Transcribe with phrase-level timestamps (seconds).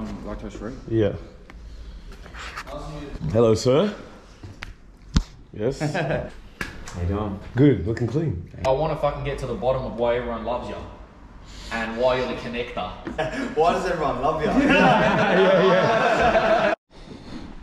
[0.00, 0.72] um, lactose free?
[0.88, 1.12] Yeah.
[3.32, 3.94] Hello, sir.
[5.52, 5.80] Yes.
[5.94, 6.30] How
[7.02, 7.40] you doing?
[7.56, 7.86] Good.
[7.86, 8.50] Looking clean.
[8.66, 10.76] I want to fucking get to the bottom of why everyone loves you
[11.72, 12.90] and why you're the connector.
[13.56, 14.48] Why does everyone love you?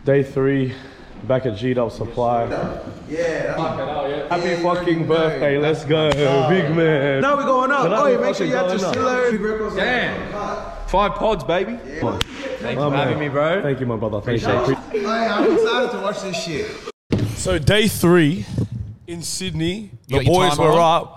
[0.04, 0.72] Day three,
[1.24, 2.44] back at G'd Up Supply.
[3.10, 4.28] yeah.
[4.30, 5.58] Happy fucking birthday.
[5.58, 6.10] Let's go,
[6.48, 7.20] big man.
[7.20, 7.82] No, we're going up.
[7.82, 8.94] But Oh, I'm make sure you fucking add your
[9.38, 9.76] going up.
[9.76, 10.32] Damn.
[10.88, 11.76] Five pods, baby.
[11.76, 13.62] Thank you for having me, bro.
[13.62, 14.20] Thank you, my brother.
[14.20, 14.74] Thank you.
[15.00, 16.66] Hey, I'm excited to watch this shit.
[17.36, 18.46] So day three
[19.06, 21.02] in Sydney, You the boys were on?
[21.02, 21.14] up.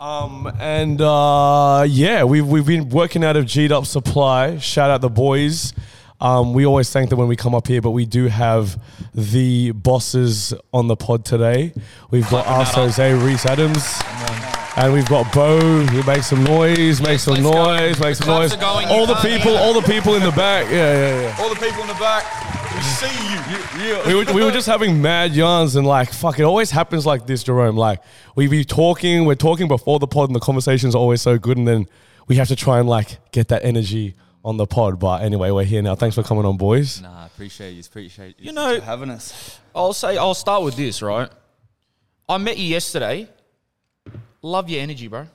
[0.00, 4.58] Um, and uh, yeah, we've, we've been working out of G'd Up Supply.
[4.58, 5.74] Shout out the boys.
[6.20, 8.80] Um, we always thank them when we come up here, but we do have
[9.14, 11.72] the bosses on the pod today.
[12.10, 13.82] We've got us, Jose Reese Adams.
[14.76, 18.52] And we've got Bo who makes some noise, makes some noise, makes some noise.
[18.62, 20.70] all the people, all the people in the back.
[20.70, 21.36] Yeah, yeah, yeah.
[21.40, 22.24] All the people in the back,
[22.74, 23.06] we see
[23.84, 23.98] you.
[24.06, 27.26] we were, we were just having mad yarns and like fuck it always happens like
[27.26, 28.00] this jerome like
[28.36, 31.56] we be talking we're talking before the pod and the conversations are always so good
[31.58, 31.86] and then
[32.28, 35.64] we have to try and like get that energy on the pod but anyway we're
[35.64, 37.80] here now thanks for coming on boys Nah, appreciate you.
[37.80, 38.46] Appreciate you.
[38.46, 39.58] You know, Having us.
[39.74, 41.28] I'll say, I'll start with this, right?
[42.28, 43.28] I met you yesterday.
[44.42, 45.26] Love your energy, bro.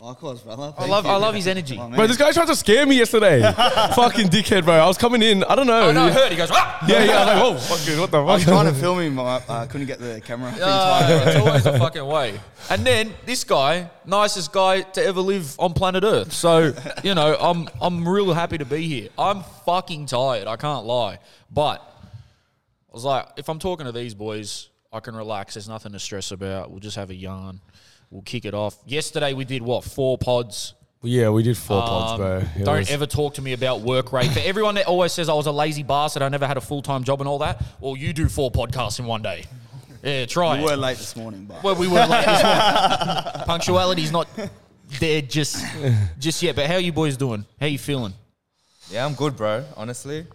[0.00, 0.72] Likewise, brother.
[0.78, 1.76] I love, I love his energy.
[1.76, 1.96] Oh, man.
[1.96, 3.40] bro this guy tried to scare me yesterday
[3.96, 6.30] fucking dickhead bro i was coming in i don't know Oh, no, I heard.
[6.30, 6.86] He goes, ah!
[6.88, 8.28] yeah yeah I was like whoa fucking what the fuck?
[8.28, 10.58] I was fuck trying to film him, but I uh, couldn't get the camera in
[10.58, 10.62] time.
[10.62, 12.38] Uh, it's always a fucking way.
[12.70, 16.32] And then this guy, nicest guy to ever live on planet Earth.
[16.32, 19.08] So, you know, I'm I'm real happy to be here.
[19.18, 21.18] I'm fucking tired, I can't lie.
[21.50, 21.78] But
[22.88, 25.54] I was like, if I'm talking to these boys, I can relax.
[25.54, 26.70] There's nothing to stress about.
[26.70, 27.60] We'll just have a yarn.
[28.10, 28.76] We'll kick it off.
[28.86, 30.74] Yesterday we did what, four pods?
[31.00, 33.82] yeah we did four pods Um, bro It don't was- ever talk to me about
[33.82, 34.32] work rate.
[34.32, 36.82] For everyone that always says I was a lazy bastard, I never had a full
[36.82, 37.62] time job and all that.
[37.80, 39.44] Well, you do four podcasts in one day.
[40.02, 40.70] Yeah, try We it.
[40.70, 43.44] were late this morning, but Well, we were late this morning.
[43.46, 44.28] Punctuality's not
[45.00, 45.64] there just
[46.18, 46.56] just yet.
[46.56, 47.44] But how are you boys doing?
[47.60, 48.14] How you feeling?
[48.90, 49.64] Yeah, I'm good, bro.
[49.76, 50.26] Honestly,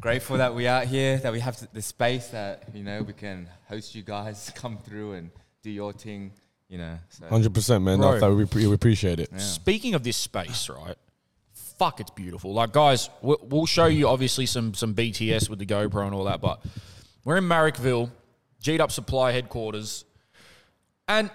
[0.00, 3.48] grateful that we out here, that we have the space that you know we can
[3.68, 5.30] host you guys, come through and
[5.62, 6.32] do your thing.
[6.72, 8.34] You know, so 100% man no, Bro.
[8.34, 10.96] we, pre- we appreciate it Speaking of this space, right?
[11.52, 12.54] Fuck, it's beautiful.
[12.54, 16.24] Like, guys, we- we'll show you obviously some some BTS with the GoPro and all
[16.24, 16.64] that, but
[17.26, 18.10] we're in Marrickville,
[18.62, 20.06] G'd Up Supply headquarters,
[21.06, 21.30] and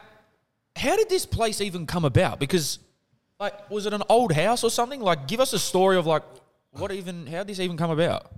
[0.75, 2.39] how did this place even come about?
[2.39, 2.79] Because,
[3.39, 5.01] like, was it an old house or something?
[5.01, 6.23] Like, give us a story of like
[6.71, 8.31] what even how did this even come about?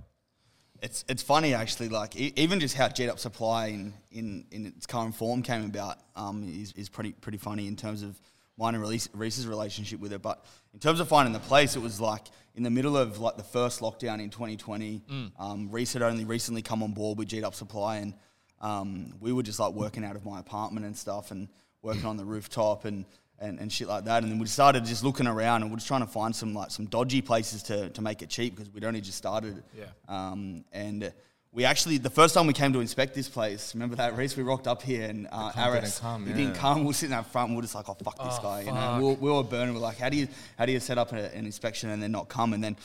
[0.82, 1.88] It's it's funny actually.
[1.88, 5.64] Like e- even just how G'd Up Supply in, in, in its current form came
[5.64, 8.18] about um, is, is pretty pretty funny in terms of
[8.56, 10.22] mine and Reese- Reese's relationship with it.
[10.22, 13.36] But in terms of finding the place, it was like in the middle of like
[13.36, 15.02] the first lockdown in 2020.
[15.38, 18.14] Um, Reese had only recently come on board with G'd Up Supply, and
[18.60, 21.48] um, we were just like working out of my apartment and stuff, and
[21.82, 23.04] working on the rooftop and.
[23.42, 25.88] And, and shit like that, and then we started just looking around, and we're just
[25.88, 28.84] trying to find some like some dodgy places to, to make it cheap because we'd
[28.84, 29.62] only just started.
[29.74, 29.86] Yeah.
[30.10, 31.10] Um, and
[31.52, 34.36] we actually, the first time we came to inspect this place, remember that, Reese?
[34.36, 36.36] We rocked up here and uh, comp Aris, didn't come, he yeah.
[36.36, 36.80] didn't come.
[36.80, 38.60] We were sitting out front and we were just like, oh, fuck this guy.
[38.60, 39.74] You know, we were, we were burning.
[39.74, 42.12] We're like, how do you how do you set up a, an inspection and then
[42.12, 42.52] not come?
[42.52, 42.76] And then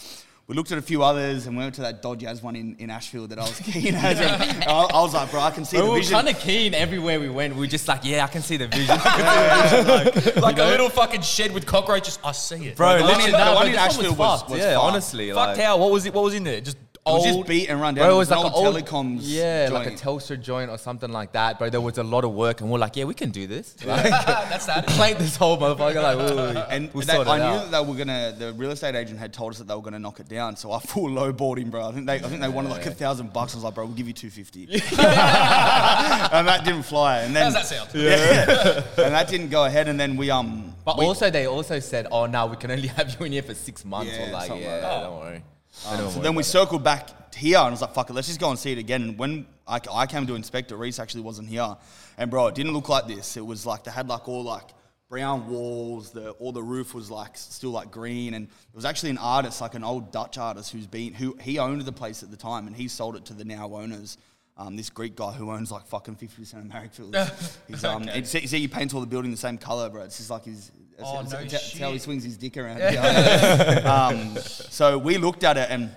[0.47, 2.75] we looked at a few others and we went to that dodgy as one in,
[2.78, 4.22] in Ashfield that I was keen as.
[4.22, 7.19] I, I was like, bro, I can see we the were kind of keen everywhere
[7.19, 7.56] we went.
[7.56, 8.91] We were just like, yeah, I can see the vision.
[9.00, 10.41] I can see the vision.
[10.41, 12.19] Like a little fucking shed with cockroaches.
[12.23, 14.51] I see it, Bro, the one literally, no, the one in Ashfield was- fucked.
[14.51, 14.83] was yeah, fucked.
[14.83, 15.78] honestly, Fucked like, how?
[15.78, 16.13] What was it?
[16.13, 16.62] What was in there?
[16.62, 17.24] Just it was old.
[17.26, 18.06] just beat and run down.
[18.08, 19.20] Bro, it It was like an old telecoms.
[19.22, 20.02] yeah, like a joint.
[20.02, 21.60] Telstra joint or something like that.
[21.60, 23.76] Bro, there was a lot of work, and we're like, yeah, we can do this.
[23.86, 24.88] Like, That's that.
[24.88, 26.02] plank this whole motherfucker.
[26.02, 27.72] Like, ooh, And we'll that- I knew out.
[27.72, 28.34] that they were gonna.
[28.38, 30.72] The real estate agent had told us that they were gonna knock it down, so
[30.72, 31.88] I full lowballed him, bro.
[31.88, 33.54] I think they, I think they wanted like a thousand bucks.
[33.54, 37.20] I was like, bro, we'll give you two fifty, and that didn't fly.
[37.20, 37.90] And then How's that sound?
[37.94, 39.88] Yeah, and that didn't go ahead.
[39.88, 42.88] And then we um, But we- also, they also said, "Oh, no, we can only
[42.90, 45.04] have you in here for six months." Yeah, or like, yeah, like that.
[45.04, 45.44] don't worry.
[45.88, 48.39] Um, so then we circled back here and I was like, fuck it, let's just
[48.39, 49.01] go and see it again.
[49.04, 51.75] And when I, I came to inspect it, Reese actually wasn't here.
[52.18, 53.38] And bro, it didn't look like this.
[53.38, 54.69] It was like, they had like all like
[55.10, 58.33] brown walls, the, all the roof was like still like green.
[58.33, 61.60] And it was actually an artist, like an old Dutch artist who's been, who he
[61.60, 64.18] owned the place at the time and he sold it to the now owners.
[64.57, 67.57] Um, this Greek guy who owns like fucking 50% of Marrickville.
[67.68, 70.04] He's, um, it's, you see, he paints all the building the same color, bro.
[70.04, 72.80] It's just like his, it's, Oh, no it's how he swings his dick around.
[73.86, 75.92] Um, so we looked at it and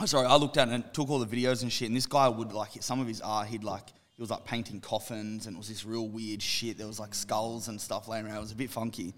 [0.00, 1.86] Oh, sorry, I looked at it and took all the videos and shit.
[1.86, 3.46] And this guy would like some of his art.
[3.48, 6.76] He'd like he was like painting coffins and it was this real weird shit.
[6.76, 8.36] There was like skulls and stuff laying around.
[8.36, 9.14] It was a bit funky.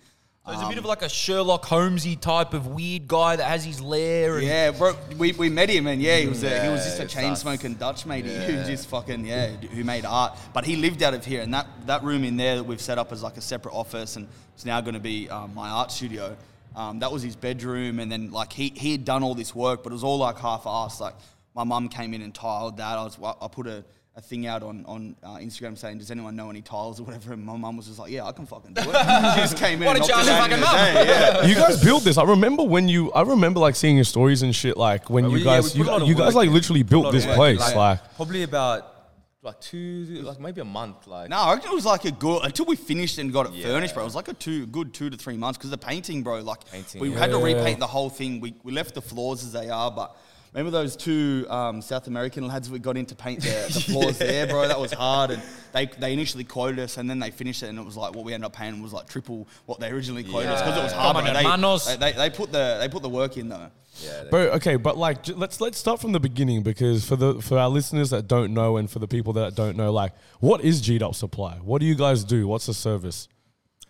[0.46, 3.64] So he's a bit of like a Sherlock Holmesy type of weird guy that has
[3.64, 4.36] his lair.
[4.36, 4.94] And Yeah, bro.
[5.16, 7.34] We, we met him and yeah, he was a, he was just a it's chain
[7.34, 10.38] smoking Dutch matey who just fucking yeah, who made art.
[10.52, 12.98] But he lived out of here, and that that room in there that we've set
[12.98, 15.90] up as like a separate office, and it's now going to be um, my art
[15.90, 16.36] studio.
[16.76, 19.82] Um, that was his bedroom, and then like he he had done all this work,
[19.82, 21.00] but it was all like half-assed.
[21.00, 21.14] Like
[21.54, 22.98] my mum came in and tiled that.
[22.98, 23.82] I was I put a.
[24.16, 27.32] A thing out on on uh, Instagram saying, "Does anyone know any tiles or whatever?"
[27.32, 28.86] And my mum was just like, "Yeah, I can fucking do it."
[29.34, 29.86] she just came in.
[29.86, 31.46] Why and don't you knocked it ask out your in a fucking day, Yeah.
[31.46, 32.16] You guys built this.
[32.16, 33.10] I remember when you.
[33.12, 34.76] I remember like seeing your stories and shit.
[34.76, 36.34] Like when But you we- yeah, guys, put a lot you, of you guys work
[36.36, 36.54] like in.
[36.54, 37.34] literally built this work.
[37.34, 37.74] place.
[37.74, 38.90] Like, probably about
[39.42, 41.08] like two, like maybe a month.
[41.08, 43.52] Like No, I reckon it was like a good until we finished and got it
[43.54, 43.66] Yeah.
[43.66, 44.04] furnished, bro.
[44.04, 46.38] It was like a two good two to three months because the painting, bro.
[46.38, 47.18] Like Painting, we yeah.
[47.18, 48.38] had to repaint the whole thing.
[48.40, 50.16] We, we left the floors as they are, but
[50.54, 54.18] remember those two um, South American lads we got in to paint the, the floors
[54.18, 54.68] there, bro?
[54.68, 55.42] That was hard, and
[55.72, 58.24] they they initially quoted us, and then they finished it, and it was like what
[58.24, 60.92] we ended up paying was like triple what they originally quoted us because it was
[60.92, 61.16] hard.
[61.16, 61.30] Come bro.
[61.34, 61.86] on, hermanos.
[61.86, 63.70] They, they, they put the they put the work in though.
[64.00, 67.40] yeah, Bro, okay, but like, j- let's let's start from the beginning because for the
[67.40, 70.60] for our listeners that don't know and for the people that don't know, like, what
[70.62, 71.54] is G'd Supply?
[71.56, 72.46] What do you guys do?
[72.48, 73.28] What's the service?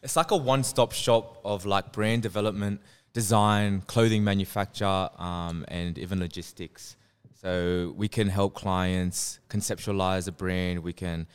[0.02, 2.82] It's like a one-stop shop of like brand development,
[3.14, 6.96] design, clothing manufacture, um, and even logistics.
[7.40, 10.81] So we can help clients conceptualize a brand.
[10.81, 11.26] We can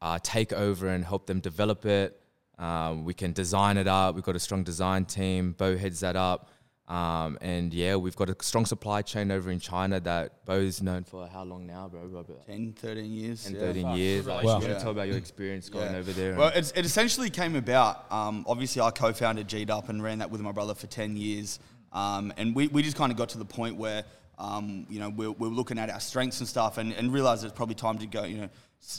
[0.00, 2.20] uh, take over and help them develop it.
[2.58, 4.14] Um, we can design it up.
[4.14, 5.52] We've got a strong design team.
[5.52, 6.50] Bo heads that up.
[6.88, 11.02] Um, and yeah, we've got a strong supply chain over in China that Bo's known
[11.02, 12.02] for how long now, bro?
[12.04, 13.42] About 10, 13 years.
[13.44, 13.60] 10, yeah.
[13.60, 14.26] 13 years.
[14.26, 14.60] Like, Wow.
[14.60, 14.74] You Yeah.
[14.74, 15.98] to tell about your experience going Yeah.
[15.98, 16.36] over there?
[16.36, 18.10] Well, it's, it essentially came about.
[18.12, 21.58] Um, obviously, I co-founded G'd Up and ran that with my brother for ten years,
[21.92, 24.04] um, and we, we just kind of got to the point where
[24.38, 27.54] um, you know we're, we're looking at our strengths and stuff, and, and realized it's
[27.54, 28.50] probably time to go you know s-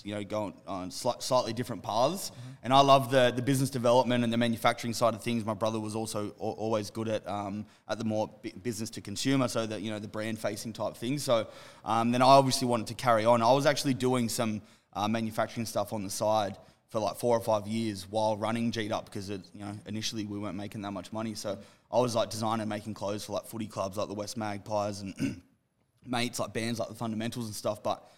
[0.04, 2.32] you know go on, slightly different paths.
[2.64, 5.46] And I love the the business development and the manufacturing side of things.
[5.46, 9.02] My brother was also al- always good at um, at the more bu- business to
[9.02, 11.24] consumer, so that you know the brand facing type things.
[11.24, 11.48] So
[11.86, 13.42] um, then I obviously wanted to carry on.
[13.42, 14.62] I was actually doing some
[14.94, 16.58] uh, manufacturing stuff on the side
[16.90, 20.26] for like four or five years while running G'd Up because it, you know initially
[20.26, 21.36] we weren't making that much money.
[21.36, 21.58] So
[21.92, 25.42] I was like designing making clothes for like footy clubs like the West Magpies and
[26.06, 27.84] mates like bands like the Fundamentals and stuff.
[27.84, 28.10] But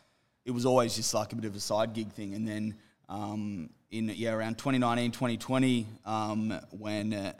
[0.45, 2.33] it was always just like a bit of a side gig thing.
[2.33, 2.75] And then
[3.07, 7.33] um, in yeah around 2019, 2020, um, when uh,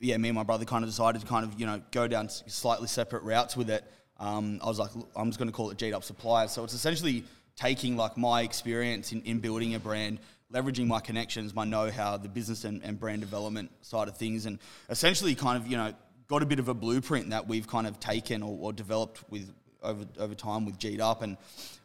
[0.00, 2.28] yeah me and my brother kind of decided to kind of you know go down
[2.28, 3.84] slightly separate routes with it.
[4.18, 6.52] Um, I was like, I'm just going to call it G'd Up Suppliers.
[6.52, 7.24] So it's essentially
[7.56, 10.18] taking like my experience in, in building a brand,
[10.52, 14.58] leveraging my connections, my know-how, the business and, and brand development side of things, and
[14.88, 15.92] essentially kind of you know
[16.26, 19.52] got a bit of a blueprint that we've kind of taken or, or developed with
[19.82, 21.36] over over time with G'd and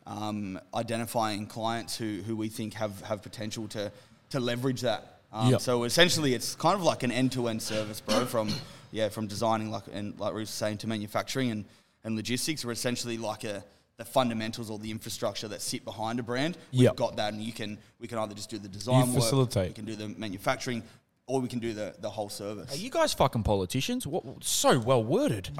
[0.08, 3.92] um, identifying clients who who we think have have potential to
[4.32, 5.20] to leverage that.
[5.32, 5.62] Um, Yep.
[5.62, 8.26] So essentially, it's kind of like an end-to-end service, bro.
[8.26, 8.50] From
[8.92, 11.66] yeah, from designing like and like Ruth was saying to manufacturing and
[12.04, 12.66] and logistics.
[12.66, 13.64] We're essentially like a
[13.98, 16.58] the fundamentals or the infrastructure that sit behind a brand.
[16.72, 16.96] We've Yep.
[16.96, 19.68] got that, and you can we can either just do the design work, facilitate.
[19.70, 20.82] we can do the manufacturing,
[21.28, 22.72] or we can do the the whole service.
[22.74, 24.08] Are you guys fucking politicians?
[24.08, 25.50] What, so well worded.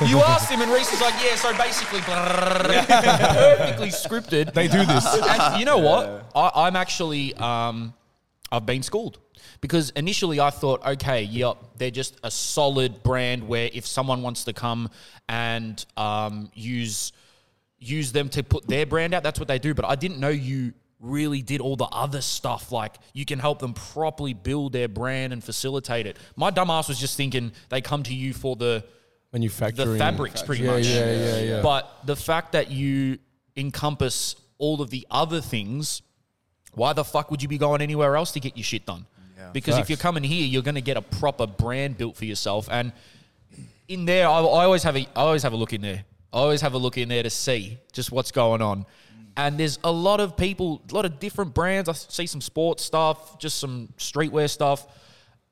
[0.06, 4.52] you asked him, and Reese is like, "Yeah." So basically, perfectly scripted.
[4.52, 5.06] They do this.
[5.22, 6.30] and you know what?
[6.34, 7.94] I, I'm actually, um,
[8.52, 9.18] I've been schooled
[9.60, 14.44] because initially I thought, okay, yep, they're just a solid brand where if someone wants
[14.44, 14.90] to come
[15.28, 17.12] and um, use
[17.78, 19.74] use them to put their brand out, that's what they do.
[19.74, 22.72] But I didn't know you really did all the other stuff.
[22.72, 26.16] Like you can help them properly build their brand and facilitate it.
[26.36, 28.84] My dumbass was just thinking they come to you for the
[29.32, 29.92] Manufacturing.
[29.92, 30.86] the fabrics pretty Yeah, much.
[30.86, 31.62] yeah, yeah, yeah.
[31.62, 33.18] But the fact that you
[33.56, 36.02] encompass all of the other things,
[36.74, 39.06] why the fuck would you be going anywhere else to get your shit done?
[39.52, 42.68] Because if you're coming here, you're going to get a proper brand built for yourself.
[42.70, 42.92] And
[43.88, 46.04] in there, I, I always have a, I always have a look in there.
[46.32, 48.84] I always have a look in there to see just what's going on.
[49.36, 51.88] And there's a lot of people, a lot of different brands.
[51.88, 54.86] I see some sports stuff, just some streetwear stuff,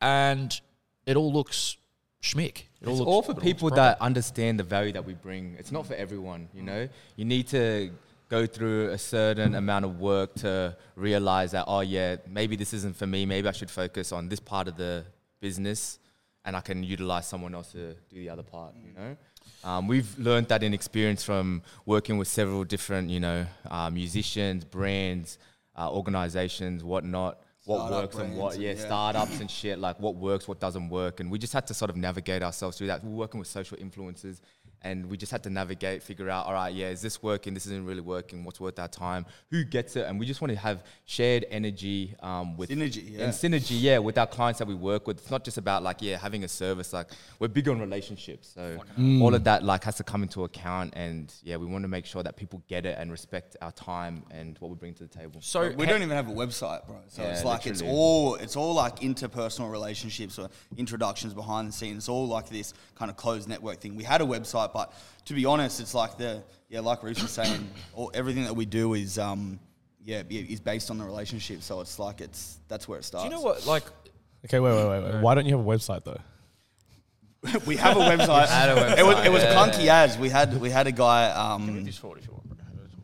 [0.02, 0.58] and
[1.06, 1.76] it all looks
[2.22, 2.62] schmick.
[2.86, 5.56] It It's looks- all for people that understand the value that we bring.
[5.58, 6.88] It's not for everyone, you know.
[7.16, 7.90] You need to
[8.28, 12.96] go through a certain amount of work to realize that oh yeah, maybe this isn't
[12.96, 13.24] for me.
[13.26, 15.04] Maybe I should focus on this part of the
[15.40, 15.98] business,
[16.44, 18.74] and I can utilize someone else to do the other part.
[18.86, 19.16] You know.
[19.62, 24.64] Um, we've learned that in experience from working with several different, you know, uh, musicians,
[24.64, 25.38] brands,
[25.76, 27.38] uh, organizations, whatnot.
[27.64, 28.84] What Startup works and what, and- yeah, yeah.
[28.86, 31.20] startups and shit, like what works, what doesn't work.
[31.20, 33.02] And we just had to sort of navigate ourselves through that.
[33.02, 34.40] We're working with social influencers
[34.84, 37.54] and we just had to navigate, figure out, all right, yeah, is this working?
[37.54, 38.44] This isn't really working.
[38.44, 39.24] What's worth our time?
[39.50, 40.06] Who gets it?
[40.06, 43.24] And we just want to have shared energy um, with Synergy, yeah.
[43.24, 45.18] and synergy, yeah, with our clients that we work with.
[45.18, 46.92] It's not just about like yeah having a service.
[46.92, 48.78] Like we're big on relationships, so
[49.22, 50.92] all of that like has to come into account.
[50.94, 54.22] And yeah, we want to make sure that people get it and respect our time
[54.30, 55.40] and what we bring to the table.
[55.40, 56.96] So we don't even have a website, bro.
[57.08, 61.72] So Yeah, it's like it's all it's all like interpersonal relationships or introductions behind the
[61.72, 61.96] scenes.
[61.96, 63.96] It's all like this kind of closed network thing.
[63.96, 64.92] We had a website, but
[65.24, 68.66] to be honest, it's like the yeah, like Reese was saying, all, everything that we
[68.66, 69.58] do is um
[70.04, 71.62] yeah is based on the relationship.
[71.62, 73.24] So it's like it's that's where it starts.
[73.24, 73.42] Do starts.
[73.42, 73.66] you know what?
[73.66, 73.84] Like,
[74.44, 75.22] Okay, wait, wait, wait, wait.
[75.22, 76.20] Why don't you have a website though?
[77.66, 78.48] we have a website.
[78.48, 81.30] had a It was it was website, clunky as we had we had a guy
[81.30, 82.56] um this forward if you want, bro.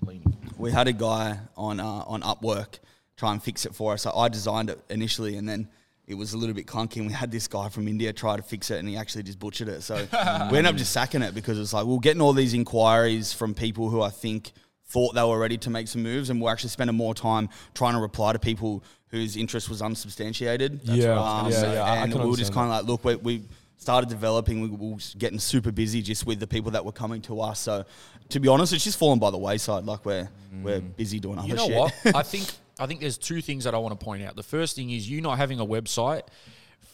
[0.03, 0.37] Leaning.
[0.59, 2.81] we had a guy on uh, on Upwork
[3.17, 4.03] try and fix it for us.
[4.03, 5.69] So I designed it initially, and then
[6.11, 6.97] it was a little bit clunky.
[6.97, 9.38] And we had this guy from India try to fix it, and he actually just
[9.38, 9.83] butchered it.
[9.83, 9.95] So
[10.50, 13.33] we ended up just sacking it because it's like we we're getting all these inquiries
[13.33, 14.52] from people who I think
[14.87, 17.95] thought they were ready to make some moves, and we're actually spending more time trying
[17.95, 20.81] to reply to people whose interest was unsubstantiated.
[20.85, 21.40] That's Yeah, right.
[21.45, 23.45] Um, yeah, yeah, I- I And we were just kind of like, look, we, we
[23.76, 24.61] started developing.
[24.61, 27.61] We were getting super busy just with the people that were coming to us.
[27.61, 27.85] So,
[28.31, 29.85] to be honest, it's just fallen by the wayside.
[29.85, 30.29] Like we're
[30.62, 31.79] we're busy doing other You know shit.
[31.79, 31.95] what?
[32.14, 34.34] I think I think there's two things that I want to point out.
[34.37, 36.22] The first thing is you not having a website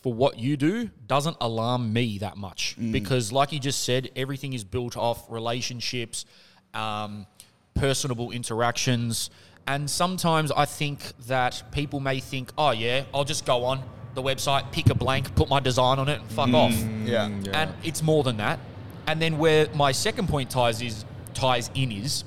[0.03, 4.53] for what you do doesn't alarm me that much because, like you just said, everything
[4.53, 6.25] is built off relationships,
[6.75, 7.27] um,
[7.75, 9.31] personable interactions,
[9.67, 13.83] and sometimes I think that people may think, "Oh yeah, I'll just go on
[14.15, 16.75] the website, pick a blank, put my design on it, and fuck off."
[17.45, 17.63] yeah.
[17.63, 18.59] and it's more than that.
[19.07, 22.25] And then where my second point ties is ties in is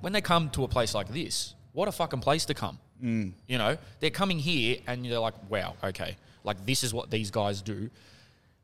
[0.00, 2.78] when they come to a place like this, what a fucking place to come.
[3.02, 3.32] Mm.
[3.46, 7.30] You know, they're coming here and they're like, wow, okay, like this is what these
[7.30, 7.90] guys do.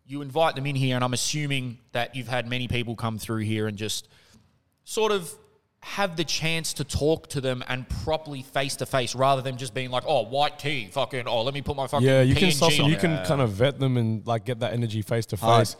[0.06, 3.38] You invite them in here, and I'm assuming that you've had many people come through
[3.38, 4.08] here and just
[4.84, 5.34] sort of
[5.80, 9.74] have the chance to talk to them and properly face to face rather than just
[9.74, 12.50] being like, oh, white tee, fucking, oh, let me put my fucking Yeah, you can
[12.50, 12.86] suss them.
[12.86, 13.00] You it.
[13.00, 15.76] can kind of vet them and like get that energy face to face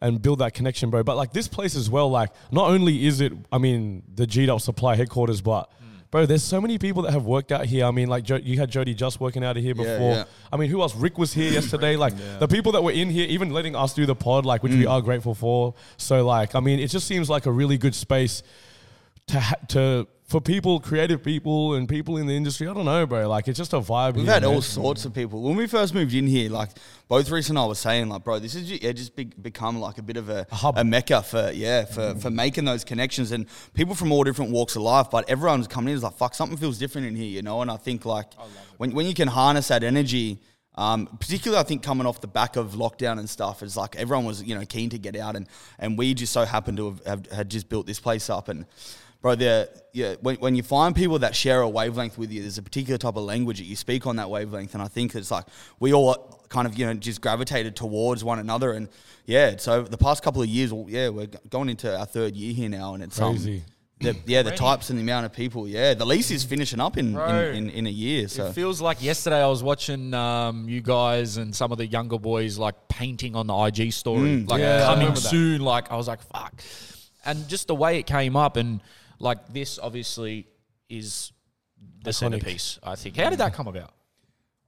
[0.00, 1.02] and build that connection, bro.
[1.02, 4.48] But like this place as well, like not only is it, I mean, the G
[4.48, 5.70] Up Supply headquarters, but
[6.10, 7.84] bro, there's so many people that have worked out here.
[7.84, 10.12] I mean, like jo- you had Jody just working out of here before.
[10.12, 10.24] yeah.
[10.52, 10.94] I mean, who else?
[10.94, 11.96] Rick was here yesterday.
[11.96, 14.72] Like the people that were in here, even letting us do the pod, like which
[14.72, 14.90] we Mm.
[14.90, 15.74] are grateful for.
[15.96, 18.42] So like, I mean, it just seems like a really good space
[19.28, 20.06] to ha- to.
[20.28, 23.26] For people, creative people, and people in the industry, I don't know, bro.
[23.26, 24.14] Like it's just a vibe.
[24.14, 24.52] We've here, had man.
[24.56, 25.40] all sorts of people.
[25.40, 26.68] When we first moved in here, like
[27.08, 29.96] both Reese and I were saying, like, bro, this is yeah, just be, become like
[29.96, 30.76] a bit of a, A hub.
[30.76, 34.76] a mecca for yeah for, for making those connections and people from all different walks
[34.76, 35.06] of life.
[35.10, 37.62] But everyone's coming in is like, fuck, something feels different in here, you know.
[37.62, 38.34] And I think like
[38.76, 40.40] when when you can harness that energy.
[40.74, 44.26] Um, particularly, I think coming off the back of lockdown and stuff, is like everyone
[44.26, 45.48] was, you know, keen to get out, and
[45.80, 48.64] and we just so happened to have, have had just built this place up, and
[49.20, 52.58] bro, there, yeah, when, when you find people that share a wavelength with you, there's
[52.58, 55.30] a particular type of language that you speak on that wavelength, and I think it's
[55.30, 55.44] like
[55.80, 58.88] we all kind of you know just gravitated towards one another, and
[59.26, 62.54] yeah, so the past couple of years, well, yeah, we're going into our third year
[62.54, 63.62] here now, and it's um, Crazy.
[64.00, 66.96] the, yeah, the types and the amount of people, yeah, the lease is finishing up
[66.96, 67.28] in Bro.
[67.28, 70.80] in, in, in a year, so It feels like yesterday I was watching um, you
[70.80, 74.94] guys and some of the younger boys like painting on the IG story, like Yeah,
[74.94, 75.60] coming soon.
[75.60, 76.62] Like I was like, fuck.
[77.24, 78.80] And just the way it came up, and
[79.18, 80.46] like this obviously
[80.88, 81.32] is
[82.02, 82.14] the Iconic.
[82.14, 82.78] centerpiece.
[82.82, 83.16] I think.
[83.16, 83.92] How did that come about?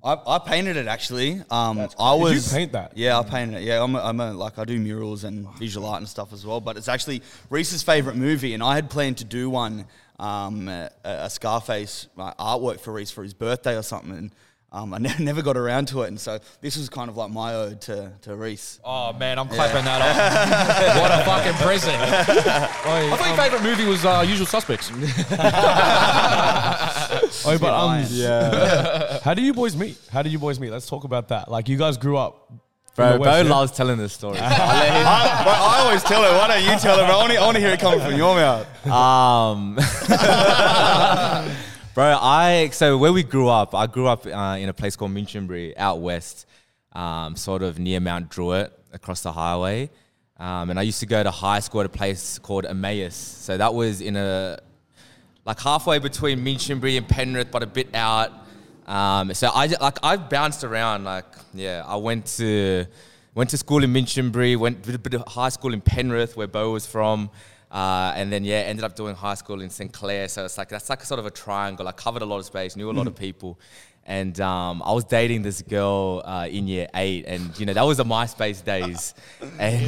[0.02, 1.42] I, I painted it actually.
[1.50, 2.96] Um, I Did you was paint that?
[2.96, 3.64] Yeah, I painted it.
[3.64, 6.46] Yeah, I'm a, I'm a like I do murals and visual art and stuff as
[6.46, 6.60] well.
[6.60, 9.84] But it's actually Reese's favorite movie, and I had planned to do one,
[10.18, 14.12] um, a, a Scarface like, artwork for Reese for his birthday or something.
[14.12, 14.34] And,
[14.72, 17.30] um, I ne- never got around to it, and so this was kind of like
[17.30, 18.78] my ode to, to Reese.
[18.84, 20.00] Oh man, I'm clapping that
[20.96, 21.00] up.
[21.00, 21.96] what a fucking present!
[22.00, 24.90] I thought your favorite movie was uh, Usual Suspects.
[27.44, 29.18] Oh, but um, yeah.
[29.22, 29.98] How do you boys meet?
[30.10, 30.70] How do you boys meet?
[30.70, 31.50] Let's talk about that.
[31.50, 32.52] Like you guys grew up.
[32.96, 33.50] Bro, the Bo West, yeah?
[33.50, 34.38] loves telling this story.
[34.38, 36.32] I, but I always tell it.
[36.36, 37.06] Why don't you tell it?
[37.06, 37.14] Bro?
[37.14, 38.66] I want to, I want to hear it coming from your mouth.
[38.86, 39.76] Um,
[41.94, 45.12] bro, I so where we grew up, I grew up uh, in a place called
[45.12, 46.46] Minchinbury out west,
[46.92, 49.90] um, sort of near Mount Druitt, across the highway.
[50.38, 53.14] Um, and I used to go to high school at a place called Emmaus.
[53.14, 54.58] So that was in a
[55.44, 58.32] like halfway between Minchinbury and Penrith, but a bit out.
[58.86, 61.04] Um, so I like I bounced around.
[61.04, 62.86] Like yeah, I went to
[63.34, 66.46] went to school in Minchinbury, went did a bit of high school in Penrith, where
[66.46, 67.30] Bo was from,
[67.70, 70.28] uh, and then yeah, ended up doing high school in St Clair.
[70.28, 71.86] So it's like that's like a sort of a triangle.
[71.88, 73.58] I covered a lot of space, knew a lot of people,
[74.06, 77.84] And um, I was dating this girl uh, in year eight, and you know that
[77.86, 79.14] was the MySpace days.
[79.58, 79.86] And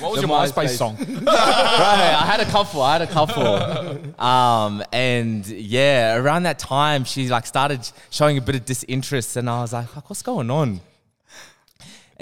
[0.00, 0.76] What was your MySpace, MySpace.
[0.78, 0.96] song?
[0.98, 2.82] right, I had a couple.
[2.82, 4.20] I had a couple.
[4.20, 9.48] Um, and yeah, around that time, she like started showing a bit of disinterest, and
[9.48, 10.80] I was like, "Fuck, "What's going on?"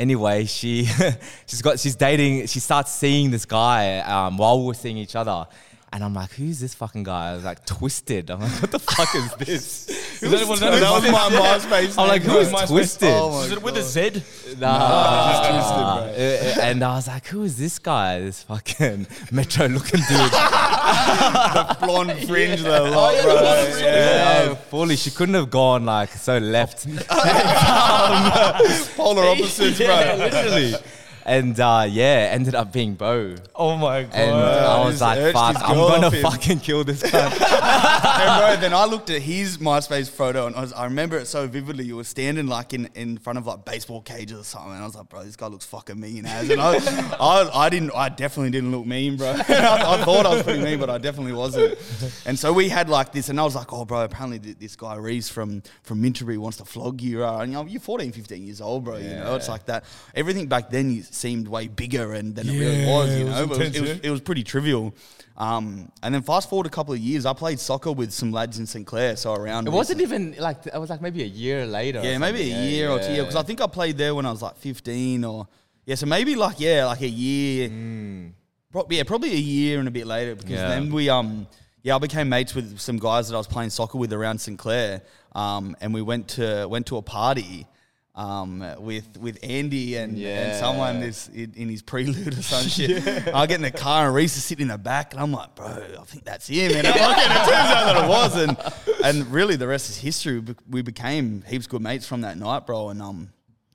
[0.01, 0.85] Anyway, she
[1.47, 2.47] she's got she's dating.
[2.47, 5.47] She starts seeing this guy um, while we were seeing each other.
[5.93, 7.31] And I'm like, who's this fucking guy?
[7.31, 8.31] I was like, twisted.
[8.31, 9.89] I'm like, what the fuck is this?
[10.23, 11.99] Is that, was that, that was my MySpace.
[11.99, 12.67] I'm like, name, who's bro.
[12.67, 13.09] twisted?
[13.13, 14.23] Oh Is it with a Z?
[14.59, 14.69] Nah.
[14.69, 18.21] Uh, uh, and I was like, who is this guy?
[18.21, 20.09] This fucking metro looking dude.
[20.31, 23.35] the blonde fringe though, lot, bro.
[23.35, 23.81] Yeah.
[23.81, 24.95] Yeah, fully.
[24.97, 26.87] She couldn't have gone like so left.
[28.97, 29.87] Polar opposites, bro.
[29.89, 30.75] yeah, literally.
[31.31, 33.37] And uh, yeah, ended up being Bo.
[33.55, 34.15] oh my god.
[34.15, 36.23] And I was just like, urged fuck, his I'm girl gonna off him.
[36.23, 37.25] fucking kill this guy.
[37.25, 41.27] and bro, then I looked at his MySpace photo and I, was, I remember it
[41.27, 41.85] so vividly.
[41.85, 44.87] You were standing like in, in front of like baseball cages or something, and I
[44.87, 46.51] was like, bro, this guy looks fucking mean as.
[46.51, 46.75] And I,
[47.21, 49.29] I, I didn't, I definitely didn't look mean, bro.
[49.29, 51.79] I, I thought I was pretty mean, but I definitely wasn't.
[52.27, 54.75] And so we had like this, and I was like, oh, bro, apparently th- this
[54.75, 57.43] guy Reese from from Minchinbury wants to flog you, right?
[57.45, 58.97] And you know, you're 14, 15 years old, bro.
[58.97, 59.85] You know, it's like that.
[60.15, 63.17] Everything back then you- seemed way bigger and than it really was.
[63.17, 63.97] You it was know, it was, intense, it was, yeah.
[64.03, 64.95] it was pretty trivial.
[65.37, 68.59] Um, and then fast forward a couple of years, I played soccer with some lads
[68.59, 69.69] in St Clair, so around.
[69.69, 72.01] It wasn't even like it was like maybe a year later.
[72.03, 74.27] Yeah, maybe a something, year or two years because I think I played there when
[74.27, 75.47] I was like 15 or
[75.87, 77.69] yeah, so maybe like yeah, like a year.
[78.71, 80.69] Pro- yeah, probably a year and a bit later because Yeah.
[80.69, 81.47] then we um
[81.83, 84.59] yeah I became mates with some guys that I was playing soccer with around St
[84.59, 85.03] Clair,
[85.35, 87.67] um, and we went to went to a party.
[88.21, 93.03] Um, with with Andy and, and someone is in, in his prelude or some shit.
[93.35, 95.55] I get in the car and Reese is sitting in the back, and I'm like,
[95.55, 96.71] bro, I think that's him.
[96.77, 98.57] And, I'm like, and it turns out that it was, and
[99.05, 100.39] and really the rest is history.
[100.41, 102.91] We We became heaps good mates from that night, bro.
[102.91, 103.33] And um,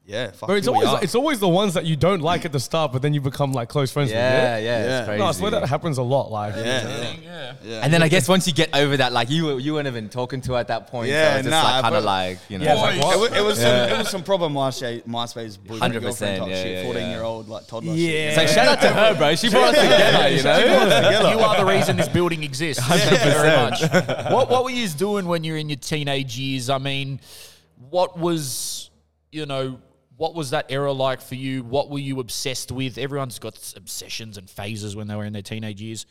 [0.08, 1.04] yeah, fuck, But it's here we always are.
[1.04, 3.54] it's always the ones that you don't like at the start, but then you become
[3.54, 4.64] like close friends Yeah, with.
[4.64, 4.98] yeah, Yeah.
[5.00, 5.20] it's crazy.
[5.20, 6.32] No, I swear that happens a lot.
[6.32, 7.14] Like, yeah, yeah.
[7.24, 7.54] Yeah.
[7.64, 7.80] yeah.
[7.84, 10.42] And then I guess once you get over that, like you you weren't even talking
[10.42, 11.10] to her at that point.
[11.10, 12.66] Yeah, so it's just nah, like kind but- of like you know.
[12.66, 15.94] Yeah, it's like, It was, it was some it was some proper MySpace, MySpace boyfriend
[15.96, 16.72] 100%, girlfriend type yeah, shit.
[16.78, 17.16] yeah, Fourteen yeah.
[17.16, 17.94] year old like toddler.
[17.94, 18.36] Yeah.
[18.36, 18.50] shit.
[18.50, 19.36] so shout out to her, bro.
[19.36, 20.30] She brought us together.
[20.30, 21.32] You know.
[21.32, 22.84] You are the reason this building exists.
[22.86, 23.82] Thank you very much.
[24.32, 26.70] What What were you doing when you're in your teenage years?
[26.70, 27.20] I mean,
[27.90, 28.92] what was
[29.32, 29.80] you know
[30.18, 31.64] what was that era like for you?
[31.64, 32.98] What were you obsessed with?
[32.98, 36.06] Everyone's got obsessions and phases when they were in their teenage years.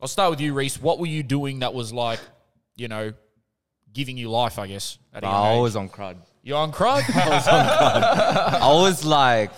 [0.00, 0.80] I'll start with you, Reese.
[0.80, 2.20] What were you doing that was like,
[2.76, 3.12] you know,
[3.92, 4.58] giving you life?
[4.58, 4.98] I guess.
[5.12, 5.62] At a young I age?
[5.62, 6.16] was on crud.
[6.42, 7.02] You're on crud.
[7.14, 8.60] I was on crud.
[8.60, 9.50] I was like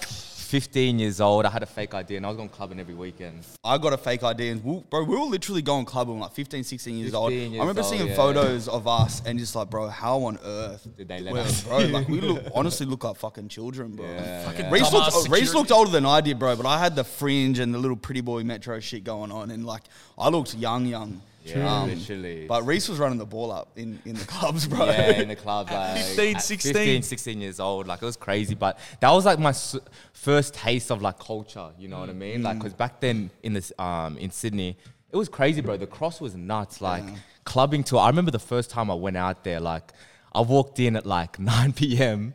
[0.51, 1.47] 15 years old.
[1.47, 3.47] I had a fake ID and I was going clubbing every weekend.
[3.63, 6.65] I got a fake ID and we, bro, we were literally going clubbing like 15,
[6.65, 7.31] 16 years old.
[7.31, 8.17] 15 I remember old, seeing yeah.
[8.17, 11.63] photos of us and just like, bro, how on earth Did they let Well, us?
[11.63, 14.07] bro, like we look honestly look like fucking children, bro.
[14.47, 17.05] Fucking Reese, dumbass looked, Reese looked older than I did, bro, but I had the
[17.05, 19.83] fringe and the little pretty boy metro shit going on, and like
[20.19, 21.23] I looked young, young.
[21.59, 22.47] Yeah, literally.
[22.47, 24.87] But Reese was running the ball up in, in the clubs, bro.
[24.87, 25.71] Yeah, in the clubs.
[25.73, 26.73] like 15, 16.
[26.73, 27.87] 15, 16 years old.
[27.87, 29.77] Like it was crazy, but that was like my s-
[30.13, 31.71] first taste of like culture.
[31.79, 32.43] You know what I mean?
[32.43, 34.77] Like, cause back then in this um in Sydney,
[35.11, 35.77] it was crazy, bro.
[35.77, 36.81] The cross was nuts.
[36.81, 37.05] Like
[37.45, 37.99] clubbing to.
[37.99, 39.61] I remember the first time I went out there.
[39.61, 39.93] Like
[40.33, 42.35] I walked in at like 9 p.m.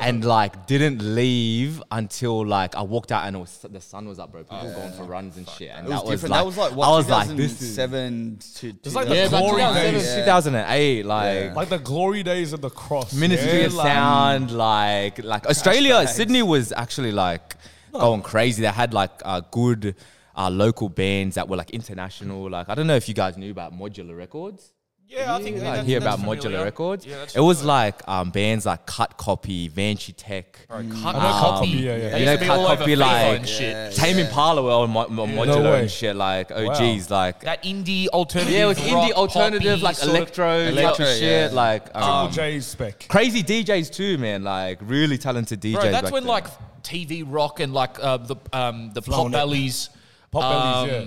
[0.00, 4.18] and like didn't leave until like I walked out and it was the sun was
[4.18, 4.42] up, bro.
[4.44, 5.70] People going for runs and shit.
[5.74, 6.30] And It was that was different.
[6.32, 9.14] like, that was like what, I was like, this is 2007 to It's like the
[9.14, 10.02] Yeah, glory days.
[10.02, 11.54] 2007, 2008, like.
[11.54, 13.12] Like the glory days of the cross.
[13.14, 17.56] Ministry yeah, of like- Sound, like like Australia, Sydney was actually like
[17.92, 18.62] going crazy.
[18.62, 19.94] They had like uh, good
[20.36, 22.50] uh, local bands that were like international.
[22.50, 24.72] Like I don't know if you guys knew about Modular Records.
[25.06, 26.64] Yeah, I think like hear that's about Modular.
[26.64, 27.06] Records.
[27.06, 27.66] Yeah, it was familiar.
[27.76, 30.66] like um, bands like Cut Copy, Van She Tech.
[30.68, 31.68] Cut I know copy.
[31.68, 32.16] Yeah, yeah.
[32.16, 33.92] You know, used to be Cut Copy, FIFA like- and shit.
[33.94, 35.80] Tame Impala were on mo- mo- Modular way.
[35.82, 36.16] and shit.
[36.16, 36.74] Like oh Wow.
[36.78, 38.52] geez, like That indie alternative.
[38.54, 41.46] yeah, it was indie alternative, like electro, Electro, type yeah.
[41.46, 41.52] shit.
[41.52, 43.06] Like Triple um, J's spec.
[43.08, 44.42] crazy DJs too, man.
[44.42, 45.72] Like really talented DJs.
[45.74, 46.28] Bro, that's back when then.
[46.30, 46.46] like
[46.82, 49.90] TV rock and like uh, the um, the pop Flowing bellies.
[50.32, 51.04] Potbelleez, yeah.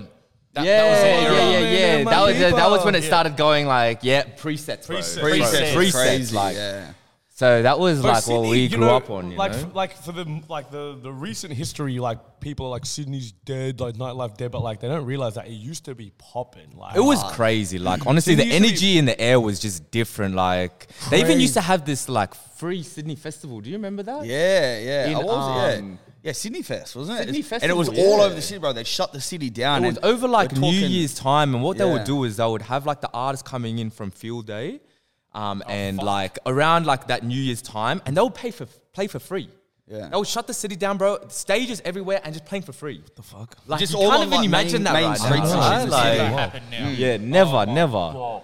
[0.58, 2.94] Um, That, yeah, that was the yeah, yeah, yeah, That was my that was when
[2.94, 3.06] it people.
[3.08, 4.96] started going like yeah presets, bro.
[4.98, 5.20] Presets.
[5.22, 6.92] Presets, Presets, crazy, like yeah.
[7.30, 9.30] so that was But like what we you grew know, up on.
[9.30, 12.70] You like, know, f- like for the like the the recent history, like people are
[12.70, 15.94] like Sydney's dead, like nightlife dead, but like they don't realize that it used to
[15.94, 16.70] be popping.
[16.76, 17.78] Like it was crazy.
[17.78, 20.34] Like honestly, the Sydney used to energy in the air was just different.
[20.34, 23.60] Like they even used to have this like free Sydney festival.
[23.60, 24.24] Do you remember that?
[24.26, 25.08] Yeah, yeah.
[25.08, 25.96] In, I was, yeah.
[26.22, 27.24] Yeah, Sydney Fest, wasn't it?
[27.26, 28.24] Sydney It's- and it was Festival, all yeah.
[28.24, 28.72] over the city, bro.
[28.72, 29.84] They shut the city down.
[29.84, 31.92] It was and over like we're New talking- Year's time, and what they Yeah.
[31.92, 34.80] would do is they would have like the artists coming in from field day,
[35.32, 39.06] um, Oh, and like around like that New Year's time, and they'll pay for play
[39.06, 39.48] for free.
[39.90, 40.08] Yeah.
[40.10, 41.18] They'll shut the city down, bro.
[41.28, 43.02] Stages everywhere and just playing for free.
[43.16, 43.56] the fuck?
[43.66, 45.72] Like Just you all can't on, even like, imagine main- that main right streets now.
[45.72, 45.92] and shit.
[45.92, 46.12] right?
[46.12, 46.88] It's Like, happen now.
[46.90, 48.40] yeah, never, never.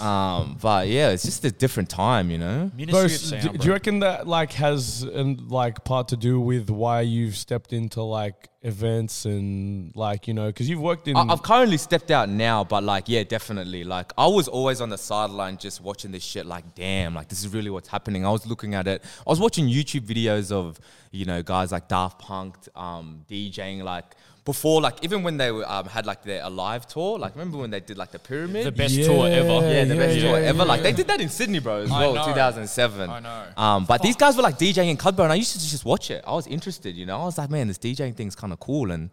[0.00, 2.70] Um, but yeah, it's just a different time, you know.
[2.76, 6.16] Ministry Bro, of Sound, do, do you reckon that like has an like part to
[6.16, 11.06] do with why you've stepped into like events and like you know because you've worked
[11.06, 13.82] in I- I've currently stepped out now, but like, yeah, definitely.
[13.84, 16.46] Like, I was always on the sideline just watching this shit.
[16.46, 18.24] Like, damn, like this is really what's happening.
[18.24, 19.02] I was looking at it.
[19.26, 20.78] I was watching YouTube videos of
[21.10, 25.66] you know guys like Daft Punk, um, DJing like before, like even when they were,
[25.70, 27.18] um, had like their alive tour.
[27.18, 28.66] Like, remember when they did like the pyramid?
[28.66, 29.48] the best tour ever.
[29.48, 30.58] Yeah, the Yeah, best yeah, tour ever.
[30.58, 32.24] yeah, Like they did that in Sydney, bro, as I well, know.
[32.26, 33.08] 2007.
[33.10, 33.44] I know.
[33.56, 35.84] Um, but these guys were like DJing in club, bro, and I used to just
[35.86, 36.22] watch it.
[36.26, 37.20] I was interested, you know.
[37.20, 39.08] I was like, man, this DJing thing's kind of cool, and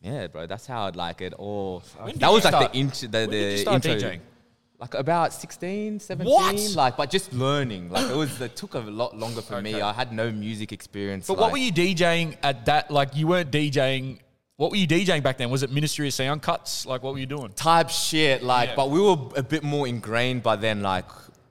[0.00, 1.34] yeah, bro, that's how I'd like it.
[1.38, 1.82] Or
[2.16, 4.10] that was like start- the intro, the, when the did you start intro.
[4.10, 4.20] DJing?
[4.80, 6.74] Like about 16, 17, What?
[6.76, 7.90] like, but just learning.
[7.90, 9.80] Like it was, it took a lot longer for me.
[9.80, 11.26] I had no music experience.
[11.26, 12.88] But what were you DJing at that?
[12.88, 14.20] Like you weren't DJing.
[14.58, 15.50] What were you DJing back then?
[15.50, 16.84] Was it Ministry of Sound cuts?
[16.84, 17.52] Like what were you doing?
[17.52, 18.42] type shit?
[18.42, 18.74] Like, Yeah.
[18.74, 20.82] but we were a bit more ingrained by then.
[20.82, 21.04] Like,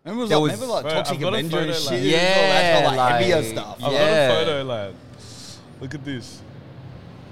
[0.03, 1.79] Remember, was There like, was- remember like Bro, Toxic I've got a Avenger and photo,
[1.79, 1.91] shit?
[1.91, 3.77] like- It was all that, Yeah, all, like, heavier like- stuff.
[3.83, 4.27] I've Yeah.
[4.27, 4.93] got a photo, lad.
[5.81, 6.41] Look at this.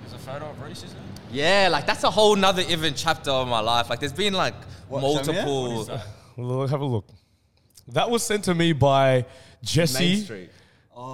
[0.02, 1.00] There's a photo of Reese, isn't
[1.32, 3.90] yeah, like that's a whole nother even chapter of my life.
[3.90, 4.54] Like, there's been like
[4.88, 5.46] What, show me that?
[5.46, 6.00] multiple.
[6.38, 7.06] Look, have a look.
[7.90, 9.26] That was sent to me by
[9.62, 10.26] Jesse.
[10.28, 10.50] Main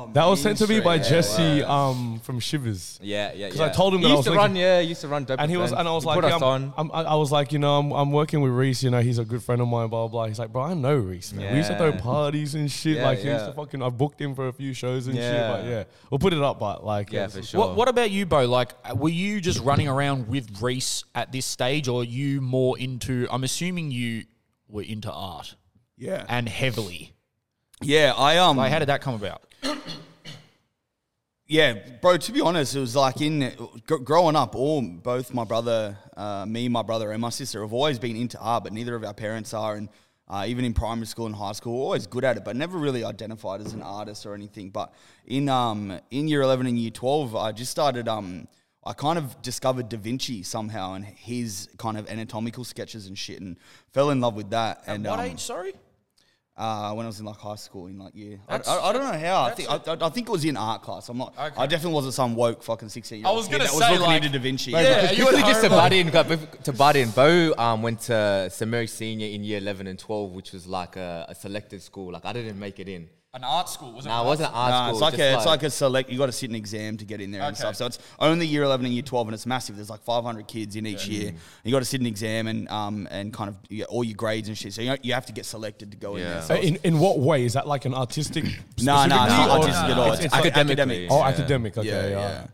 [0.02, 0.14] Street.
[0.14, 3.00] That was sent to me Street, by yeah, Jesse um, from Shivers.
[3.02, 3.48] Yeah, yeah, 'Cause yeah.
[3.48, 4.56] Because I told him he that I used was to run.
[4.56, 5.24] Yeah, he used to run.
[5.26, 6.74] Dope And he was, and I was He like, put yeah, us I'm, on.
[6.78, 8.84] I'm, I I was like, you know, I'm, I'm working with Reese.
[8.84, 9.90] You know, he's a good friend of mine.
[9.90, 10.08] Blah blah.
[10.08, 10.26] blah.
[10.28, 11.34] He's like, bro, I know Reese.
[11.34, 11.52] Man.
[11.52, 12.00] We used to throw Yeah.
[12.02, 12.98] parties and shit.
[12.98, 13.48] Yeah, like, he used yeah.
[13.48, 13.82] to fucking.
[13.84, 15.34] I booked him for a few shows and shit.
[15.34, 15.70] But Yeah.
[15.70, 16.60] yeah, we'll put it up.
[16.60, 17.60] But like, Yeah, it's- for sure.
[17.60, 18.46] What, what about you, Bo?
[18.48, 22.42] Like, uh, were you just running around with Reese at this stage, or are you
[22.42, 23.28] more into?
[23.32, 24.24] I'm assuming you
[24.68, 25.56] were into art
[25.98, 26.26] Yeah.
[26.30, 27.14] and heavily.
[27.82, 29.42] Yeah, I um Like, how did that come about?
[31.48, 32.16] Yeah, bro.
[32.16, 33.52] To be honest, it was like in
[33.86, 34.56] gr- growing up.
[34.56, 38.40] All both my brother, uh, me, my brother, and my sister have always been into
[38.40, 39.76] art, but neither of our parents are.
[39.76, 39.90] And
[40.30, 42.78] uh, even in primary school and high school, we're always good at it, but never
[42.78, 44.70] really identified as an artist or anything.
[44.70, 44.94] But
[45.26, 48.48] in um in year eleven and year twelve, I just started um.
[48.84, 53.42] I kind of discovered Da Vinci somehow and his kind of anatomical sketches and shit,
[53.42, 53.58] and
[53.92, 54.84] fell in love with that.
[54.88, 55.40] and what um, age?
[55.42, 55.74] Sorry.
[56.62, 58.94] Uh, when I was in like high school, in like year, I, That's- I, I
[58.94, 59.44] don't know how.
[59.44, 61.10] I think I, I think it was in art class.
[61.10, 61.34] I'm not.
[61.38, 61.56] Okay.
[61.58, 63.36] I definitely wasn't some woke fucking sixteen year old.
[63.36, 64.72] I was gonna that say, was looking like- into Da Vinci.
[64.72, 67.10] Yeah, you were Quickly just to home, butt in, got- to butt in.
[67.12, 70.96] Bo um, went to St Mary Senior in year 11 and 12, which was like
[70.98, 72.12] a, a selected school.
[72.14, 73.10] Like I didn't make it in.
[73.34, 74.10] An art school was it?
[74.10, 74.96] No, it wasn't art Nah, school.
[74.98, 76.10] it's like just a, it's like a select.
[76.10, 77.60] You got to sit an exam to get in there and Okay.
[77.62, 77.78] stuff.
[77.78, 79.78] So it's only year eleven and year twelve, and it's massive.
[79.78, 81.32] There's like 500 kids in each year.
[81.64, 84.18] You got to sit an exam and um and kind of you get all your
[84.18, 84.74] grades and shit.
[84.74, 86.30] So you, you have to get selected to go in Yeah.
[86.34, 86.42] there.
[86.42, 88.44] So Uh, in in what way is that like an artistic?
[88.44, 90.06] no, no, no, specifically, or- artistic at all.
[90.12, 91.06] It's, It's, it's like academically.
[91.06, 91.08] academic.
[91.12, 91.28] oh, Yeah.
[91.30, 91.78] academic.
[91.78, 92.48] Okay, Yeah, yeah.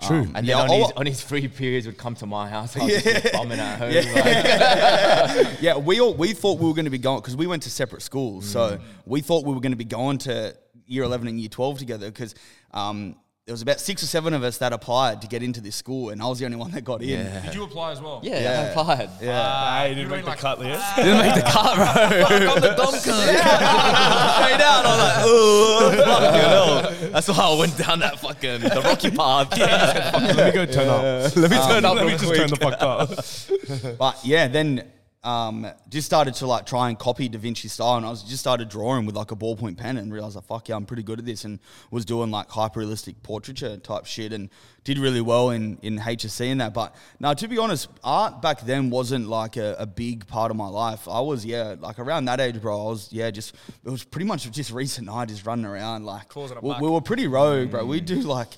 [0.00, 0.08] Yeah.
[0.08, 0.26] True.
[0.34, 2.76] and Yeah, then on, his, on his free periods would come to my house.
[2.76, 3.92] I was just bombing at home.
[3.92, 7.62] like- Yeah, we all we thought we were going to be going because we went
[7.64, 11.28] to separate schools, so we thought we were going to be going to year eleven
[11.28, 12.34] and year twelve together because
[12.72, 15.74] um, there was about six or seven of us that applied to get into this
[15.74, 17.42] school, and I was the only one that got in.
[17.42, 18.20] Did you apply as well?
[18.22, 18.50] yeah, Yeah.
[18.50, 19.00] I applied.
[19.20, 20.62] I ah, ah, You're didn't doing make the like- cut ah.
[20.96, 21.04] yet.
[21.04, 21.84] Didn't make the cut, bro.
[22.54, 23.02] I'm the dumb cunt.
[24.38, 27.10] Straight out, I was like, oh, fucking hell.
[27.10, 29.58] That's why I went down that fucking the rocky path.
[29.58, 31.36] Let me go turn up.
[31.36, 32.38] Let me um, turn up Let me just quick.
[32.38, 33.98] turn the fuck up.
[33.98, 34.84] But yeah, then
[35.24, 38.40] um, just started to like try and copy Da Vinci style, and I was just
[38.40, 41.20] started drawing with like a ballpoint pen, and realized like fuck yeah, I'm pretty good
[41.20, 41.60] at this, and
[41.92, 44.50] was doing like hyper realistic portraiture type shit, and
[44.82, 46.74] did really well in in HSC and that.
[46.74, 50.56] But now, to be honest, art back then wasn't like a, a big part of
[50.56, 51.06] my life.
[51.08, 52.86] I was yeah, like around that age, bro.
[52.86, 53.54] I was yeah, just
[53.84, 57.28] it was pretty much just recent night, just running around like we, we were pretty
[57.28, 57.84] rogue, bro.
[57.84, 58.48] We do like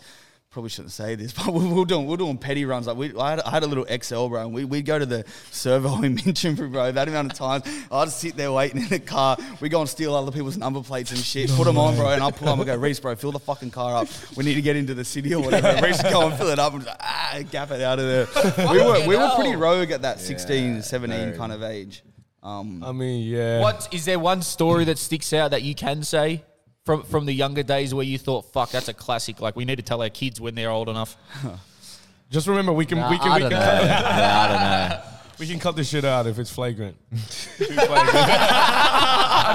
[0.54, 2.86] probably shouldn't say this, but we were doing we were doing petty runs.
[2.86, 5.04] Like we, I had, I had a little XL, bro, and we we'd go to
[5.04, 6.92] the servo in Minchinbury, bro.
[6.92, 9.36] That amount of times, I'd sit there waiting in the car.
[9.60, 12.22] We go and steal other people's number plates and shit, put them on, bro, and
[12.22, 14.08] I pull them and go, Reese, bro, fill the fucking car up.
[14.36, 15.80] We need to get into the city or whatever.
[15.86, 18.06] Reese would go and fill it up and just like, ah, gap it out of
[18.06, 18.72] there.
[18.72, 22.04] we were we were pretty rogue at that 16, 17 kind of age.
[22.44, 23.60] Um, I mean, yeah.
[23.60, 26.44] What is there one story that sticks out that you can say
[26.84, 29.76] from from the younger days where you thought, "Fuck, that's a classic." Like we need
[29.76, 31.16] to tell our kids when they're old enough.
[32.30, 33.66] Just remember, we can we can I we don't can, know.
[33.66, 35.02] cut, I don't know.
[35.38, 36.96] we can cut this shit out if it's flagrant.
[37.12, 37.16] I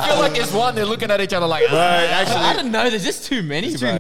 [0.08, 2.90] feel like there's one they're looking at each other like, "Ah." I don't know.
[2.90, 3.98] There's just too many, bro.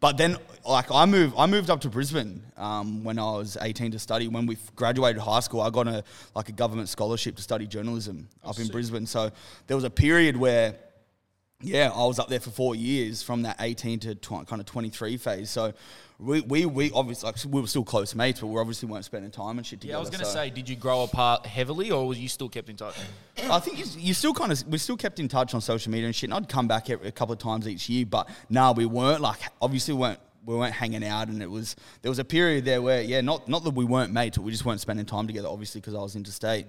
[0.00, 3.92] But then like I moved, I moved up to Brisbane um, when I was 18
[3.92, 4.28] to study.
[4.28, 6.04] When we f- graduated high school, I got a
[6.34, 9.06] like a government scholarship to study journalism up in Brisbane.
[9.06, 9.30] So
[9.66, 10.76] there was a period where,
[11.60, 14.64] yeah, I was up there for four years from that 18 to tw- kind of
[14.66, 15.50] 23 phase.
[15.50, 15.72] So
[16.20, 19.32] we, we, we obviously like, we were still close mates, but we obviously weren't spending
[19.32, 19.94] time and shit together.
[19.94, 22.28] Yeah, I was going to so- say, did you grow apart heavily, or was you
[22.28, 22.94] still kept in touch?
[23.50, 26.06] I think you, you still kind of we still kept in touch on social media
[26.06, 26.30] and shit.
[26.30, 29.40] And I'd come back a couple of times each year, but no, we weren't like
[29.60, 32.82] obviously we weren't we weren't hanging out, and it was there was a period there
[32.82, 35.48] where yeah, not not that we weren't mates, but we just weren't spending time together.
[35.48, 36.66] Obviously, because I was interstate,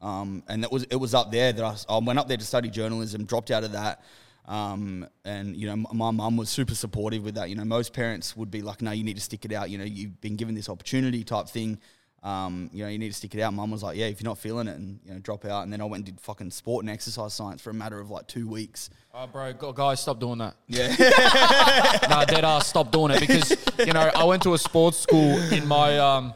[0.00, 2.70] um, and that was it was up there that I went up there to study
[2.70, 4.02] journalism, dropped out of that.
[4.50, 7.50] Um, and you know, my mum was super supportive with that.
[7.50, 9.78] You know, most parents would be like, "No, you need to stick it out." You
[9.78, 11.78] know, you've been given this opportunity, type thing.
[12.24, 13.54] Um, you know, you need to stick it out.
[13.54, 15.72] Mum was like, "Yeah, if you're not feeling it, and you know, drop out." And
[15.72, 18.26] then I went and did fucking sport and exercise science for a matter of like
[18.26, 18.90] two weeks.
[19.14, 20.56] Oh, bro, guys, stop doing that.
[20.66, 20.88] Yeah,
[22.10, 25.38] no, dead ass, stop doing it because you know I went to a sports school
[25.52, 26.34] in my um,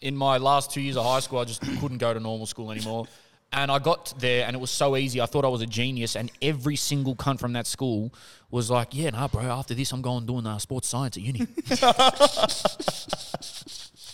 [0.00, 1.40] in my last two years of high school.
[1.40, 3.06] I just couldn't go to normal school anymore,
[3.52, 5.20] and I got there and it was so easy.
[5.20, 8.12] I thought I was a genius, and every single cunt from that school
[8.50, 9.42] was like, "Yeah, nah, bro.
[9.42, 11.40] After this, I'm going doing uh, sports science at uni."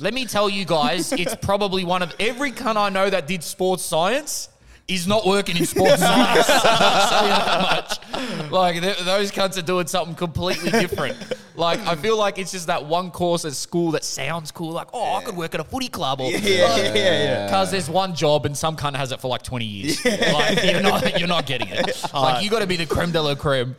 [0.01, 3.43] Let me tell you guys, it's probably one of every cunt I know that did
[3.43, 4.49] sports science
[4.89, 6.49] is not working in sports science.
[6.49, 8.51] I'll tell you that much.
[8.51, 11.17] Like th- those cunts are doing something completely different.
[11.55, 14.71] Like I feel like it's just that one course at school that sounds cool.
[14.73, 16.39] Like oh, I could work at a footy club or yeah,
[16.77, 17.47] yeah, yeah.
[17.47, 20.05] because there's one job and some cunt has it for like 20 years.
[20.05, 22.03] Like you're not, you're not getting it.
[22.15, 23.77] Like you got to be the creme de la creme.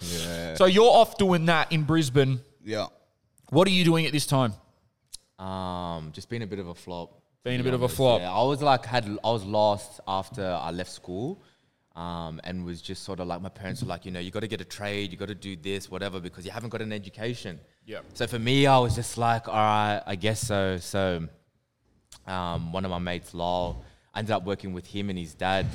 [0.56, 2.40] So you're off doing that in Brisbane.
[2.64, 2.88] yeah.
[3.50, 4.54] What are you doing at this time?
[5.40, 7.19] Um, just being a bit of a flop.
[7.44, 8.22] Being a bit of a flop.
[8.22, 11.42] Yeah, I was like had I was lost after I left school.
[11.96, 14.40] Um, and was just sort of like my parents were like, you know, you got
[14.40, 16.94] to get a trade, you got to do this, whatever, because you haven't got an
[16.94, 17.60] education.
[17.88, 18.06] Yep.
[18.14, 20.78] So for me, I was just like, all right, I guess so.
[20.78, 21.28] So
[22.26, 23.74] um, one of my mates, I
[24.16, 25.66] ended up working with him and his dad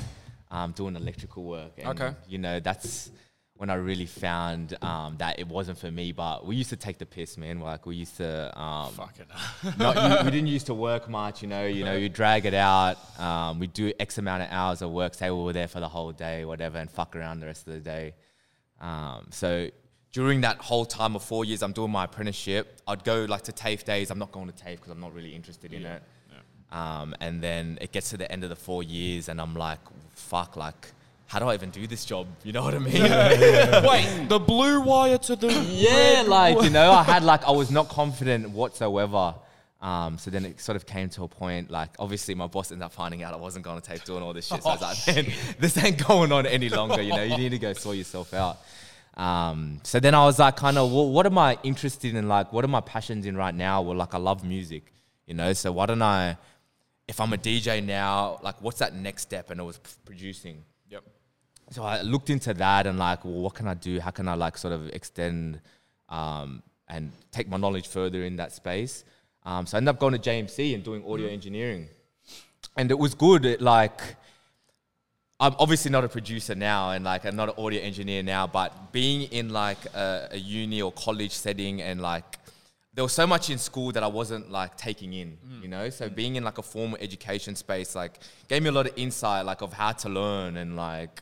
[0.49, 1.73] um, doing electrical work.
[1.77, 2.15] And, Okay.
[2.27, 3.11] You know, that's
[3.57, 6.11] when I really found um, that it wasn't for me.
[6.11, 7.59] But we used to take the piss, man.
[7.59, 8.59] Like we used to.
[8.59, 9.25] Um, Fucking.
[9.79, 11.65] not, you, we didn't used to work much, you know.
[11.65, 12.97] You know, you drag it out.
[13.19, 15.13] Um, we do X amount of hours of work.
[15.13, 17.73] Say we were there for the whole day, whatever, and fuck around the rest of
[17.73, 18.13] the day.
[18.81, 19.69] Um, so
[20.11, 22.81] during that whole time of four years, I'm doing my apprenticeship.
[22.87, 24.11] I'd go like to TAFE days.
[24.11, 26.03] I'm not going to TAFE because I'm not really interested in it.
[26.71, 29.79] Um, and then it gets to the end of the four years, and I'm like,
[30.11, 30.91] fuck, like,
[31.27, 32.27] how do I even do this job?
[32.43, 32.93] You know what I mean?
[33.01, 37.71] Wait, the blue wire to the yeah, like you know, I had like I was
[37.71, 39.35] not confident whatsoever.
[39.81, 42.85] Um, so then it sort of came to a point, like obviously my boss ended
[42.85, 44.63] up finding out I wasn't going to TAFE doing all this shit.
[44.63, 47.01] So I was like, man, this ain't going on any longer.
[47.01, 48.57] You know, you need to go sort yourself out.
[49.15, 52.27] Um, so then I was like, kind of, well, what am I interested in?
[52.27, 53.81] Like, what are my passions in right now?
[53.81, 54.91] Well, like I love music,
[55.27, 55.53] you know.
[55.53, 56.37] So why don't I,
[57.07, 59.51] if I'm a DJ now, like what's that next step?
[59.51, 60.63] And it was producing.
[61.71, 63.99] So I looked into that and like, well, what can I do?
[63.99, 65.59] How can I like sort of extend
[66.09, 69.03] um, and take my knowledge further in that space?
[69.43, 71.87] Um, so I ended up going to JMC and doing audio engineering,
[72.77, 73.45] and it was good.
[73.45, 74.01] It, like,
[75.39, 78.91] I'm obviously not a producer now, and like I'm not an audio engineer now, but
[78.91, 82.39] being in like a, a uni or college setting and like
[82.95, 85.89] there was so much in school that I wasn't like taking in, you know.
[85.89, 89.45] So being in like a formal education space like gave me a lot of insight,
[89.45, 91.21] like of how to learn and like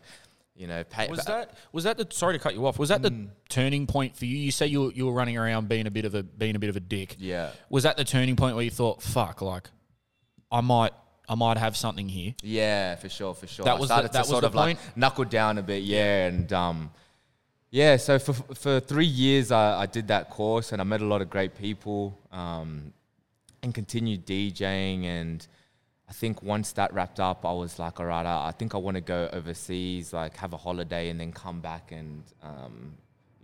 [0.55, 0.83] you know.
[0.83, 2.77] Pay, Was that was that the sorry to cut you off?
[2.79, 4.37] Was that the turning point for you?
[4.37, 6.59] You say you were, you were running around being a bit of a being a
[6.59, 7.15] bit of a dick.
[7.19, 7.49] Yeah.
[7.69, 9.69] Was that the turning point where you thought, "Fuck, like,
[10.51, 10.91] I might
[11.27, 13.65] I might have something here." Yeah, for sure, for sure.
[13.65, 14.97] That I was the- that was sort the of like point?
[14.97, 16.91] knuckle down a bit, yeah, and um,
[17.71, 17.97] yeah.
[17.97, 21.21] So for for three years, I, I did that course, and I met a lot
[21.21, 22.93] of great people, um,
[23.63, 25.05] and continued DJing.
[25.05, 25.47] And
[26.13, 28.77] I think once that wrapped up, I was like, all right, I, I think I
[28.77, 32.93] want to go overseas, like have a holiday, and then come back and um,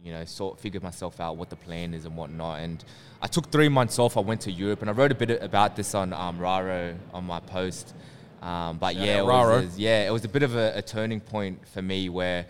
[0.03, 2.59] you know, sort figure myself out what the plan is and whatnot.
[2.59, 2.85] And
[3.23, 4.17] I took three months off.
[4.17, 7.23] I went to Europe, and I wrote a bit about this on um, Raro on
[7.23, 7.95] my post.
[8.39, 9.61] Um, but yeah, it Raro.
[9.61, 12.45] was, yeah, it was a bit of a, a turning point for me where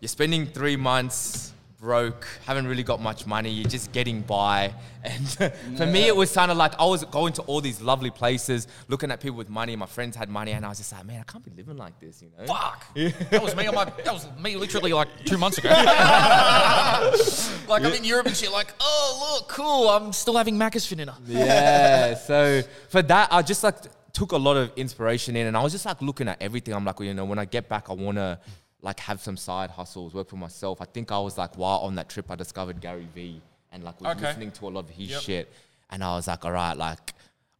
[0.00, 4.72] you're spending three months broke, haven't really got much money, you're just getting by.
[5.04, 5.28] And
[5.76, 8.68] for me, it was kind of like I was going to all these lovely places,
[8.86, 9.74] looking at people with money.
[9.74, 11.98] My friends had money, and I was just like, man, I can't be living like
[11.98, 12.46] this, you know?
[12.46, 12.86] Fuck.
[13.32, 13.86] That was me on my.
[14.04, 15.70] That was me literally like two months ago.
[17.68, 18.52] like I'm in Europe and shit.
[18.52, 19.88] Like, oh look, cool.
[19.88, 21.16] I'm still having Macca's for dinner.
[21.26, 22.14] yeah.
[22.14, 23.74] So for that, I just like
[24.12, 26.74] took a lot of inspiration in, and I was just like looking at everything.
[26.74, 28.38] I'm like, well, you know, when I get back, I want to
[28.82, 30.80] like have some side hustles, work for myself.
[30.80, 33.40] I think I was like, while on that trip, I discovered Gary Vee.
[33.74, 34.26] and like was Okay.
[34.26, 35.20] listening to a lot of his Yep.
[35.22, 35.52] shit.
[35.88, 37.14] And I was like, all right, like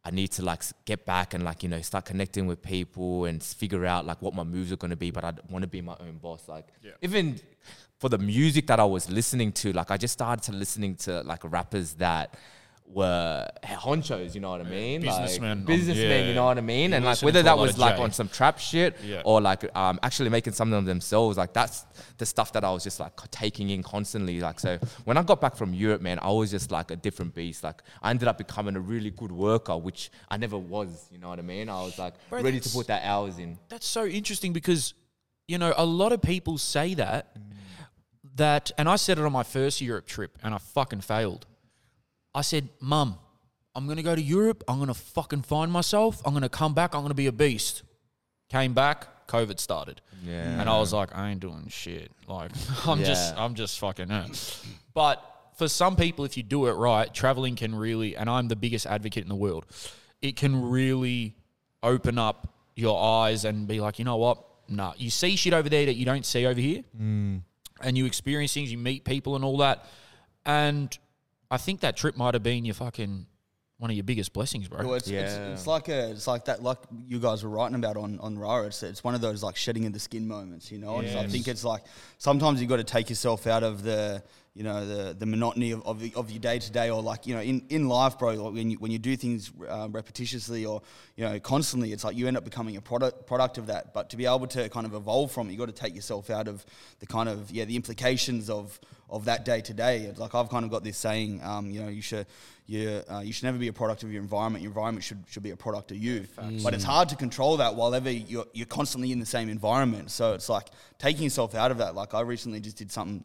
[0.05, 3.41] I need to like get back and like you know start connecting with people and
[3.41, 5.09] figure out like what my moves are gonna be.
[5.09, 6.47] But I want to be my own boss.
[6.47, 6.67] Like
[7.01, 7.39] even
[7.99, 11.21] for the music that I was listening to, like I just started to listening to
[11.21, 12.35] like rappers that
[12.85, 15.01] were honchos, you know what I mean?
[15.01, 15.59] businessmen.
[15.59, 16.27] like, businessmen, Yeah.
[16.27, 16.91] you know what I mean?
[16.91, 18.03] You and like whether that was like Jay.
[18.03, 19.23] on some trap shit Yeah.
[19.25, 21.85] or like um, actually making something of themselves, like that's
[22.19, 24.39] the stuff that I was just like taking in constantly.
[24.41, 27.33] Like so, when I got back from Europe, man, I was just like a different
[27.33, 27.63] beast.
[27.63, 31.07] Like I ended up becoming a really good worker, which I never was.
[31.11, 31.69] You know what I mean?
[31.69, 33.57] I was like Bro, ready to put that hours in.
[33.69, 34.93] That's so interesting because,
[35.47, 37.35] you know, a lot of people say that,
[38.35, 41.47] that, and I said it on my first Europe trip and I fucking failed.
[42.35, 43.17] I said, Mum,
[43.75, 44.63] I'm going to go to Europe.
[44.67, 46.21] I'm going to fucking find myself.
[46.25, 46.93] I'm going to come back.
[46.93, 47.83] I'm going to be a beast.
[48.49, 50.01] Came back, COVID started.
[50.23, 50.59] Yeah.
[50.59, 52.11] And I was like, I ain't doing shit.
[52.27, 52.51] Like,
[52.87, 54.59] I'm just, I'm just fucking it.
[54.93, 55.23] But
[55.57, 58.85] for some people, if you do it right, traveling can really, and I'm the biggest
[58.85, 59.65] advocate in the world,
[60.21, 61.35] it can really
[61.81, 64.43] open up your eyes and be like, you know what?
[64.69, 67.41] Nah, you see shit over there that you don't see over here, mm.
[67.81, 69.85] and you experience things, you meet people and all that.
[70.45, 70.97] And
[71.53, 73.27] I think that trip might have been your fucking
[73.77, 74.85] one of your biggest blessings, bro.
[74.85, 75.53] Well, it's, it's, Yeah.
[75.53, 78.67] it's like a, it's like that, like you guys were writing about on on Rara.
[78.67, 80.99] It's, it's one of those like shedding of the skin moments, you know.
[81.01, 81.83] It's- I think it's like
[82.17, 84.23] sometimes you got to take yourself out of the,
[84.55, 87.33] you know, the the monotony of, of, of your day to day, or like you
[87.33, 88.33] know, in, in life, bro.
[88.33, 90.81] Like when you when you do things um, repetitiously or
[91.15, 93.93] you know constantly, it's like you end up becoming a product product of that.
[93.95, 96.29] But to be able to kind of evolve from it, you got to take yourself
[96.29, 96.63] out of
[96.99, 100.01] the kind of yeah the implications of of that day to day.
[100.01, 102.27] It's Like I've kind of got this saying, um, you know, you should
[102.67, 104.61] you uh, you should never be a product of your environment.
[104.61, 106.27] Your environment should should be a product of you.
[106.63, 110.11] But it's hard to control that while ever you're you're constantly in the same environment.
[110.11, 110.67] So it's like
[110.99, 111.95] taking yourself out of that.
[111.95, 113.23] Like I recently just did something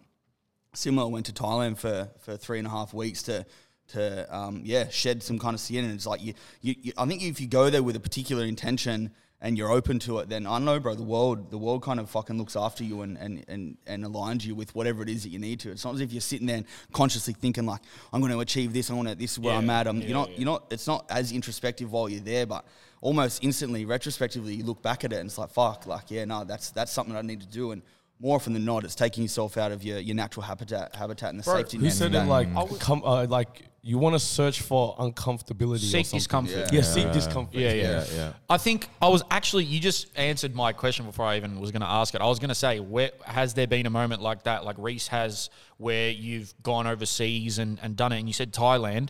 [0.78, 1.08] similar.
[1.08, 3.44] Went to Thailand for for three and a half weeks to.
[3.92, 6.92] To um, yeah, shed some kind of skin, and it's like you, you, you.
[6.98, 10.28] I think if you go there with a particular intention and you're open to it,
[10.28, 10.94] then I don't know, bro.
[10.94, 14.44] The world, the world kind of fucking looks after you and, and, and, and aligns
[14.44, 15.70] you with whatever it is that you need to.
[15.70, 17.80] It's not as if you're sitting there and consciously thinking like,
[18.12, 18.90] I'm going to achieve this.
[18.90, 19.14] I want to.
[19.14, 19.86] This is where I'm at.
[19.86, 20.38] I'm, you're not.
[20.38, 20.66] You're not.
[20.70, 22.66] It's not as introspective while you're there, but
[23.00, 26.44] almost instantly, retrospectively, you look back at it and it's like, fuck, like yeah, no,
[26.44, 27.70] that's that's something I need to do.
[27.70, 27.80] And
[28.20, 31.38] more often than not, it's taking yourself out of your, your natural habitat, habitat and
[31.38, 31.92] the safety Who net.
[31.92, 32.28] said of it that.
[32.28, 36.18] like come uh, like you want to search for uncomfortability or Seek something.
[36.18, 36.72] discomfort.
[36.72, 37.54] Yeah, seek discomfort.
[37.54, 38.32] Yeah, yeah, Yeah, yeah.
[38.50, 41.82] I think I was actually you just answered my question before I even was going
[41.82, 42.20] to ask it.
[42.20, 45.06] I was going to say, where has there been a moment like that, like Reese
[45.08, 49.08] has, where you've gone overseas and, and done it, and you said Thailand.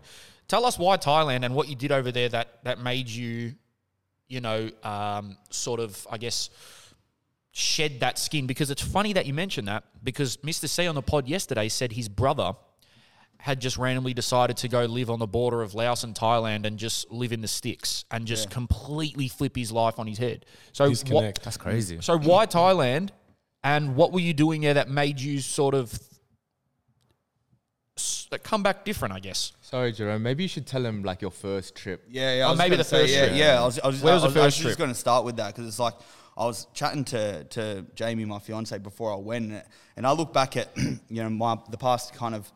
[0.48, 3.54] Tell us why Thailand and what you did over there that that made you,
[4.28, 6.50] you know, um, sort of, I guess.
[7.58, 10.68] Shed that skin because it's funny that you mentioned that because Mr.
[10.68, 12.52] C on the pod yesterday said his brother
[13.40, 16.78] had just randomly decided to go live on the border of Laos and Thailand and
[16.78, 20.46] just live in the sticks and just completely flip his life on his head.
[20.72, 21.38] So Disconnect.
[21.38, 21.98] what, That's crazy.
[22.00, 23.10] so why Thailand
[23.64, 25.98] and what were you doing there that made you sort of
[28.30, 29.52] that come back different, I guess?
[29.60, 30.22] Sorry, Jerome.
[30.22, 32.04] Maybe you should tell him like your first trip.
[32.08, 32.46] Yeah, yeah.
[32.46, 33.38] I was maybe gonna the first say, yeah, trip.
[33.38, 34.90] Yeah, I was, I was, Where was I the was, I was first just going
[34.90, 35.94] to start with that because it's like
[36.38, 39.52] I was chatting to to Jamie, my fiance, before I went,
[39.96, 42.50] and I look back at you know my the past kind of.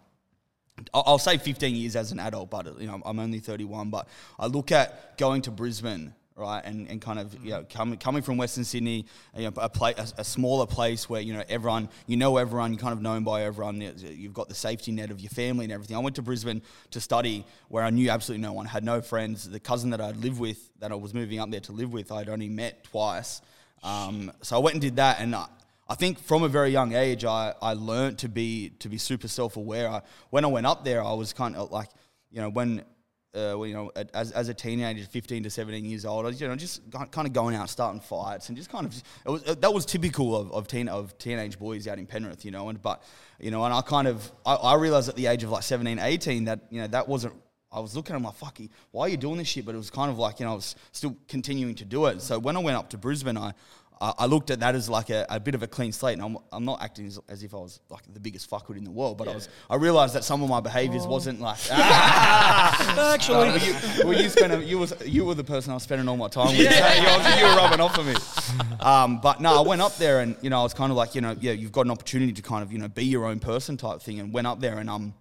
[0.95, 3.91] I'll say 15 years as an adult, but you know I'm only 31.
[3.91, 7.77] But I look at going to Brisbane, right, and, and kind of you know mm-hmm.
[7.77, 11.35] coming coming from Western Sydney, you know, a, pla- a, a smaller place where you
[11.35, 13.81] know everyone, you know everyone, you're kind of known by everyone.
[13.81, 15.97] You've got the safety net of your family and everything.
[15.97, 19.49] I went to Brisbane to study, where I knew absolutely no one, had no friends.
[19.49, 22.13] The cousin that I'd lived with, that I was moving up there to live with,
[22.13, 23.43] I'd only met twice.
[23.83, 25.47] Um, so I went and did that, and I,
[25.89, 29.29] I think from a very young age, I, I learned to be to be super
[29.29, 30.03] self aware.
[30.31, 31.89] When I went up there, I was kind of like,
[32.31, 32.83] you know, when,
[33.37, 36.49] uh, you know, as, as a teenager, fifteen to seventeen years old, I was, you
[36.49, 39.75] know, just kind of going out, starting fights, and just kind of it was that
[39.75, 43.03] was typical of of, teen, of teenage boys out in Penrith, you know, and but
[43.41, 45.99] you know, and I kind of I, I realized at the age of like 17,
[45.99, 47.35] 18 that you know that wasn't
[47.73, 49.65] I was looking at him like, fucky, why are you doing this shit?
[49.65, 52.21] But it was kind of like, you know, I was still continuing to do it.
[52.21, 53.55] So when I went up to Brisbane, I,
[54.01, 56.15] I looked at that as like a, a bit of a clean slate.
[56.19, 58.83] And I'm, I'm not acting as, as if I was like the biggest fuckwit in
[58.83, 63.59] the world, but I was, I realized that some of my behaviors wasn't like, actually,
[63.67, 66.17] you, well, you, spent a, you, was, you were the person I was spending all
[66.17, 66.59] my time with.
[66.73, 66.95] Yeah.
[66.97, 68.15] you, was- you were rubbing off of me.
[68.81, 71.15] Um, but no, I went up there and, you know, I was kind of like,
[71.15, 73.39] you know, yeah, you've got an opportunity to kind of, you know, be your own
[73.41, 74.19] person type thing.
[74.21, 75.15] And went up there and, um,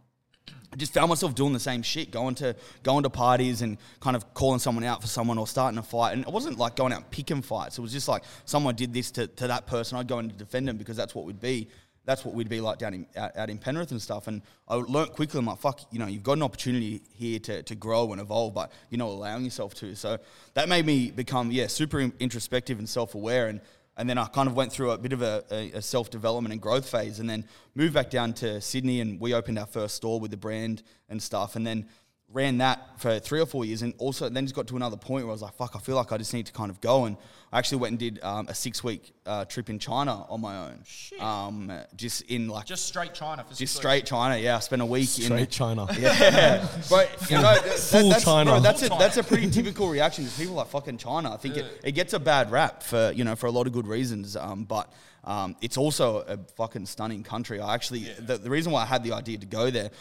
[0.74, 4.16] I just found myself doing the same shit, going to going to parties and kind
[4.16, 6.14] of calling someone out for someone or starting a fight.
[6.14, 7.78] And it wasn't like going out picking fights.
[7.78, 10.36] It was just like someone did this to, to that person, I'd go in to
[10.36, 11.68] defend them because that's what we'd be.
[12.06, 14.28] that's what we'd be like down in out, out in Penrith and stuff.
[14.28, 15.40] And I learnt quickly.
[15.40, 18.54] I'm like, fuck, you know, you've got an opportunity here to, to grow and evolve,
[18.54, 19.96] but you're not allowing yourself to.
[19.96, 20.20] So
[20.54, 23.48] that made me become yeah super introspective and self aware.
[23.48, 23.62] And
[23.98, 26.62] and then I kind of went through a bit of a, a, self development and
[26.62, 30.20] growth phase, and then moved back down to Sydney, and we opened our first store
[30.20, 31.88] with the brand and stuff, and then
[32.34, 35.26] ran that for three or four years, and also then just got to another point
[35.26, 37.06] where I was like, "Fuck, I feel like I just need to kind of go."
[37.06, 37.18] And
[37.52, 40.58] I actually went and did um, a six week uh, trip in China on my
[40.58, 40.84] own,
[41.20, 43.76] um, just in like Just straight China for just six weeks.
[43.76, 44.38] straight China.
[44.38, 45.88] Yeah, I spent a week in Straight China.
[46.00, 48.52] yeah, but you know, that, Full that's, China.
[48.52, 51.34] Bro, that's a Full that's a pretty typical reaction because people are fucking China.
[51.34, 53.74] I think it, it gets a bad rap for you know for a lot of
[53.74, 54.36] good reasons.
[54.36, 54.92] Um, but
[55.24, 57.60] um, it's also a fucking stunning country.
[57.60, 59.92] I actually the, the reason why I had the idea to go there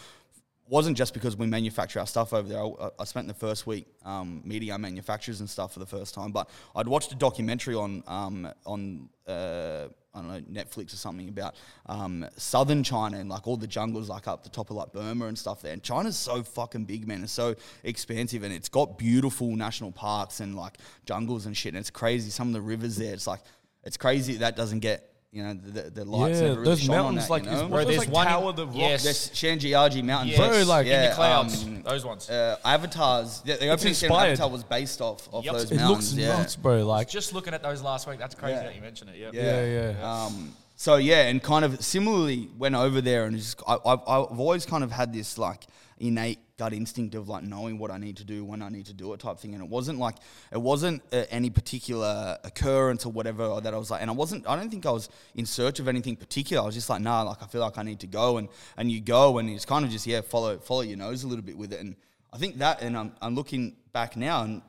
[0.71, 2.63] wasn't just because we manufacture our stuff over there.
[2.63, 6.15] I, I spent the first week um, meeting our manufacturers and stuff for the first
[6.15, 6.31] time.
[6.31, 11.27] But I'd watched a documentary on um, on uh, I don't know Netflix or something
[11.27, 11.55] about
[11.87, 15.25] um, southern China and like all the jungles like up the top of like Burma
[15.25, 15.73] and stuff there.
[15.73, 17.21] And China's so fucking big, man.
[17.21, 17.53] It's so
[17.83, 21.73] expansive and it's got beautiful national parks and like jungles and shit.
[21.73, 22.29] And it's crazy.
[22.29, 23.41] Some of the rivers there, it's like
[23.83, 25.10] it's crazy that doesn't get.
[25.33, 27.49] You know the, the lights Yeah, never really those shone on mountains that, like you
[27.51, 27.67] is know?
[27.67, 28.75] what there's like one in- tower the rock.
[28.75, 29.03] Yes.
[29.05, 30.37] There's Zhangjiajie Mountains.
[30.37, 30.49] Yes.
[30.57, 31.63] Bro, like, in in the clouds.
[31.63, 32.29] um, those ones.
[32.29, 33.39] uh, avatars.
[33.41, 34.31] The, the opening scene of inspired.
[34.31, 35.53] Avatar was based off, off Yep.
[35.53, 36.13] those it mountains.
[36.17, 36.37] looks yeah.
[36.37, 36.85] nuts, bro.
[36.85, 38.63] Like just looking at those last week, that's crazy Yeah.
[38.63, 39.19] that you mentioned it.
[39.19, 39.33] Yep.
[39.33, 40.25] yeah, yeah.
[40.25, 44.39] Um, so yeah, and kind of similarly went over there and just I, I've, I've
[44.39, 45.67] always kind of had this like
[45.99, 48.93] innate gut instinct of like knowing what I need to do when I need to
[48.95, 50.15] do it type thing, and it wasn't like
[50.51, 54.49] it wasn't uh, any particular occurrence or whatever that I was like, and I wasn't
[54.49, 56.63] I don't think I was in search of anything particular.
[56.63, 58.91] I was just like nah, like I feel like I need to go, and and
[58.91, 61.57] you go, and it's kind of just yeah follow follow your nose a little bit
[61.59, 61.95] with it, and
[62.33, 64.63] I think that, and I'm I'm looking back now and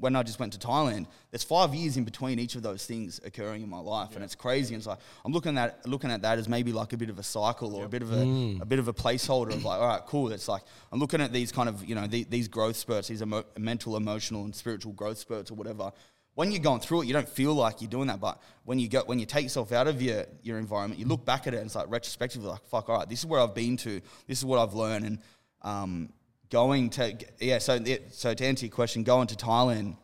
[0.00, 3.20] when I just went to Thailand, there's five years in between each of those things
[3.24, 4.74] occurring in my life, and it's crazy.
[4.74, 7.18] And it's like I'm looking at looking at that as maybe like a bit of
[7.18, 9.88] a cycle or a bit of a, a bit of a placeholder of like, all
[9.88, 10.30] right, cool.
[10.32, 10.62] It's like
[10.92, 13.96] I'm looking at these kind of you know the, these growth spurts, these emo- mental,
[13.96, 15.90] emotional, and spiritual growth spurts or whatever.
[16.34, 18.88] When you're going through it, you don't feel like you're doing that, but when you
[18.88, 21.56] go when you take yourself out of your your environment, you look back at it
[21.56, 24.38] and it's like retrospectively, like fuck, all right, this is where I've been to, this
[24.38, 25.18] is what I've learned, and
[25.62, 26.12] um,
[26.50, 27.58] going to yeah.
[27.58, 27.78] So
[28.10, 29.96] so to answer your question, going to Thailand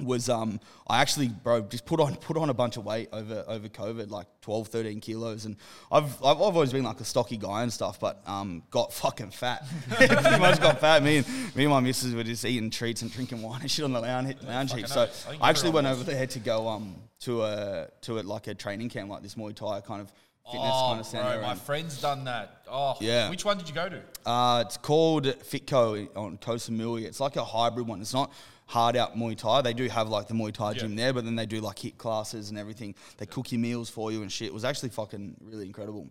[0.00, 0.58] was um
[0.88, 4.10] I actually bro just put on put on a bunch of weight over over COVID
[4.10, 5.56] like 12 13 kilos and
[5.90, 9.30] I've I've, I've always been like a stocky guy and stuff but um got fucking
[9.30, 13.02] fat pretty much got fat me and me and my missus were just eating treats
[13.02, 15.08] and drinking wine and shit on the lounge lounge heap so.
[15.28, 18.54] I I actually went over there to go um to a to a like a
[18.54, 20.12] training camp like this Muay Thai kind of
[20.50, 22.62] fitness Oh, kind of center bro, my and- friend's done that.
[22.70, 23.30] Oh, Yeah.
[23.30, 24.00] Which one did you go to?
[24.28, 27.04] Uh, it's called FitKoh on Koh Samui.
[27.04, 28.00] It's like a hybrid one.
[28.00, 28.30] It's not
[28.66, 29.62] hard out Muay Thai.
[29.62, 31.96] They do have like the Muay Thai gym there, but then they do like HIIT
[31.98, 32.94] classes and everything.
[33.18, 34.48] They cook your meals for you and shit.
[34.48, 36.08] It was actually fucking really incredible.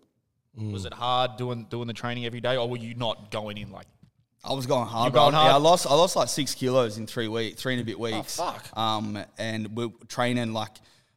[0.56, 3.72] Was it hard doing doing the training every day, or were you not going in
[3.72, 3.88] like?
[4.44, 5.08] I was going hard.
[5.12, 5.42] You going bro.
[5.46, 5.88] Yeah, I lost.
[5.88, 8.36] I lost like six kilos in three weeks, three and a bit weeks.
[8.38, 8.64] fuck.
[8.78, 10.72] Um, and we're training like,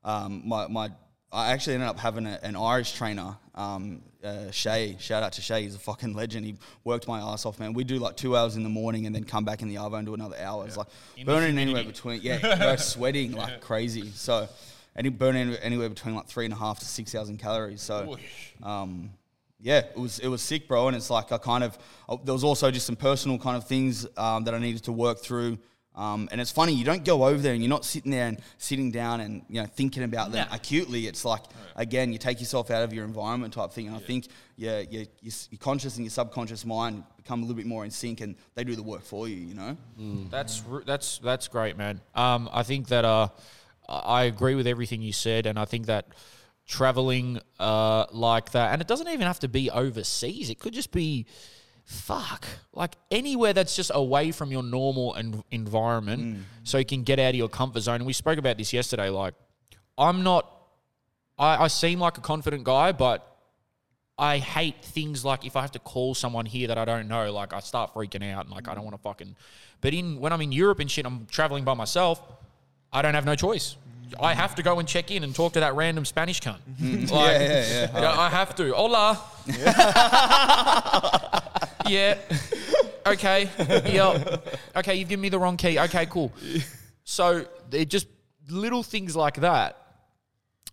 [0.05, 0.91] um, my my.
[1.37, 4.97] I actually ended up having a, an Irish trainer, um, uh, Shay.
[4.99, 5.65] Shout out to Shay.
[5.65, 6.47] He's a fucking legend.
[6.47, 7.75] He worked my ass off, man.
[7.75, 9.99] We do like two hours in the morning and then come back in the arvo
[9.99, 10.65] and do another hour.
[10.67, 12.21] It's like In burning anywhere between.
[12.23, 14.11] Yeah, sweating like crazy.
[14.15, 14.49] So,
[14.95, 17.83] and he burning anywhere between like three and a half to six thousand calories.
[17.83, 18.17] So,
[18.63, 19.11] um,
[19.61, 20.89] yeah, it was it was sick, bro.
[20.89, 21.79] And it's like I kind of
[22.09, 24.93] uh, there was also just some personal kind of things um, that I needed to
[24.93, 25.59] work through.
[25.97, 28.39] Um, and it's funny, you don't go over there and you're not sitting there and
[28.59, 30.55] sitting down and you know thinking about them Nah.
[30.55, 31.07] acutely.
[31.07, 31.43] It's like
[31.75, 33.87] again, you take yourself out of your environment type thing.
[33.87, 37.57] And I think yeah, yeah, your, your conscious and your subconscious mind become a little
[37.57, 39.37] bit more in sync, and they do the work for you.
[39.37, 39.77] You know.
[40.31, 42.01] That's that's that's great, man.
[42.15, 43.29] Um, I think that uh,
[43.89, 46.09] I I agree with everything you said, and I think that
[46.67, 50.51] traveling uh, like that, and it doesn't even have to be overseas.
[50.51, 51.27] It could just be,
[51.87, 56.43] fuck, like anywhere that's just away from your normal en- environment, mm.
[56.65, 57.97] so you can get out of your comfort zone.
[57.97, 59.09] And we spoke about this yesterday.
[59.09, 59.35] Like,
[59.97, 60.53] I'm not.
[61.39, 63.27] I, I seem like a confident guy, but
[64.19, 67.33] I hate things like if I have to call someone here that I don't know,
[67.33, 68.91] like I start freaking out and like I don't mm.
[68.91, 69.37] want to fucking.
[69.81, 72.21] But in when I'm in Europe and shit, I'm traveling by myself.
[72.93, 73.77] I don't have no choice.
[74.21, 76.59] I have to go and check in and talk to that random Spanish cunt.
[76.81, 77.13] Mm-hmm.
[77.13, 78.73] Like, yeah, yeah, you know, I have to.
[78.73, 79.21] Hola.
[81.89, 82.19] yeah.
[83.07, 83.49] Okay.
[83.87, 84.39] Yeah.
[84.75, 85.79] Okay, you've given me the wrong key.
[85.79, 86.33] Okay, cool.
[87.05, 88.09] So they're just
[88.51, 89.77] little things like that.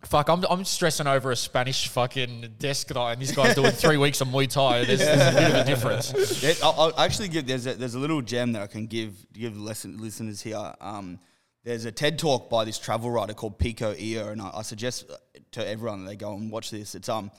[0.06, 3.96] Fuck, I'm, I'm stressing over a Spanish fucking desk guy, and this guy's doing three
[3.96, 4.84] weeks of Muay Thai.
[4.84, 6.44] There's, there's a bit of a difference.
[6.44, 9.14] Yeah, I'll, I'll actually give there's a, there's a little gem that I can give
[9.32, 10.74] give lesson, listeners here.
[10.82, 11.20] Um,
[11.64, 15.10] there's a TED talk by this travel writer called Pico Iyer, and I, I suggest
[15.52, 16.96] to everyone that they go and watch this.
[16.96, 17.32] It's um,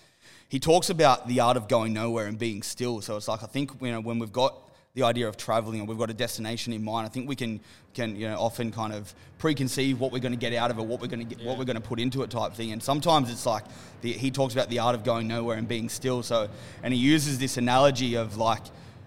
[0.54, 3.00] he talks about the art of going nowhere and being still.
[3.00, 4.56] So it's like I think you know when we've got
[4.94, 7.58] the idea of traveling and we've got a destination in mind, I think we can
[7.92, 10.84] can you know often kind of preconceive what we're going to get out of it,
[10.84, 12.70] what we're going to get, what we're going to put into it, type thing.
[12.70, 13.64] And sometimes it's like
[14.00, 16.22] the, he talks about the art of going nowhere and being still.
[16.22, 16.48] So
[16.84, 18.62] and he uses this analogy of like.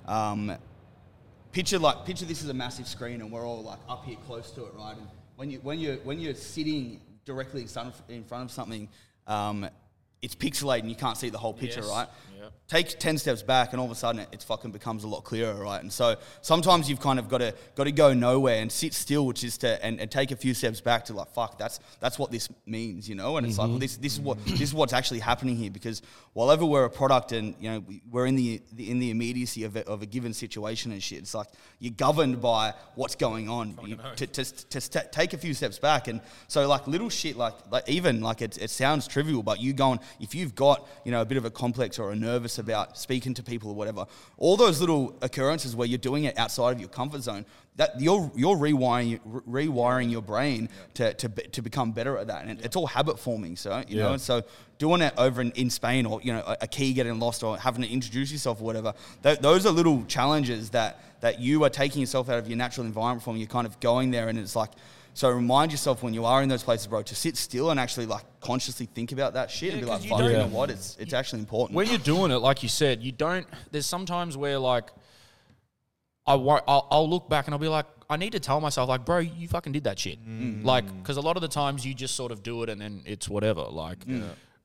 [0.06, 0.54] Um,
[1.54, 4.52] picture like picture this is a massive screen and we're all like up here close
[4.52, 4.98] to it, right?
[4.98, 8.52] And when you when you when you're sitting directly in front of, in front of
[8.52, 8.90] something,
[9.28, 9.70] um,
[10.22, 11.90] it's pixelated and you can't see the whole picture, Yes.
[11.90, 12.08] right?
[12.40, 12.54] Yep.
[12.70, 15.24] Take ten steps back and all of a sudden it, it fucking becomes a lot
[15.24, 15.82] clearer, right?
[15.82, 19.26] And so sometimes you've kind of got to got to go nowhere and sit still,
[19.26, 22.20] which is to and, and take a few steps back to like fuck that's that's
[22.20, 23.38] what this means, you know?
[23.38, 26.02] And it's like well, this this is what this is what's actually happening here because
[26.34, 29.12] while ever we're a product and you know we- we're in the, the in the
[29.12, 31.48] immediacy of a, of a given situation and shit, it's like
[31.80, 33.78] you're governed by what's going on.
[33.86, 37.38] You- to, to, to st- take a few steps back and so like little shit
[37.38, 41.12] like like even like it, it sounds trivial, but you going if you've got you
[41.12, 44.06] know a bit of a complex or a nervous about speaking to people or whatever,
[44.38, 47.46] all those little occurrences where you're doing it outside of your comfort zone,
[47.76, 52.46] that you're you're rewiring re- rewiring your brain to, to to become better at that,
[52.46, 53.56] and it's all habit forming.
[53.56, 54.18] So you know, Yeah.
[54.18, 54.44] so
[54.80, 57.58] doing it over in, in Spain or you know a, a key getting lost or
[57.58, 58.94] having to introduce yourself or whatever,
[59.24, 62.86] th- those are little challenges that that you are taking yourself out of your natural
[62.86, 63.38] environment from.
[63.38, 64.72] You're kind of going there, and it's like.
[65.18, 68.06] So remind yourself when you are in those places, bro, to sit still and actually
[68.06, 70.70] like consciously think about that shit and be like, you "Fuck, you don't- know what?
[70.70, 73.48] It's it's actually important." when you're doing it, like you said, you don't.
[73.72, 74.92] There's sometimes where like
[76.28, 78.90] I won't, I'll, I'll look back and I'll be like, I need to tell myself
[78.90, 80.24] like, bro, you fucking did that shit.
[80.24, 80.64] Mm.
[80.64, 83.02] Like, because a lot of the times you just sort of do it and then
[83.08, 83.64] it's whatever.
[83.64, 83.98] Like,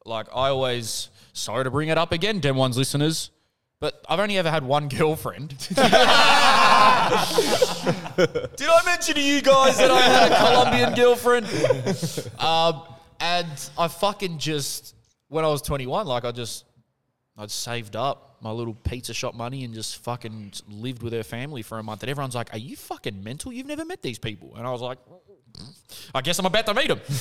[0.05, 3.31] like I always sorry to bring it up again, Den One's listeners.
[3.83, 5.59] But I've only ever had one girlfriend.
[5.69, 7.27] Did I
[8.87, 11.47] mention to you guys that I had a Colombian girlfriend?
[12.39, 12.85] Um,
[13.19, 14.95] and I fucking just,
[15.27, 16.65] when I was 21, like I just,
[17.37, 21.63] I'd saved up my little pizza shop money and just fucking lived with her family
[21.63, 22.05] for a month.
[22.05, 23.53] And everyone's like, Are you fucking mental?
[23.53, 24.55] You've never met these people.
[24.55, 24.99] And I was like,
[26.15, 27.01] I guess I'm about to meet them.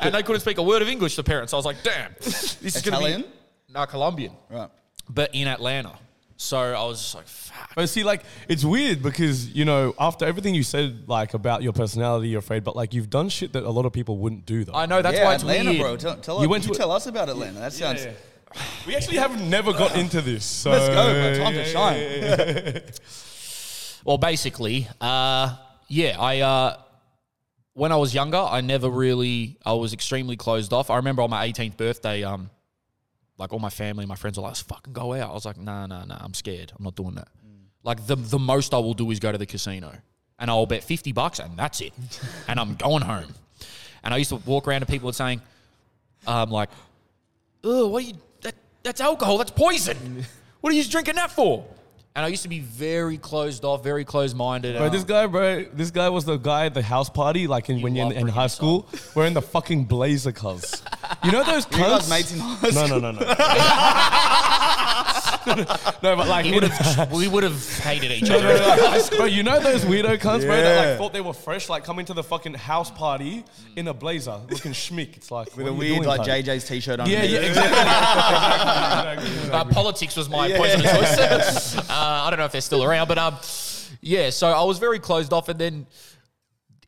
[0.00, 1.52] and they couldn't speak a word of English, the parents.
[1.52, 2.96] I was like, Damn, this is going to be.
[2.96, 3.20] Italian?
[3.20, 3.28] be.
[3.74, 4.32] No, Colombian.
[4.48, 4.70] right.
[5.14, 5.92] But in Atlanta.
[6.36, 7.74] So I was just like, Fuck.
[7.74, 11.72] But see, like, it's weird because, you know, after everything you said, like, about your
[11.74, 14.64] personality, you're afraid, but, like, you've done shit that a lot of people wouldn't do,
[14.64, 14.72] though.
[14.72, 15.82] I know that's yeah, why it's Atlanta, weird.
[15.82, 15.96] bro.
[15.96, 17.58] Tell, tell, You you, went you to- tell us about Atlanta.
[17.60, 18.06] That sounds.
[18.86, 20.44] We actually have never got into this.
[20.44, 21.44] So Let's go, bro.
[21.44, 22.82] Time to shine.
[24.04, 25.56] Well, basically, uh,
[25.88, 26.76] yeah, I uh,
[27.74, 30.90] when I was younger, I never really, I was extremely closed off.
[30.90, 32.50] I remember on my 18th birthday, um,
[33.40, 35.56] like all my family, my friends are like, "Let's fucking go out." I was like,
[35.56, 36.72] "Nah, nah, nah, I'm scared.
[36.78, 37.28] I'm not doing that."
[37.82, 39.92] Like the the most I will do is go to the casino,
[40.38, 41.94] and I'll bet 50 bucks, and that's it,
[42.48, 43.34] and I'm going home.
[44.04, 45.40] And I used to walk around and people were saying,
[46.26, 46.68] um, like,
[47.64, 48.14] "Oh, what are you?
[48.42, 49.38] That that's alcohol.
[49.38, 50.24] That's poison.
[50.60, 51.64] What are you drinking that for?"
[52.14, 54.76] And I used to be very closed off, very closed minded.
[54.76, 57.80] Bro, this guy, bro, this guy was the guy at the house party, like in,
[57.80, 60.82] when you're in, in high school, wearing the fucking blazer cuz.
[61.24, 62.10] You know those You guys cunts?
[62.10, 63.00] mates in high No, school?
[63.00, 63.26] no, no, no.
[65.56, 65.64] no,
[66.16, 69.06] but like, He would have, we would have hated each other.
[69.16, 70.90] bro, you know those weirdo cunts, bro, that Yeah.
[70.90, 73.44] like thought they were fresh, like coming to the fucking house party
[73.76, 75.16] in a blazer, looking schmick.
[75.16, 76.44] It's like With what a are you weird doing, like cunt?
[76.44, 77.08] JJ's t-shirt on.
[77.08, 77.56] Yeah, underneath.
[77.56, 79.50] yeah, exactly.
[79.50, 81.76] Uh, politics was my poison of choice.
[81.76, 83.36] uh, I don't know if they're still around, but um,
[84.00, 84.30] yeah.
[84.30, 85.86] So I was very closed off, and then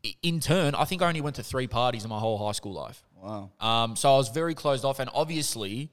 [0.05, 2.51] i- in turn, I think I only went to three parties in my whole high
[2.53, 3.03] school life.
[3.23, 3.51] Wow.
[3.61, 5.89] Um, so I was very closed off, and obviously,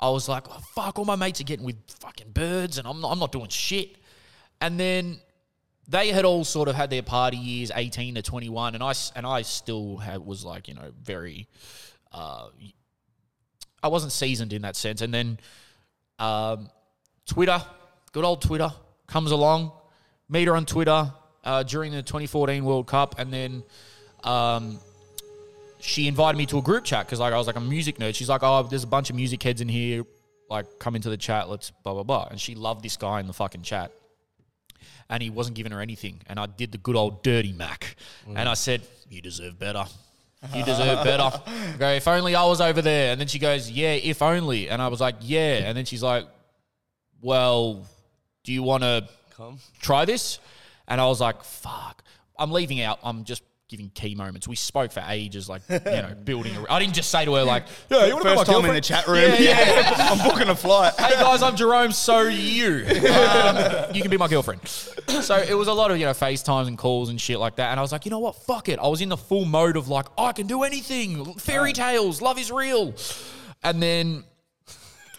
[0.00, 3.00] I was like, oh, "Fuck, all my mates are getting with fucking birds, and I'm
[3.00, 3.96] not, I'm not doing shit."
[4.60, 5.20] And then
[5.86, 8.94] they had all sort of had their party years, eighteen to twenty one, and I
[9.14, 11.46] and I still had, was like, you know, very.
[12.10, 12.48] Uh,
[13.80, 15.38] I wasn't seasoned in that sense, and then
[16.18, 16.68] um,
[17.26, 17.62] Twitter,
[18.10, 18.72] good old Twitter,
[19.06, 19.70] comes along.
[20.28, 21.12] Meet her on Twitter
[21.44, 23.62] uh, during the 2014 World Cup, and then
[24.24, 24.80] um,
[25.86, 28.14] she invited me to a group chat because like I was like a music nerd.
[28.14, 30.04] She's like, "Oh, there's a bunch of music heads in here.
[30.50, 31.48] Like, come into the chat.
[31.48, 33.92] Let's blah blah blah." And she loved this guy in the fucking chat,
[35.08, 36.20] and he wasn't giving her anything.
[36.26, 37.96] And I did the good old dirty Mac,
[38.28, 38.34] mm.
[38.36, 39.84] and I said, "You deserve better."
[40.54, 41.22] You deserve better.
[41.46, 43.10] I go, if only I was over there.
[43.10, 44.68] And then she goes, Yeah, if only.
[44.68, 45.62] And I was like, Yeah.
[45.64, 46.26] And then she's like,
[47.20, 47.84] Well,
[48.44, 49.58] do you want to Come.
[49.80, 50.38] try this?
[50.86, 52.04] And I was like, Fuck.
[52.38, 53.00] I'm leaving out.
[53.02, 54.46] I'm just giving key moments.
[54.46, 56.54] We spoke for ages, like, you know, building.
[56.56, 58.46] A, I didn't just say to her, like, Yeah, you want to be my First
[58.46, 58.76] time in girlfriend?
[58.76, 59.18] the chat room.
[59.18, 60.08] Yeah, yeah.
[60.12, 60.94] I'm booking a flight.
[60.98, 61.90] hey guys, I'm Jerome.
[61.92, 64.66] So are you, um, you can be my girlfriend.
[64.68, 67.70] So it was a lot of you know FaceTimes and calls and shit like that.
[67.72, 68.78] And I was like, you know what, fuck it.
[68.78, 71.34] I was in the full mode of like, I can do anything.
[71.34, 72.94] Fairy tales, love is real.
[73.64, 74.24] And then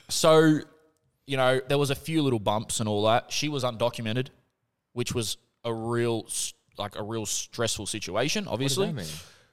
[0.09, 0.59] so,
[1.25, 3.31] you know, there was a few little bumps and all that.
[3.31, 4.27] She was undocumented,
[4.93, 8.45] which was a real, s- like a real stressful situation.
[8.45, 9.05] What does Obviously, mean?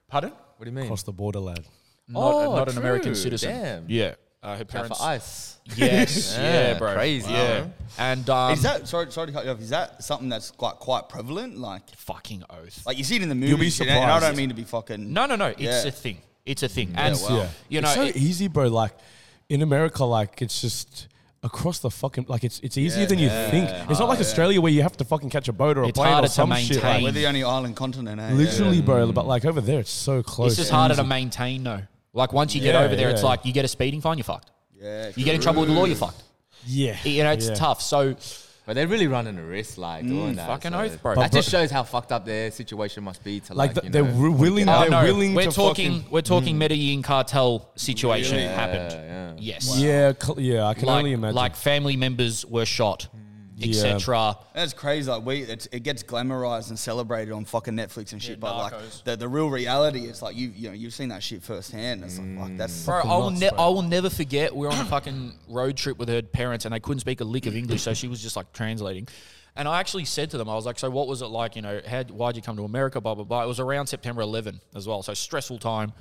[0.07, 0.31] pardon?
[0.57, 0.85] What do you mean?
[0.85, 1.65] Across the border, lad.
[2.07, 3.49] Not, Oh, not an American citizen.
[3.51, 3.85] Damn.
[3.89, 4.13] Yeah,
[4.43, 4.97] uh, her parents.
[4.97, 5.57] for ice.
[5.75, 7.73] Yes, yeah, Yeah, bro, crazy, Yeah, man.
[7.97, 9.11] and um, is that sorry?
[9.11, 9.59] Sorry to cut you off.
[9.59, 11.57] Is that something that's quite quite prevalent?
[11.57, 12.85] Like, fucking oath?
[12.85, 13.49] like you see it in the movies.
[13.79, 14.25] You'll be you know, and I surprised.
[14.25, 15.11] don't mean to be fucking.
[15.11, 15.47] no, no, no.
[15.47, 15.85] It's Yeah.
[15.87, 16.19] a thing.
[16.45, 16.93] It's a thing.
[16.95, 17.37] And wow.
[17.37, 17.49] Yeah.
[17.69, 18.67] you know, it's so it- easy, bro.
[18.67, 18.91] Like
[19.49, 21.07] in America, like it's just
[21.45, 23.69] across the fucking like it's it's easier than you think.
[23.89, 25.97] It's not like Australia where you have to fucking catch a boat or a It's
[25.97, 26.71] plane harder or to some shit.
[26.81, 27.01] maintain.
[27.03, 28.19] We're Like, the only island continent.
[28.19, 28.33] Eh?
[28.33, 29.11] literally, bro.
[29.13, 30.51] But like over there, it's so close.
[30.53, 31.81] it's just harder to maintain, though.
[32.13, 33.27] Like once you get Yeah, over there, it's yeah.
[33.29, 34.51] like you get a speeding fine, you're fucked.
[34.81, 35.11] Yeah.
[35.15, 36.23] You get in trouble with the law, you're fucked.
[36.65, 37.53] Yeah, You know, it's yeah.
[37.55, 37.81] tough.
[37.81, 38.15] So
[38.65, 40.45] But they're really running a risk, like doing that.
[40.47, 41.15] Mm, fucking so oath, bro.
[41.15, 43.89] That just shows how fucked up their situation must be to Like like, th- you
[43.91, 44.67] they're know, wi- willing.
[44.69, 45.91] Oh, They're no, willing we're to talking.
[45.99, 48.91] fucking- We're talking Medellin cartel situation Yeah, happened.
[48.91, 49.33] yeah.
[49.37, 49.77] Yes.
[49.77, 50.65] Yeah, cl- yeah.
[50.65, 51.35] I can Like, only imagine.
[51.35, 53.07] like family members were shot,
[53.57, 53.69] Yeah.
[53.69, 54.35] etc.
[54.53, 55.09] That's crazy.
[55.09, 58.39] Like we, it's, it gets glamorized and celebrated on fucking Netflix and shit.
[58.39, 58.71] but Narcos.
[58.71, 62.03] like the, the real reality, it's like you you know you've seen that shit firsthand.
[62.03, 63.59] It's like, fuck, that's Bro, I will, nuts, ne- bro.
[63.59, 64.53] I will never forget.
[64.53, 67.23] We were on a fucking road trip with her parents, and they couldn't speak a
[67.23, 69.07] lick of English, so she was just like translating.
[69.55, 71.55] And I actually said to them, I was like, "So what was it like?
[71.55, 72.99] You know, how, why'd you come to America?
[72.99, 75.93] Blah blah blah." It was around September 11 as well, so stressful time.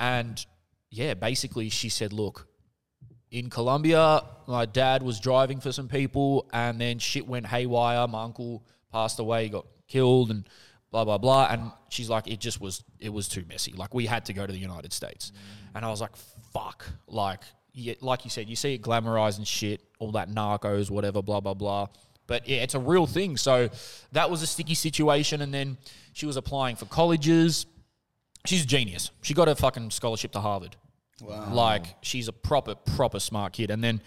[0.00, 0.44] And
[0.90, 2.48] yeah, basically, she said, "Look,
[3.30, 8.06] in Colombia, my dad was driving for some people, and then shit went haywire.
[8.08, 10.48] My uncle passed away, got killed, and
[10.90, 11.48] blah blah blah.
[11.50, 13.72] And she's like, it just was, it was too messy.
[13.72, 15.76] Like we had to go to the United States, mm.
[15.76, 16.16] and I was like,
[16.52, 16.84] fuck.
[17.06, 21.22] Like, yeah, like you said, you see it glamorized and shit, all that narcos, whatever,
[21.22, 21.86] blah blah blah.
[22.26, 23.36] But yeah, it's a real thing.
[23.36, 23.70] So
[24.12, 25.78] that was a sticky situation, and then
[26.12, 27.66] she was applying for colleges.
[28.44, 29.10] She's a genius.
[29.22, 30.74] She got a fucking scholarship to Harvard.
[31.22, 31.52] Wow.
[31.52, 33.70] Like she's a proper, proper smart kid.
[33.70, 34.00] And then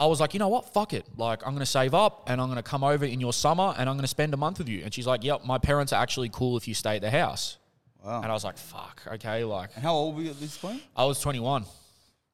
[0.00, 0.72] I was like, you know what?
[0.72, 1.06] Fuck it.
[1.16, 3.96] Like I'm gonna save up and I'm gonna come over in your summer and I'm
[3.96, 4.82] gonna spend a month with you.
[4.84, 7.58] And she's like, Yep, my parents are actually cool if you stay at the house.
[8.04, 8.22] Wow.
[8.22, 9.44] And I was like, fuck, okay.
[9.44, 10.82] Like And how old were you at this point?
[10.96, 11.64] I was 21,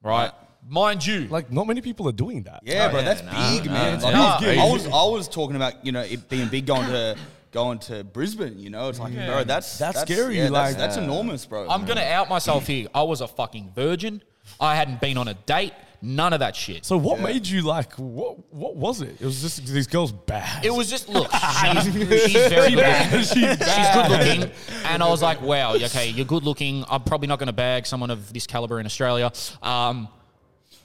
[0.03, 0.30] right?
[0.66, 2.61] Mind you, like not many people are doing that.
[2.64, 3.95] Yeah, bro, oh, yeah, that's nah, big, nah, man.
[3.95, 4.59] it's Like, not I, was.
[4.59, 7.16] I was, I was talking about you know it being big going to
[7.55, 8.59] going to Brisbane.
[8.59, 11.67] You know, it's like, bro, that's That's scary, Yeah, like- that's, that's enormous, bro.
[11.71, 12.89] I'm gonna out myself here.
[12.95, 14.23] I was a fucking virgin.
[14.61, 15.73] I hadn't been on a date.
[16.03, 16.85] None of that shit.
[16.85, 17.95] So what made you like?
[17.95, 19.19] What what was it?
[19.19, 20.63] It was just these girls bad.
[20.63, 21.31] It was just look.
[21.83, 22.85] She's, she's very good.
[22.85, 23.21] looking.
[23.21, 24.51] She's good looking,
[24.85, 26.85] and I was like, "Wow, okay, you're good looking.
[26.91, 29.33] I'm probably not going to bag someone of this caliber in Australia."
[29.63, 30.09] Um,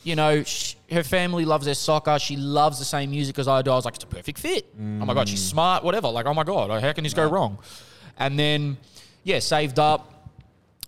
[0.09, 2.17] you know, sh her family loves their soccer.
[2.17, 3.71] She loves the same music as I do.
[3.71, 5.51] I was like, "It's a perfect fit." Oh my god, she's mm.
[5.51, 5.83] smart.
[5.83, 6.09] Whatever.
[6.09, 7.59] Like, oh my god, how can this go wrong?
[8.17, 8.77] And then,
[9.23, 10.15] yeah, saved up.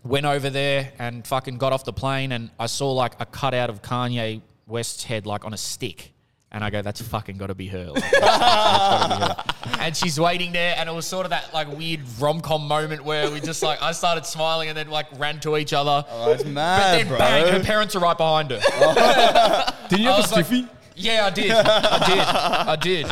[0.03, 3.69] Went over there and fucking got off the plane, and I saw like a cutout
[3.69, 6.11] of Kanye West's head, like on a stick.
[6.53, 7.91] And I go, that's fucking got to be her.
[7.95, 9.77] Like, that's be her.
[9.79, 13.03] And she's waiting there, and it was sort of that like weird rom com moment
[13.05, 16.05] where we just like I started smiling and then like ran to each other.
[16.09, 17.17] oh, that's but mad, then bro.
[17.17, 18.59] bang, her parents are right behind her.
[19.89, 20.67] Didn't you have a was like- stiffy?
[20.95, 21.51] Yeah, I did.
[21.51, 22.19] I did.
[22.19, 23.05] I did.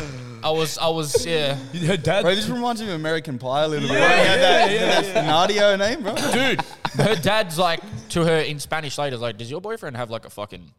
[0.43, 0.77] I was.
[0.77, 1.25] I was.
[1.25, 1.55] Yeah.
[1.55, 2.21] Her dad.
[2.23, 3.97] Bro, this reminds me of American Pie a little bit.
[3.99, 6.15] Yeah, that, that's Nadio name, bro.
[6.33, 6.61] dude.
[6.93, 7.79] Her dad's like
[8.09, 10.71] to her in Spanish later, like, does your boyfriend have like a fucking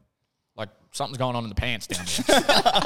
[0.61, 2.44] like something's going on in the pants down there?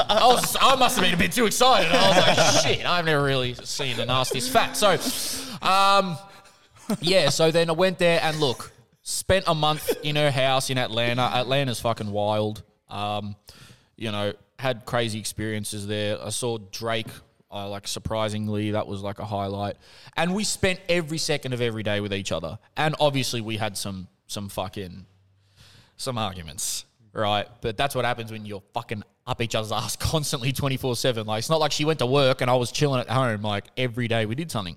[0.08, 1.92] I was, I must have been a bit too excited.
[1.92, 4.76] I was like, shit, I've never really seen the nastiest fat.
[4.76, 4.92] So,
[5.66, 6.16] um,
[7.00, 7.28] yeah.
[7.28, 8.72] So then I went there and look,
[9.02, 11.22] spent a month in her house in Atlanta.
[11.22, 12.62] Atlanta's fucking wild.
[12.88, 13.36] Um,
[13.96, 16.18] you know, had crazy experiences there.
[16.24, 17.08] I saw Drake.
[17.50, 19.76] Uh, like surprisingly, that was like a highlight,
[20.16, 22.58] and we spent every second of every day with each other.
[22.76, 25.06] And obviously, we had some some fucking
[25.96, 26.84] some arguments,
[27.14, 27.46] right?
[27.60, 31.26] But that's what happens when you're fucking up each other's ass constantly, twenty four seven.
[31.26, 33.42] Like it's not like she went to work and I was chilling at home.
[33.42, 34.76] Like every day we did something.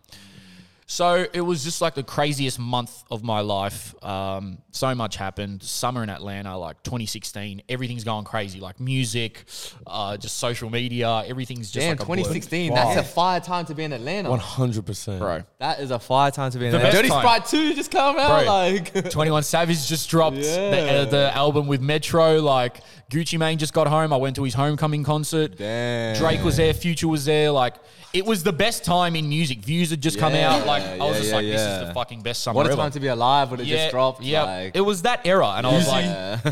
[0.89, 3.93] So it was just like the craziest month of my life.
[4.01, 5.61] Um, so much happened.
[5.61, 8.61] Summer in Atlanta, like 2016, everything's going crazy.
[8.61, 9.43] Like music,
[9.85, 12.15] uh, just social media, everything's just Damn, like a blur.
[12.15, 12.71] 2016.
[12.71, 12.85] Wow.
[12.93, 14.29] That's a fire time to be in Atlanta.
[14.29, 15.43] One hundred percent, bro.
[15.59, 16.93] That is a fire time to be in The Atlanta.
[16.93, 17.21] best Dirty time.
[17.21, 18.45] Sprite 2 just come out.
[18.45, 18.53] Bro.
[18.53, 22.39] Like, 21 Savage just dropped the, uh, the album with Metro.
[22.39, 22.81] Like
[23.11, 24.13] Gucci Mane just got home.
[24.13, 25.57] I went to his homecoming concert.
[25.57, 26.15] Damn.
[26.15, 26.73] Drake was there.
[26.73, 27.51] Future was there.
[27.51, 27.75] Like
[28.13, 29.59] it was the best time in music.
[29.59, 30.65] Views had just come Yeah, out.
[30.65, 31.83] Like I was yeah, just yeah, like, this is yeah.
[31.85, 32.77] the fucking best summer what a ever.
[32.81, 34.21] time to be alive when it just dropped.
[34.23, 36.05] Yeah, Like, it was that era, and I was like,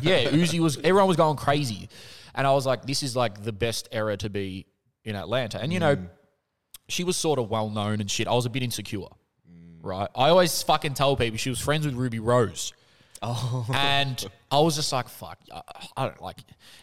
[0.04, 0.78] yeah, Uzi was.
[0.78, 1.90] Everyone was going crazy,
[2.34, 4.66] and I was like, this is like the best era to be
[5.04, 5.62] in Atlanta.
[5.62, 6.10] And you know, Mm.
[6.88, 8.28] she was sort of well known and shit.
[8.28, 9.08] I was a bit insecure,
[9.82, 10.10] right?
[10.16, 12.74] I always fucking tell people she was friends with Ruby Rose.
[13.22, 13.66] Oh.
[13.74, 14.24] And
[14.56, 15.62] I was just like, fuck, I,
[15.98, 16.38] I don't like.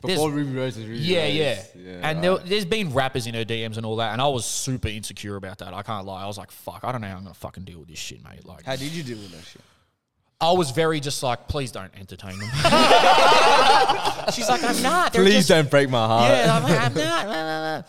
[0.05, 1.35] Before Ruby Rose was Ruby yeah, Rose.
[1.77, 4.45] yeah, And there, there's been rappers in her DMs and all that, and I was
[4.45, 5.73] super insecure about that.
[5.73, 6.23] I can't lie.
[6.23, 8.23] I was like, fuck, I don't know how I'm gonna fucking deal with this shit,
[8.23, 8.45] mate.
[8.47, 9.63] Like, How did you deal with that shit?
[10.41, 12.49] I was very just like, please don't entertain them.
[14.33, 15.13] She's like, I'm not.
[15.13, 16.31] They're Please just- don't break my heart.
[16.33, 16.95] yeah, I'm, like, I'm not.
[16.95, 17.83] blah, blah, blah.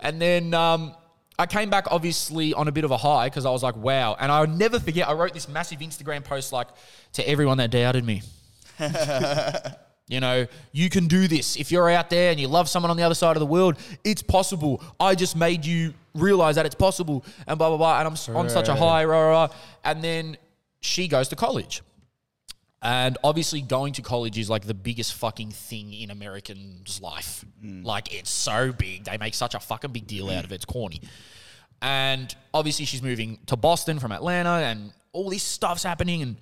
[0.00, 0.94] And then um,
[1.38, 4.16] I came back obviously on a bit of a high because I was like, wow.
[4.18, 6.68] And I'll never forget, I wrote this massive Instagram post like
[7.14, 8.22] to everyone that doubted me.
[10.08, 11.56] you know, you can do this.
[11.56, 13.76] If you're out there and you love someone on the other side of the world,
[14.04, 14.82] it's possible.
[15.00, 17.98] I just made you realize that it's possible and blah, blah, blah.
[17.98, 19.48] And I'm on such a high, rah, rah, rah.
[19.84, 20.36] And then
[20.80, 21.82] she goes to college.
[22.82, 27.44] And obviously, going to college is like the biggest fucking thing in Americans' life.
[27.64, 27.84] Mm.
[27.84, 29.04] Like, it's so big.
[29.04, 30.56] They make such a fucking big deal out of it.
[30.56, 31.00] It's corny.
[31.82, 36.22] And obviously, she's moving to Boston from Atlanta, and all this stuff's happening.
[36.22, 36.36] And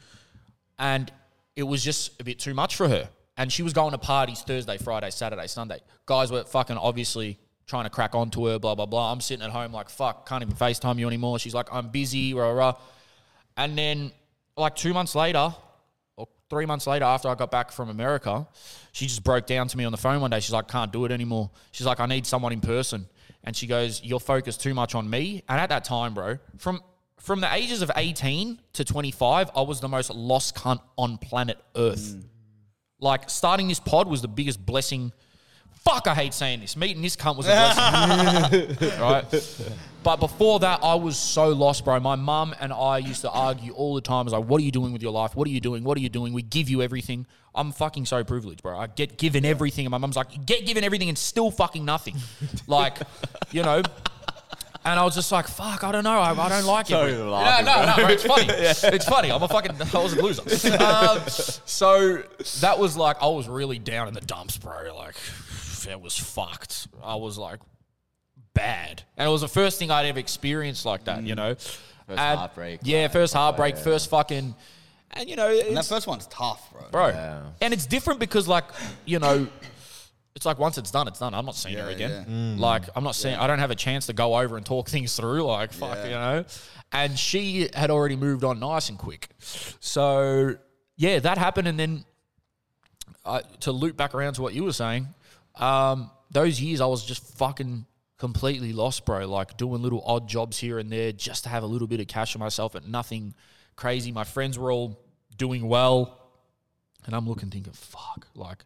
[0.78, 1.12] and
[1.56, 3.08] it was just a bit too much for her.
[3.36, 5.80] And she was going to parties Thursday, Friday, Saturday, Sunday.
[6.06, 9.12] Guys were fucking obviously trying to crack onto her, blah, blah, blah.
[9.12, 11.38] I'm sitting at home like, fuck, can't even FaceTime you anymore.
[11.38, 12.74] She's like, I'm busy, rah, rah.
[13.56, 14.12] And then,
[14.56, 15.54] like, two months later,
[16.16, 18.46] or three months later, after I got back from America,
[18.92, 20.40] she just broke down to me on the phone one day.
[20.40, 21.50] She's like, can't do it anymore.
[21.72, 23.06] She's like, I need someone in person.
[23.44, 25.42] And she goes, You're focused too much on me.
[25.48, 26.80] And at that time, bro, from
[27.24, 31.58] from the ages of 18 to 25, I was the most lost cunt on planet
[31.74, 32.16] Earth.
[32.16, 32.24] Mm.
[33.00, 35.10] Like starting this pod was the biggest blessing.
[35.84, 36.76] Fuck, I hate saying this.
[36.76, 38.90] Meeting this cunt was a blessing.
[39.00, 39.24] right?
[40.02, 41.98] But before that, I was so lost, bro.
[41.98, 44.20] My mum and I used to argue all the time.
[44.20, 45.34] I was like, what are you doing with your life?
[45.34, 45.82] What are you doing?
[45.82, 46.34] What are you doing?
[46.34, 47.26] We give you everything.
[47.54, 48.76] I'm fucking so privileged, bro.
[48.78, 49.86] I get given everything.
[49.86, 52.16] And my mum's like, get given everything and still fucking nothing.
[52.66, 52.98] like,
[53.50, 53.82] you know.
[54.86, 56.18] And I was just like, fuck, I don't know.
[56.18, 56.94] I, I don't like it.
[56.94, 58.46] to Yeah, laugh, no, no, bro, it's funny.
[58.96, 59.32] It's funny.
[59.32, 60.42] I'm a fucking, I was a loser.
[60.84, 62.22] Um, so
[62.60, 64.94] that was like, I was really down in the dumps, bro.
[64.94, 65.14] Like,
[65.88, 66.88] it was fucked.
[67.02, 67.60] I was like,
[68.52, 69.02] bad.
[69.16, 71.54] And it was the first thing I'd ever experienced like that, you know?
[71.54, 74.54] First heartbreak, Yeah, like, first heartbreak, first fucking,
[75.12, 76.82] and you know, And that first one's tough, bro.
[76.90, 77.42] bro.
[77.62, 78.64] And it's different because, like,
[79.06, 79.46] you know,
[80.34, 81.32] it's like once it's done, it's done.
[81.34, 82.58] I'm not seeing her Yeah, again.
[82.58, 83.36] Like, I'm not seeing.
[83.36, 85.42] I don't have a chance to go over and talk things through.
[85.44, 86.04] Like, fuck, Yeah.
[86.04, 86.44] you know.
[86.92, 89.28] And she had already moved on nice and quick.
[89.80, 90.56] So
[90.96, 92.04] yeah, that happened, and then
[93.24, 95.08] uh, to loop back around to what you were saying,
[95.56, 97.86] um, those years I was just fucking
[98.18, 99.26] completely lost, bro.
[99.28, 102.06] Like doing little odd jobs here and there just to have a little bit of
[102.06, 103.34] cash for myself, but nothing
[103.76, 104.12] crazy.
[104.12, 105.00] My friends were all
[105.36, 106.20] doing well,
[107.06, 108.64] and I'm looking thinking, fuck, like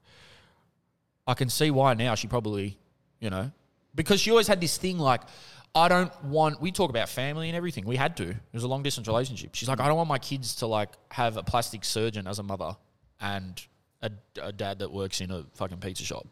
[1.28, 2.78] I can see why now she probably,
[3.20, 3.52] you know,
[3.94, 5.20] because she always had this thing like,
[5.74, 7.84] I don't want, we talk about family and everything.
[7.84, 8.30] We had to.
[8.30, 9.54] It was a long distance relationship.
[9.54, 12.42] She's like, I don't want my kids to like have a plastic surgeon as a
[12.42, 12.74] mother
[13.20, 13.62] and
[14.00, 14.10] a,
[14.40, 16.26] a dad that works in a fucking pizza shop.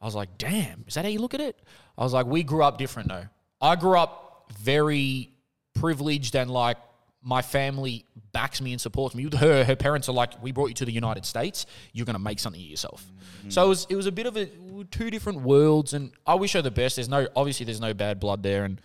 [0.00, 1.58] I was like, damn, is that how you look at it?
[1.98, 3.26] I was like, we grew up different though.
[3.60, 5.28] I grew up very
[5.74, 6.78] privileged and like
[7.22, 9.28] my family backs me and supports me.
[9.36, 11.66] Her, her parents are like, we brought you to the United States.
[11.92, 13.04] You're going to make something of yourself.
[13.40, 13.50] Mm-hmm.
[13.50, 14.48] So it was, it was a bit of a
[14.90, 15.94] two different worlds.
[15.94, 16.96] And I wish her the best.
[16.96, 18.64] There's no, obviously there's no bad blood there.
[18.64, 18.80] And,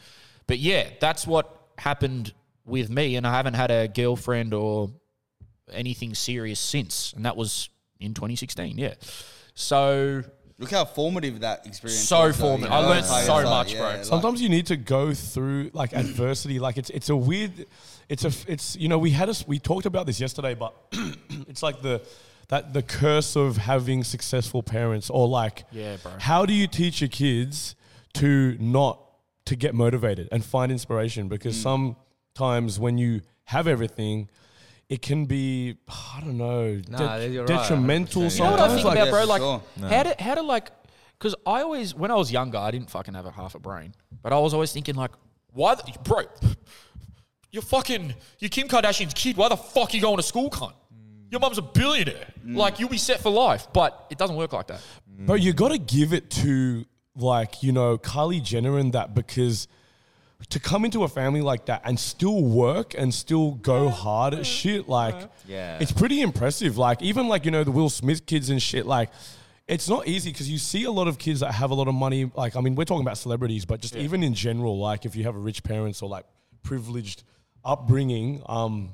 [0.48, 2.34] but yeah, that's what happened
[2.66, 3.16] with me.
[3.18, 4.90] And I haven't had a girlfriend or
[5.72, 7.14] anything serious since.
[7.14, 7.70] And that was
[8.00, 8.78] in 2016.
[8.78, 8.96] Yeah.
[9.54, 10.24] So
[10.60, 12.38] Look how formative that experience So was.
[12.38, 12.70] though, formative.
[12.70, 13.82] you I learned Like, so it's like, much, bro.
[13.90, 16.60] yeah, like- Sometimes you need to go through like adversity.
[16.60, 17.66] Like it's it's a weird,
[18.10, 20.74] it's a it's you know we had us we talked about this yesterday, but
[21.48, 22.02] it's like the
[22.50, 26.12] that the curse of having successful parents or like Yeah, bro.
[26.20, 27.76] How do you teach your kids
[28.16, 29.00] to not
[29.46, 31.28] to get motivated and find inspiration?
[31.28, 31.96] Because Mm.
[32.36, 34.30] sometimes when you have everything.
[34.90, 38.68] It can be, I don't know, Nah, de- you're right, detrimental You know what I
[38.76, 39.24] think like, about, bro?
[39.26, 39.62] Like, sure.
[39.90, 40.70] how to how to like,
[41.18, 43.96] because I always when I was younger, I didn't fucking have a half a brain,
[44.22, 45.12] but I was always thinking like,
[45.52, 46.24] why, the, bro?
[47.54, 49.38] You're fucking, you're Kim Kardashian's kid.
[49.38, 50.74] Why the fuck are you going to school, cunt?
[51.30, 52.26] Your mum's a billionaire.
[52.44, 52.58] Mm.
[52.58, 53.68] Like, you'll be set for life.
[53.72, 54.82] But it doesn't work like that.
[55.20, 55.28] Mm.
[55.28, 56.84] But you got to give it to
[57.16, 59.68] like you know Kylie Jenner and that because
[60.50, 64.48] to come into a family like that and still work and still go hard at
[64.48, 65.78] shit like Yeah.
[65.80, 66.76] it's pretty impressive.
[66.80, 69.10] Like even like you know the Will Smith kids and shit like.
[69.66, 71.96] It's not easy because you see a lot of kids that have a lot of
[71.96, 72.30] money.
[72.36, 75.24] Like, I mean, we're talking about celebrities, but just even in general, like if you
[75.24, 76.26] have a rich parents or like
[76.64, 77.24] privileged
[77.66, 78.94] upbringing, um,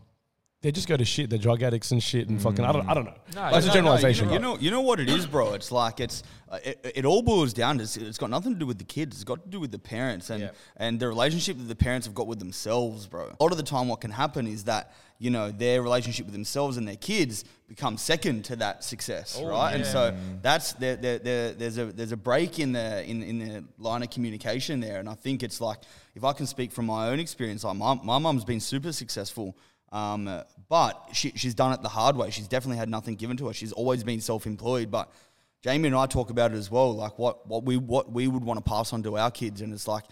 [0.62, 1.30] they just go to shit.
[1.30, 2.66] They're drug addicts and shit and fucking.
[2.66, 2.88] I don't.
[2.90, 3.14] I don't know.
[3.34, 4.26] No, That's no, a generalization.
[4.28, 4.42] You right?
[4.42, 5.54] know, you know what it is, bro.
[5.54, 8.60] It's like it's uh, it, it all boils down to it's- it's got nothing to
[8.60, 9.16] do with the kids.
[9.16, 10.50] It's got to do with the parents and Yeah.
[10.76, 13.32] and the relationship that the parents have got with themselves, bro.
[13.40, 16.34] A lot of the time, what can happen is that you know their relationship with
[16.34, 19.76] themselves and their kids becomes second to that success, right?
[19.76, 23.40] And so that's there, there, there, there's a there's a break in the in, in
[23.40, 25.78] the line of communication there, and I think it's like
[26.16, 29.56] if I can speak from my own experience, like my my mum's been super successful.
[29.92, 32.30] Um, but she, she's done it the hard way.
[32.30, 33.54] She's definitely had nothing given to her.
[33.54, 34.92] She's always been self-employed.
[34.92, 35.12] But
[35.62, 38.44] Jamie and I talk about it as well, like what, what we what we would
[38.44, 40.06] want to pass on to our kids, and it's like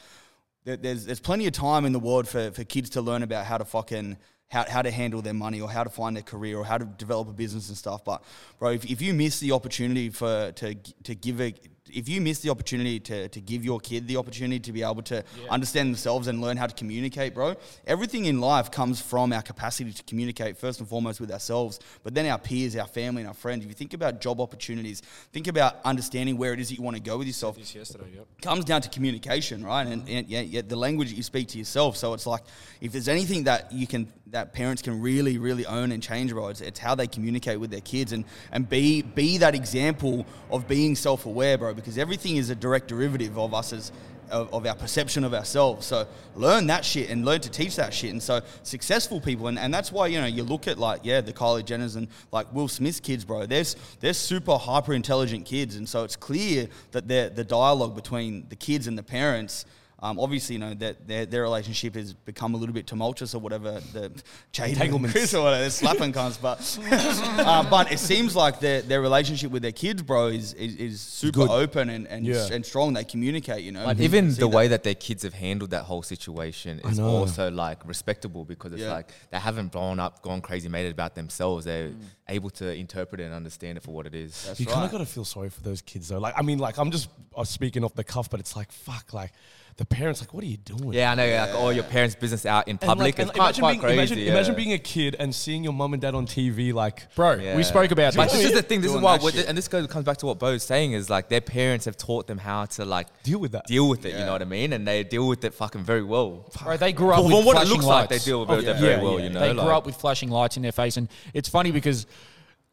[0.66, 3.46] there, there's there's plenty of time in the world for, for kids to learn about
[3.46, 4.18] how to fucking
[4.50, 6.86] how, how to handle their money or how to find their career or how to
[6.86, 8.04] develop a business and stuff.
[8.04, 8.24] But
[8.60, 11.54] bro, if, if you miss the opportunity for to to give a
[11.94, 15.02] if you miss the opportunity to, to give your kid the opportunity to be able
[15.04, 19.42] to understand themselves and learn how to communicate, bro, everything in life comes from our
[19.42, 23.28] capacity to communicate first and foremost with ourselves, but then our peers, our family, and
[23.28, 23.64] our friends.
[23.64, 26.98] If you think about job opportunities, think about understanding where it is that you want
[26.98, 28.28] to go with yourself This yesterday, yep.
[28.42, 29.88] comes down to communication, right?
[29.88, 31.98] And, and yeah, yeah, the language that you speak to yourself.
[31.98, 32.44] So it's like
[32.82, 36.50] if there's anything that you can that parents can really, really own and change, bro,
[36.50, 40.68] it's, it's how they communicate with their kids and and be be that example of
[40.68, 41.74] being self-aware, bro.
[41.78, 43.94] Because everything is a direct derivative of us as
[44.30, 45.86] of, of our perception of ourselves.
[45.86, 48.12] So learn that shit and learn to teach that shit.
[48.12, 51.22] And so successful people, and, and that's why you know you look at like yeah
[51.22, 53.46] the Kylie Jenners and like Will Smith's kids, bro.
[53.46, 58.56] There's they're super hyper intelligent kids, and so it's clear that the dialogue between the
[58.56, 59.66] kids and the parents.
[60.00, 63.39] Um, obviously, you know that their, their relationship has become a little bit tumultuous or
[63.41, 63.80] whatever.
[63.93, 64.12] The
[64.52, 65.14] Jade and Entanglements.
[65.14, 66.60] Chris or whatever, they're slapping cunts, but
[67.39, 71.02] uh, but it seems like their their relationship with their kids, bro, is is, is
[71.02, 71.50] super Good.
[71.50, 72.48] open and and, Yeah.
[72.52, 72.93] and strong.
[72.93, 73.86] They communicate, you know.
[73.86, 74.48] But You even the that.
[74.50, 78.84] way that their kids have handled that whole situation is also like respectable because it's
[78.84, 78.91] Yeah.
[78.93, 81.66] like they haven't blown up, gone crazy, made it about themselves.
[81.66, 81.91] They're
[82.30, 84.45] able to interpret it and understand it for what it is.
[84.45, 86.20] That's you kind of got to feel sorry for those kids though.
[86.20, 89.12] Like, I mean, like I'm just I'm speaking off the cuff, but it's like fuck,
[89.14, 89.32] like
[89.78, 90.92] the parents, like, what are you doing?
[90.94, 91.28] yeah, I know.
[91.38, 93.18] Like all your parents' business out in And, public.
[93.18, 93.94] like, and it's quite, imagine quite being, crazy.
[93.98, 94.32] Imagine, yeah.
[94.32, 97.56] imagine being a kid and seeing your mum and dad on TV, like, Bro, Yeah.
[97.56, 98.34] we spoke about But this.
[98.40, 98.82] this is the thing.
[98.82, 101.30] This is why, that and this goes comes back to what Bo's saying is like
[101.30, 103.68] their parents have taught them how to like deal with that.
[103.68, 104.14] deal with it.
[104.18, 104.74] You know what I mean?
[104.74, 106.50] And they deal with it fucking very well.
[106.64, 108.12] Bro, they grew up From with what it flashing looks lights.
[108.12, 108.74] like, they deal with Oh, it yeah.
[108.80, 109.20] very Yeah, well.
[109.20, 109.24] yeah.
[109.26, 111.70] You know, they grew like- up with flashing lights in their face, and it's funny
[111.72, 112.08] because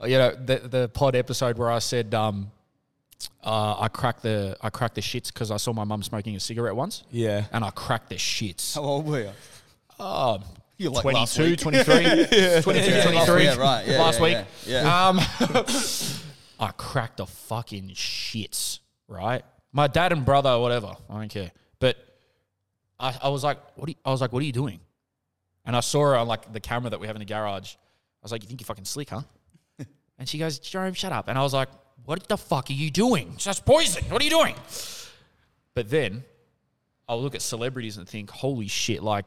[0.04, 2.50] you know the the pod episode where I said um,
[3.44, 6.40] uh, I cracked the I cracked the shits because I saw my mum smoking a
[6.40, 7.44] cigarette once, Yeah.
[7.52, 8.74] and I cracked the shits.
[8.74, 9.30] How old were you?
[9.98, 10.40] Oh,
[10.76, 11.84] You like last 22, week.
[11.84, 11.84] 23,
[12.62, 13.44] 22, Yeah, 23.
[13.44, 14.46] yeah, right, yeah, last yeah, week.
[14.66, 15.08] yeah, yeah.
[15.08, 15.20] Um,
[16.60, 19.42] I cracked the fucking shits, right?
[19.72, 21.50] My dad and brother, or whatever, I don't care.
[21.80, 21.96] But
[22.98, 23.88] I, I was like, what?
[23.88, 24.80] Are you, I was like, what are you doing?
[25.64, 27.74] And I saw her on like the camera that we have in the garage.
[27.74, 29.22] I was like, you think you're fucking slick, huh?
[30.18, 31.26] And she goes, Jerome, shut up.
[31.28, 31.68] And I was like,
[32.04, 33.36] what the fuck are you doing?
[33.44, 34.04] That's poison.
[34.10, 34.54] What are you doing?
[35.74, 36.24] But then
[37.08, 39.26] I'll look at celebrities and think, holy shit, like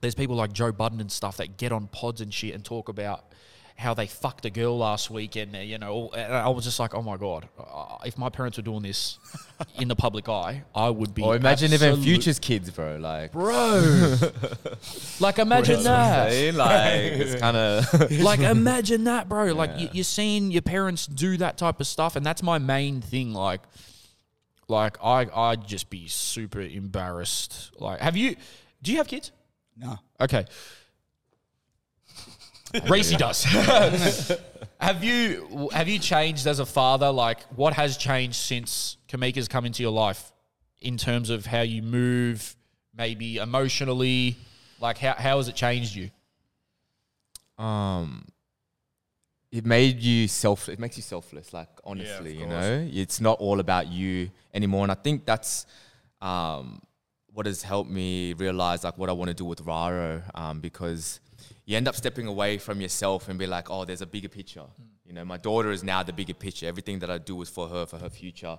[0.00, 2.88] there's people like Joe Budden and stuff that get on pods and shit and talk
[2.88, 3.32] about
[3.76, 6.78] how they fucked a girl last week and uh, you know and I was just
[6.78, 9.18] like oh my god uh, if my parents were doing this
[9.76, 12.96] in the public eye I would be Or imagine even absolute- future's kids, bro.
[12.96, 14.16] Like, bro
[15.20, 20.50] like imagine that like it's kind of like imagine that bro like you, you're seeing
[20.50, 23.62] your parents do that type of stuff and that's my main thing like
[24.68, 28.36] like I I'd just be super embarrassed like have you
[28.82, 29.32] do you have kids
[29.76, 29.98] No.
[30.20, 30.44] Okay.
[32.88, 33.44] Reese does.
[34.80, 37.10] have you have you changed as a father?
[37.10, 40.32] Like, what has changed since Kamika's come into your life
[40.80, 42.56] in terms of how you move,
[42.96, 44.36] maybe emotionally?
[44.80, 46.10] Like, how how has it changed you?
[47.58, 48.24] um
[49.50, 53.60] it made you self it makes you selfless like honestly you know it's not all
[53.60, 55.66] about you anymore and i think that's
[56.22, 56.80] um
[57.34, 61.20] what has helped me realize like what i want to do with raro um because
[61.72, 64.66] you end up stepping away from yourself and be like oh there's a bigger picture.
[65.06, 66.66] You know my daughter is now the bigger picture.
[66.66, 68.58] Everything that i do is for her for her future.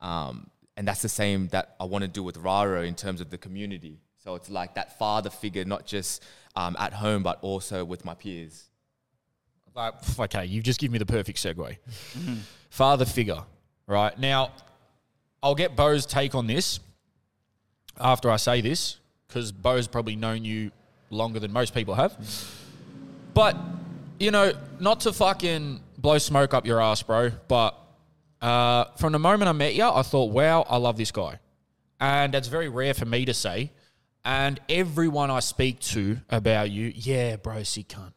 [0.00, 3.30] Um and that's the same that i want to do with raro in terms of
[3.30, 3.98] the community.
[4.22, 6.22] So it's like that father figure not just
[6.54, 8.68] um, at home but also with my peers.
[9.74, 11.78] Like, okay, you've just given me the perfect segue.
[12.68, 13.42] Father figure,
[13.86, 14.18] right?
[14.18, 14.52] Now,
[15.42, 16.78] I'll get Bo's take on this
[17.98, 20.72] after I say this, because Bo's probably known you
[21.12, 22.16] longer than most people have.
[23.34, 23.56] But,
[24.18, 27.78] you know, not to fucking blow smoke up your ass, bro, but
[28.40, 31.38] uh, from the moment I met you, I thought, wow, I love this guy.
[32.00, 33.70] And that's very rare for me to say.
[34.24, 38.12] And everyone I speak to about you, yeah, bro, sick cunt.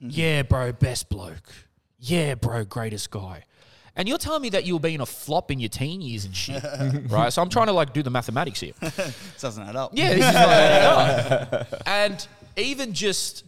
[0.00, 1.52] Yeah, bro, best bloke.
[1.98, 3.44] Yeah, bro, greatest guy.
[3.94, 6.34] And you're telling me that you were being a flop in your teen years and
[6.34, 6.62] shit,
[7.08, 7.32] right?
[7.32, 8.72] So I'm trying to like do the mathematics here.
[8.80, 9.90] This doesn't add up.
[9.94, 11.82] Yeah, this is not adding up.
[11.86, 12.26] And
[12.56, 13.44] even just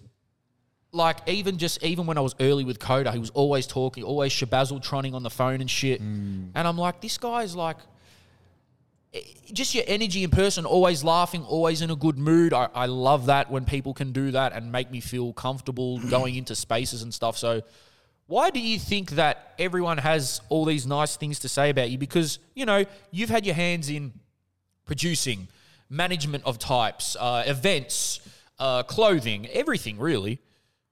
[0.92, 4.32] like even just even when I was early with Coda, he was always talking, always
[4.32, 6.00] shabazzle trotting on the phone and shit.
[6.00, 7.78] And I'm like, this guy's like
[9.14, 9.20] eh,
[9.52, 12.52] just your energy in person, always laughing, always in a good mood.
[12.52, 16.36] I, I love that when people can do that and make me feel comfortable going
[16.36, 17.36] into spaces and stuff.
[17.38, 17.62] So
[18.26, 21.98] why do you think that everyone has all these nice things to say about you?
[21.98, 24.12] Because, you know, you've had your hands in
[24.86, 25.48] producing,
[25.90, 28.20] management of types, uh, events,
[28.58, 30.40] uh, clothing, everything really.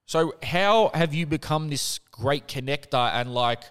[0.05, 3.63] So, how have you become this great connector and like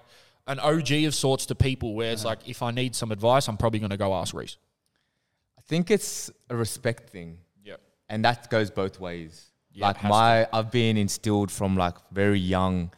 [0.48, 3.56] an OG of sorts to people where it's like, if I need some advice, I'm
[3.56, 4.56] probably going to go ask Reese?
[5.56, 7.38] I think it's a respect thing.
[7.64, 7.80] Yep.
[8.08, 9.52] and that goes both ways.
[9.72, 12.90] Yeah, like my, I've been instilled from like very young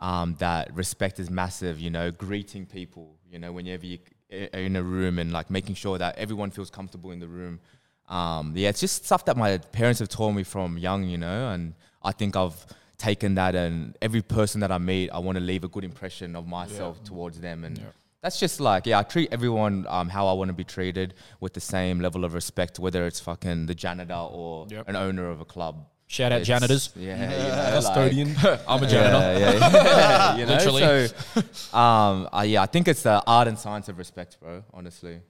[0.00, 1.78] um, that respect is massive.
[1.80, 3.16] You know, greeting people.
[3.30, 3.98] You know, whenever you
[4.32, 7.60] are in a room and like making sure that everyone feels comfortable in the room.
[8.08, 11.04] Um, yeah, it's just stuff that my parents have taught me from young.
[11.04, 12.64] You know, and I think I've
[12.98, 16.36] taken that and every person that I meet, I want to leave a good impression
[16.36, 17.80] of myself towards them and.
[18.22, 21.54] That's just like, yeah, I treat everyone um, how I want to be treated with
[21.54, 24.90] the same level of respect, whether it's fucking the janitor or Yep.
[24.90, 25.86] an owner of a club.
[26.10, 26.90] Shout out It's- janitors.
[26.96, 28.34] Yeah, you know, Custodian.
[28.68, 29.38] I'm a janitor.
[29.38, 31.06] Yeah, yeah, you know, Literally.
[31.06, 34.64] So, um, uh, yeah, I think it's the art and science of respect, bro.
[34.74, 35.20] Honestly.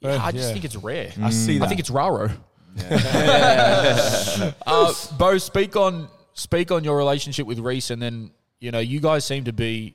[0.00, 0.52] Yeah, I just Yeah.
[0.54, 1.12] think it's rare.
[1.22, 1.66] I see that.
[1.66, 2.30] I think it's raro.
[4.66, 8.30] uh, Bo, speak on speak on your relationship with Reese, and then
[8.60, 9.94] you know you guys seem to be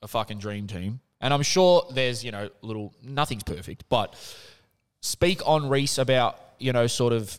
[0.00, 4.14] a fucking dream team, and I'm sure there's you know little nothing's perfect, but
[5.02, 7.38] speak on Reese about you know sort of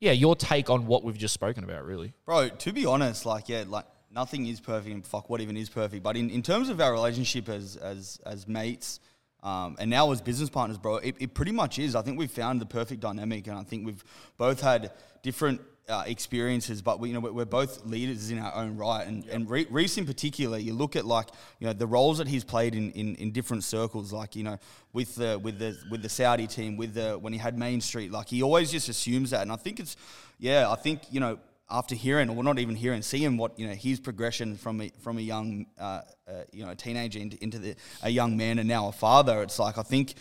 [0.00, 2.12] yeah your take on what we've just spoken about, really.
[2.26, 5.68] Bro, to be honest, like yeah, like nothing is perfect, and fuck, what even is
[5.68, 6.02] perfect?
[6.02, 9.00] But in, in terms of our relationship as as as mates,
[9.42, 11.94] um, and now as business partners, bro, it, it pretty much is.
[11.94, 14.04] I think we've found the perfect dynamic, and I think we've
[14.36, 14.92] both had
[15.22, 15.60] different.
[15.90, 19.50] Uh, experiences, but we, you know we're, both leaders in our own right, and and
[19.50, 21.26] Re- Reese in particular, you look at like
[21.58, 24.56] you know the roles that he's played in, in, in different circles, like you know
[24.92, 28.12] with the with the with the Saudi team, with the when he had Main Street,
[28.12, 29.96] like he always just assumes that, and I think it's
[30.38, 33.74] yeah, I think you know after hearing, or not even hearing, seeing what you know
[33.74, 37.74] his progression from a, from a young uh, uh, you know teenager into, into the,
[38.02, 40.14] a young man and now a father, it's like I think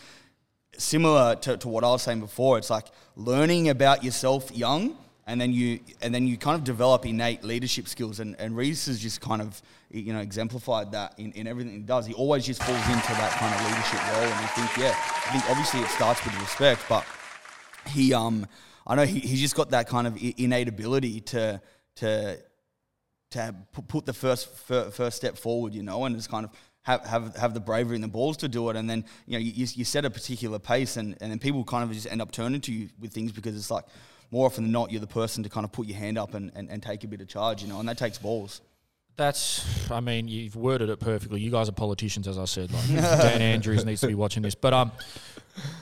[0.78, 2.58] similar to, to what I was saying before.
[2.58, 4.98] It's like learning about yourself young,
[5.30, 8.20] and then you and then you kind of develop innate leadership skills.
[8.20, 9.62] And, and Reese has just kind of
[9.92, 12.08] you know exemplified that in, in everything he does.
[12.08, 14.24] He always just falls into that kind of leadership role.
[14.24, 17.06] And I think yeah, I think obviously it starts with respect, but
[17.88, 18.48] he um
[18.88, 21.62] I know he, he's just got that kind of innate ability to
[21.98, 22.40] to
[23.30, 23.56] to
[23.88, 26.52] put the first first step forward, you know, and just kind of
[26.82, 28.76] have, have have the bravery and the balls to do it.
[28.76, 31.84] And then you know you, you set a particular pace, and, and then people kind
[31.84, 33.86] of just end up turning to you with things because it's like
[34.32, 36.52] more often than not you're the person to kind of put your hand up and,
[36.56, 38.62] and, and take a bit of charge, you know, and that takes balls.
[39.16, 41.42] That's, I mean, you've worded it perfectly.
[41.42, 42.72] You guys are politicians, as I said.
[42.72, 44.92] Like Dan Andrews needs to be watching this, but um,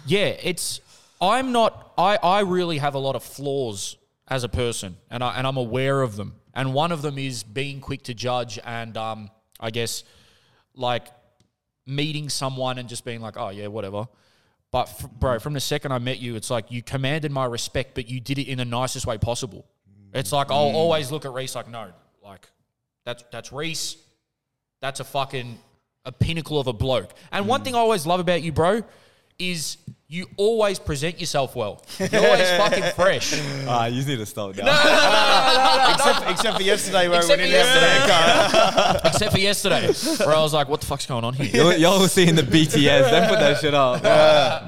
[0.06, 0.82] yeah, it's.
[1.22, 1.94] I'm not.
[1.98, 5.58] I I really have a lot of flaws as a person, and I and I'm
[5.58, 6.36] aware of them.
[6.54, 9.30] And one of them is being quick to judge, and um,
[9.60, 10.04] I guess
[10.74, 11.08] like
[11.86, 14.08] meeting someone and just being like, oh yeah, whatever.
[14.72, 17.96] But f- bro, from the second I met you, it's like you commanded my respect,
[17.96, 19.66] but you did it in the nicest way possible.
[20.14, 20.76] It's like I'll mm.
[20.76, 21.92] always look at Reese like, no,
[22.24, 22.48] like
[23.06, 23.98] that's that's Reese.
[24.82, 25.58] That's a fucking
[26.06, 27.14] a pinnacle of a bloke.
[27.32, 27.66] And one mm.
[27.66, 28.82] thing I always love about you, bro,
[29.40, 29.78] is
[30.10, 31.84] you always present yourself well.
[32.00, 33.38] You're always fucking fresh.
[33.68, 34.64] Ah, you need to stop now.
[35.94, 39.00] except, except for yesterday where Except we for didn't yesterday.
[39.10, 39.88] Except for yesterday,
[40.26, 41.62] where I was like, what the fuck's going on here?
[41.62, 43.12] Y'all, y'all will see in the BTS.
[43.12, 44.02] Don't put that shit up.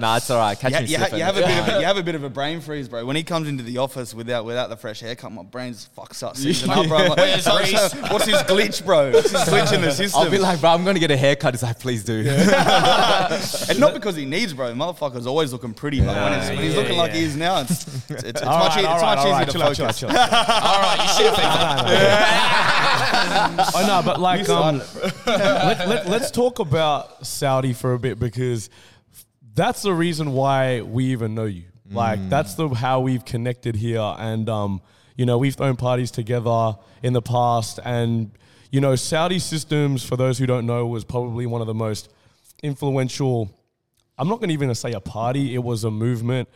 [0.02, 0.60] Nah, it's all right.
[0.60, 2.16] Catch You, me you, ha- you have a bit of a, you have a bit
[2.16, 3.06] of a brain freeze, bro.
[3.06, 6.36] When he comes into the office without without the fresh haircut, my brain's fucks up,
[6.36, 6.98] seizing up, bro.
[6.98, 7.94] I'm like, Where's so- Reese?
[8.12, 9.12] what's his glitch, bro?
[9.12, 10.22] What's his glitch in the system?
[10.22, 11.54] I'll be like, bro, I'm gonna get a haircut.
[11.54, 12.26] He's like, please do.
[12.28, 14.68] and not because he needs, bro.
[14.68, 17.18] The motherfucker's always looking pretty, but when, it's, when he's yeah, looking like yeah.
[17.18, 19.48] he is now, it's it's, it's, it's much, right, e- it's right, much all right,
[19.48, 20.00] easier chill to out, chill out, focus.
[20.00, 20.34] chill out.
[20.64, 23.72] All right, you should have that.
[23.76, 24.78] Oh no, but like, You um,
[25.26, 28.70] let, let, let's talk about Saudi for a bit because
[29.54, 31.64] that's the reason why we even know you.
[31.92, 34.82] Like, that's the how we've connected here, and um,
[35.16, 38.32] you know, we've thrown parties together in the past, and
[38.72, 42.10] you know, Saudi Systems, for those who don't know, was probably one of the most
[42.62, 43.56] influential.
[44.20, 46.50] I'm not going to even say a party; it was a movement.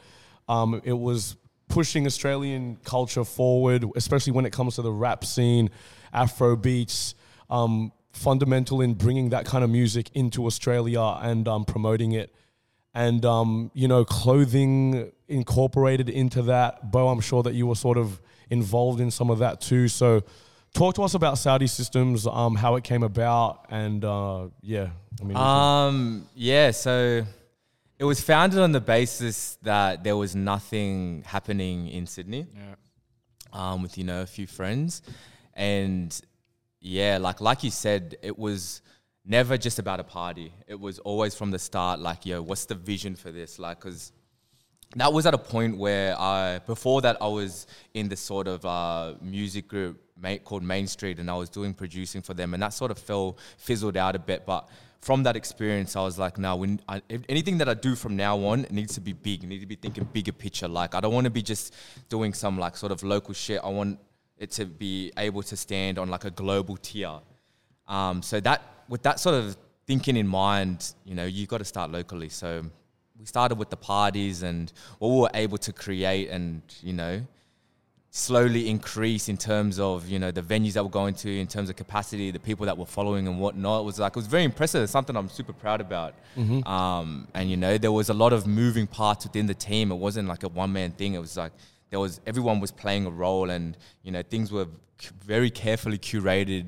[0.48, 1.38] Um, it was
[1.70, 5.70] pushing Australian culture forward, especially when it comes to the rap scene,
[6.14, 7.16] Afro beats.
[7.50, 12.34] Um, fundamental in bringing that kind of music into Australia and um, promoting it,
[12.94, 16.92] and um, you know, clothing incorporated into that.
[16.92, 19.88] Bo, I'm sure that you were sort of involved in some of that too.
[19.88, 20.22] So,
[20.74, 24.90] talk to us about Saudi Systems, um, how it came about, and uh, yeah,
[25.20, 27.26] I mean, Um, yeah, so
[28.04, 32.46] it was founded on the basis that there was nothing happening in Sydney.
[33.54, 35.02] Um, with you know a few friends,
[35.54, 36.10] and
[36.82, 38.82] yeah, like like you said, it was
[39.24, 40.52] never just about a party.
[40.68, 43.58] It was always from the start, like, yo, what's the vision for this?
[43.58, 44.12] Like, cause
[44.98, 48.66] that was at a point where I before that I was in this sort of
[48.66, 50.02] uh, music group
[50.44, 53.38] called Main Street, and I was doing producing for them, and that sort of fell
[53.58, 54.46] fizzled out a bit.
[54.46, 54.68] But
[55.04, 58.38] from that experience, I was like, no, when I, anything that I do from now
[58.46, 59.44] on, needs to be big.
[59.44, 60.70] I need to be thinking bigger picture.
[60.70, 61.76] Like I don't want to be just
[62.08, 63.60] doing some like sort of local shit.
[63.62, 64.00] I want
[64.38, 67.20] it to be able to stand on like a global tier.
[67.86, 71.66] Um, so that with that sort of thinking in mind, you know, you got to
[71.66, 72.30] start locally.
[72.30, 72.64] So
[73.20, 77.22] we started with the parties and what we were able to create and you know
[78.16, 81.68] slowly increase in terms of you know the venues that we're going to in terms
[81.68, 83.82] of capacity the people that were following and whatnot.
[83.82, 84.84] It was like it was very impressive.
[84.84, 86.14] It's something i'm super proud about.
[86.68, 89.92] Um, and you know there was a lot of moving parts within the team.
[89.92, 91.16] It wasn't like a one-man thing.
[91.16, 91.54] It was like
[91.90, 94.68] there was everyone was playing a role and you know things were
[95.00, 96.66] c- very carefully curated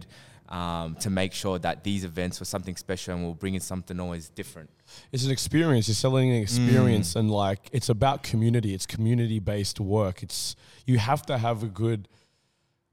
[0.55, 4.29] um, to make sure that these events were something special and we're bringing something always
[4.29, 4.69] different
[5.11, 5.87] it's an experience.
[5.87, 8.71] You're selling an experience, and like it's about community.
[8.75, 10.21] It's community based work.
[10.21, 12.07] It's you have to have a good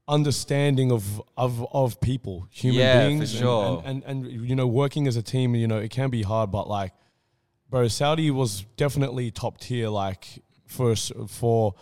[0.07, 3.83] understanding of of of people, human Yeah, beings, and- sure.
[3.85, 5.55] and, and and you know working as a team.
[5.55, 6.93] You know it can be hard, but like,
[7.69, 9.89] bro, Saudi was definitely top tier.
[9.89, 10.27] Like
[10.65, 10.95] for
[11.27, 11.75] for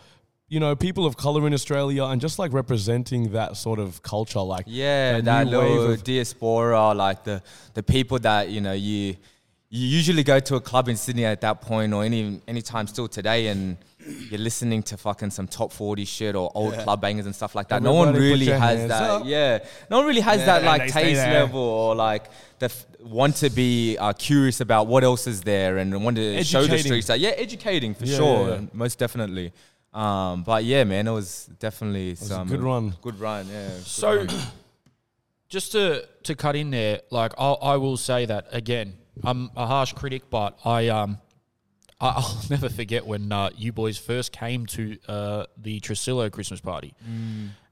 [0.52, 4.40] you know people of color in Australia, and just like representing that sort of culture.
[4.54, 7.36] Like Yeah, that that little of- diaspora, like the
[7.78, 9.16] the people that you know you
[9.78, 12.22] you usually go to a club in Sydney at that point, or any
[12.52, 13.78] any time still today, and
[14.30, 17.68] you're listening to fucking some top forty shit or old club bangers and stuff like
[17.68, 17.82] that.
[17.82, 19.02] no one really has that.
[19.10, 19.22] up.
[19.24, 22.24] Yeah, no one really has Yeah, that like taste level or like
[22.58, 22.84] the f-
[23.20, 26.78] want to be uh, curious about what else is there and want to show the
[26.78, 27.06] streets.
[27.06, 28.66] That, yeah, educating for Yeah, sure, yeah, yeah.
[28.84, 29.52] most definitely.
[29.92, 32.94] Um, but yeah, man, it was definitely was a some good run.
[33.02, 33.68] Good run, yeah.
[33.68, 34.28] good So, run.
[35.48, 38.94] just to to cut in there, like I'll, I will say that again.
[39.22, 41.18] I'm a harsh critic, but I um
[42.00, 46.60] I- I'll never forget when uh, you boys first came to uh, the Tresillo Christmas
[46.60, 46.94] party,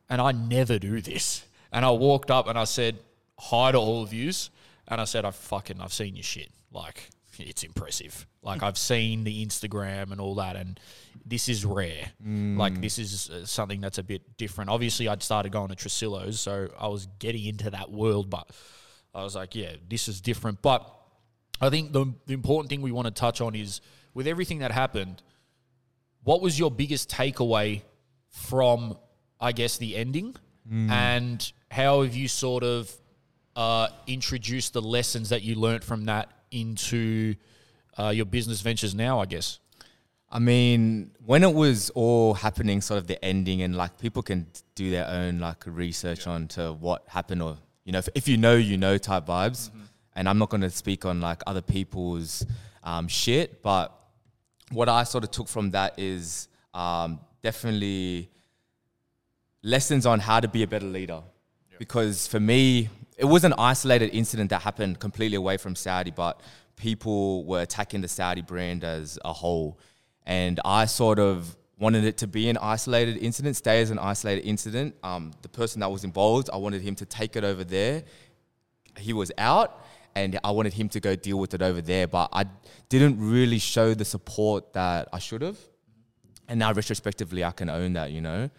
[0.09, 1.45] and I never do this.
[1.73, 2.99] And I walked up and I said
[3.39, 4.51] hi to all of yous,
[4.89, 6.51] and I said I fucking I've seen your shit.
[6.71, 7.09] Like
[7.39, 8.27] it's impressive.
[8.43, 10.79] Like I've seen the Instagram and all that, and
[11.31, 12.11] this is rare.
[12.59, 14.68] Like this is uh, something that's a bit different.
[14.68, 18.51] Obviously, I'd started going to Tresillos, so I was getting into that world, but
[19.14, 20.61] I was like, yeah, this is different.
[20.61, 20.85] But
[21.61, 23.81] I think the, the important thing we want to touch on is
[24.12, 25.22] with everything that happened,
[26.24, 27.83] what was your biggest takeaway
[28.28, 28.99] from,
[29.41, 30.35] I guess, the ending?
[30.91, 32.93] And how have you sort of
[33.57, 37.35] uh, introduced the lessons that you learnt from that into
[37.99, 39.61] uh, your business ventures now, I guess?
[40.33, 44.47] I mean, when it was all happening, sort of the ending, and like people can
[44.74, 48.37] do their own like research on to what happened, or you know, if, if you
[48.37, 49.70] know, you know, type vibes.
[50.14, 52.45] And I'm not going to speak on like other people's
[52.83, 53.97] um, shit, but
[54.72, 58.31] what I sort of took from that is um, definitely
[59.62, 61.22] lessons on how to be a better leader.
[61.78, 66.41] Because for me, it was an isolated incident that happened completely away from Saudi, but
[66.76, 69.78] people were attacking the Saudi brand as a whole.
[70.31, 74.47] And I sort of wanted it to be an isolated incident, stay as an isolated
[74.47, 74.95] incident.
[75.03, 78.05] Um, the person that was involved, I wanted him to take it over there.
[78.99, 82.07] He was out, and I wanted him to go deal with it over there.
[82.07, 82.45] But I
[82.89, 85.59] didn't really show the support that I should have
[86.51, 88.50] and now retrospectively i can own that you know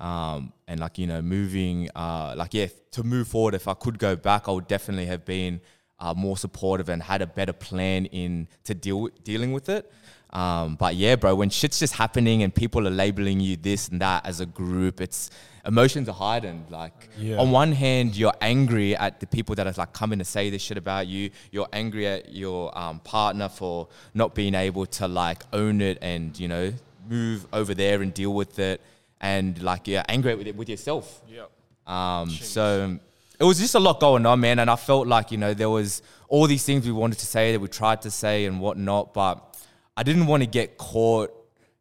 [0.00, 3.98] um, and like you know moving uh, like yeah to move forward if i could
[3.98, 5.60] go back i would definitely have been
[5.98, 9.90] uh, more supportive and had a better plan in to deal dealing with it
[10.30, 14.00] um, but yeah bro when shit's just happening and people are labeling you this and
[14.00, 15.30] that as a group it's
[15.64, 17.38] emotions are heightened like Yeah.
[17.38, 20.62] on one hand you're angry at the people that are like coming to say this
[20.62, 25.42] shit about you you're angry at your um, partner for not being able to like
[25.52, 26.72] own it and you know
[27.08, 28.80] move over there and deal with it
[29.20, 31.46] and like you're angry with it with yourself Yeah.
[31.86, 32.98] um, so
[33.40, 34.58] it was just a lot going on, man.
[34.58, 37.52] And I felt like, you know, there was all these things we wanted to say
[37.52, 39.47] that we tried to say and whatnot, but
[39.98, 41.30] I didn't want to get caught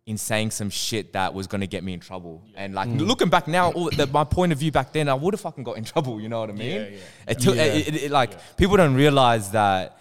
[0.05, 2.41] in saying some shit that was gonna get me in trouble.
[2.55, 5.33] And like looking back now, all the, my point of view back then, I would
[5.33, 6.19] have fucking got in trouble.
[6.21, 6.81] You know what I mean?
[7.27, 9.97] It took, it- it- it- like people don't realize that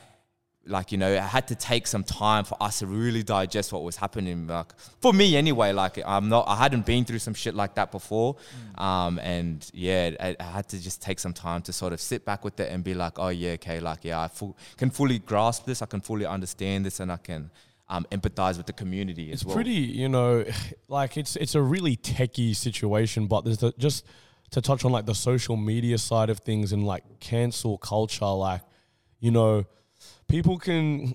[0.69, 3.85] like you know it had to take some time for us to really digest what
[3.85, 4.67] was happening like
[5.01, 8.35] for me anyway like i'm not i hadn't been through some shit like that before
[8.77, 12.25] um and yeah I, I had to just take some time to sort of sit
[12.25, 15.21] back with it and be like oh yeah okay like yeah i full, can fully
[15.21, 17.49] grasp this i can fully understand this and i can
[17.89, 20.45] um, empathize with the community It's as well pretty, you know,
[20.89, 24.05] like it's it's a really techie situation, but there's the, just
[24.51, 28.63] to touch on like the social media side of things and like cancel culture, like
[29.21, 29.65] you know,
[30.29, 31.15] people can.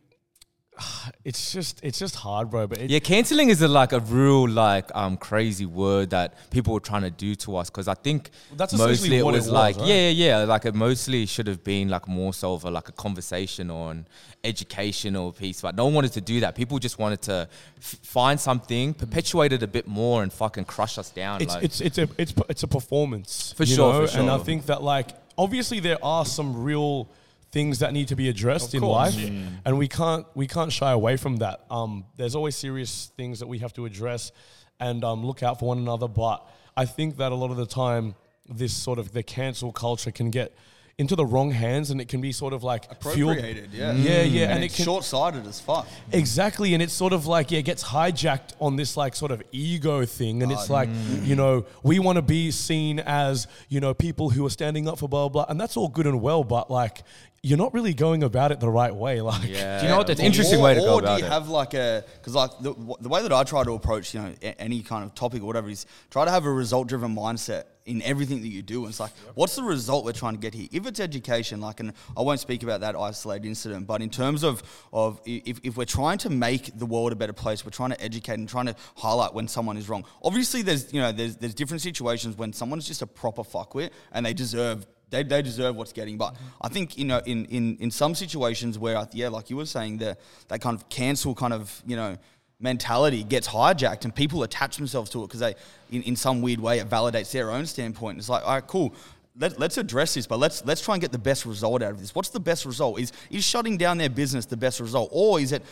[1.23, 2.65] It's just it's just hard, bro.
[2.67, 6.79] But Yeah, canceling is a, like a real like um crazy word that people were
[6.79, 9.53] trying to do to us because I think That's mostly it what it was was,
[9.53, 9.87] like right?
[9.87, 12.89] yeah yeah yeah like it mostly should have been like more so of a, like
[12.89, 14.07] a conversation or an
[14.43, 16.55] educational piece, but no one wanted to do that.
[16.55, 17.47] People just wanted to
[17.77, 21.41] f- find something, perpetuate it a bit more, and fucking crush us down.
[21.41, 24.65] it's like, it's it's a it's it's a performance For sure, for And I think
[24.67, 27.09] that like obviously there are some real
[27.51, 29.17] things that need to be addressed in life,
[29.65, 31.65] and we can't we can't shy away from that.
[31.69, 34.31] Um, there's always serious things that we have to address
[34.79, 36.07] and um, look out for one another.
[36.07, 36.45] But
[36.75, 38.15] I think that a lot of the time,
[38.49, 40.53] this sort of the cancel culture can get
[40.97, 43.91] into the wrong hands, and it can be sort of like fueled- yeah.
[43.93, 45.87] yeah, yeah, And, and, it's can short-sighted as fuck.
[46.11, 49.41] Exactly, and it's sort of like yeah, it gets hijacked on this like sort of
[49.51, 51.25] ego thing, and it's like mm.
[51.25, 54.99] you know we want to be seen as you know people who are standing up
[54.99, 57.01] for blah blah, blah and that's all good and well, but like
[57.43, 59.19] you're not really going about it the right way.
[59.31, 60.37] Like yeah, Do you know what That's it's thing an is?
[60.37, 61.29] interesting or, way to or go do about you it.
[61.31, 64.33] have like a because like the, the way that I try to approach you know
[64.41, 68.01] any kind of topic or whatever is try to have a result driven mindset in
[68.03, 68.81] everything that you do.
[68.81, 70.67] And it's like, what's the result we're trying to get here?
[70.71, 74.43] If it's education, like, and I won't speak about that isolated incident, but in terms
[74.43, 74.61] of
[74.93, 78.01] of if, if we're trying to make the world a better place, we're trying to
[78.01, 80.05] educate and trying to highlight when someone is wrong.
[80.23, 84.25] Obviously, there's you know there's there's different situations when someone's just a proper fuckwit and
[84.25, 86.17] they deserve they, they deserve what's getting.
[86.17, 89.65] But I think you know in, in, in some situations where yeah, like you were
[89.67, 90.17] saying, the
[90.47, 92.17] that kind of cancel kind of you know
[92.59, 95.55] mentality gets hijacked and people attach themselves to it because they
[95.91, 98.17] in, in some weird way it validates their own standpoint.
[98.17, 98.93] It's like all right, cool.
[99.39, 102.01] Let, let's address this, but let's let's try and get the best result out of
[102.01, 102.13] this.
[102.13, 102.99] What's the best result?
[102.99, 105.63] Is is shutting down their business the best result, or is it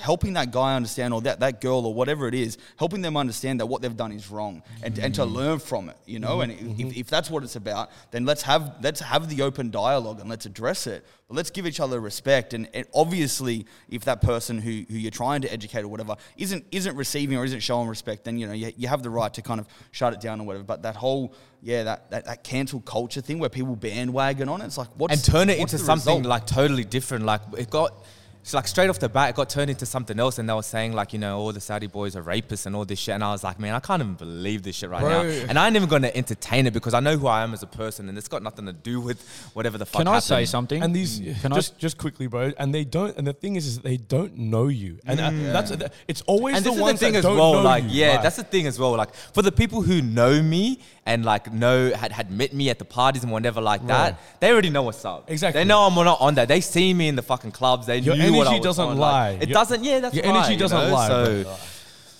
[0.00, 3.60] helping that guy understand, or that, that girl, or whatever it is, helping them understand
[3.60, 5.36] that what they've done is wrong, and, and to mm-hmm.
[5.36, 6.38] learn from it, you know?
[6.38, 6.66] Mm-hmm.
[6.66, 7.08] And if, if mm-hmm.
[7.08, 10.88] that's what it's about, then let's have let's have the open dialogue and let's address
[10.88, 11.06] it.
[11.28, 12.52] But let's give each other respect.
[12.52, 16.66] And, and obviously, if that person who, who you're trying to educate or whatever isn't
[16.70, 19.42] isn't receiving or isn't showing respect, then you know you, you have the right to
[19.42, 20.64] kind of shut it down or whatever.
[20.64, 24.66] But that whole yeah that, that, that cancel culture thing where people bandwagon on it,
[24.66, 26.26] it's like what and turn it into something result?
[26.26, 27.24] like totally different.
[27.24, 28.04] Like it got,
[28.44, 30.62] it's like straight off the bat, it got turned into something else, and they were
[30.62, 33.24] saying like, you know, all the Saudi boys are rapists and all this shit, and
[33.24, 35.76] I was like, man, I can't even believe this shit right now, and I ain't
[35.76, 38.28] even gonna entertain it because I know who I am as a person, and it's
[38.28, 40.00] got nothing to do with whatever the fuck.
[40.00, 40.82] Can I say something?
[40.82, 42.52] and these Can I just just quickly, bro.
[42.58, 43.16] And they don't.
[43.16, 45.72] And the thing is, is they don't know you, and uh, that's
[46.06, 47.54] it's always And the this is the thing that as don't well.
[47.54, 47.90] know Like, you.
[47.92, 48.22] yeah, Right.
[48.22, 48.90] that's the thing as well.
[48.94, 52.78] Like, for the people who know me and like know had, had met me at
[52.78, 53.88] the parties and whatever like Right.
[53.88, 55.30] that, they already know what's up.
[55.30, 55.60] Exactly.
[55.60, 56.48] They know I'm not on that.
[56.48, 57.86] They see me in the fucking clubs.
[57.86, 58.98] They Your knew what I energy was doesn't on.
[58.98, 59.30] lie.
[59.32, 59.84] Like, it Your- doesn't.
[59.84, 60.94] Yeah, that's your right, energy you doesn't know?
[60.94, 61.56] lie, So.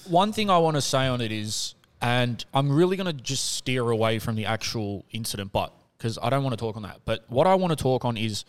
[0.09, 3.53] One thing I want to say on it is, and I'm really going to just
[3.55, 7.01] steer away from the actual incident, but because I don't want to talk on that.
[7.07, 8.45] But what I want to talk on is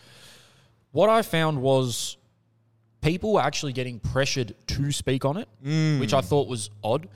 [0.91, 2.17] what I found was
[2.99, 5.47] people were actually getting pressured to speak on it,
[6.01, 7.07] which I thought was odd.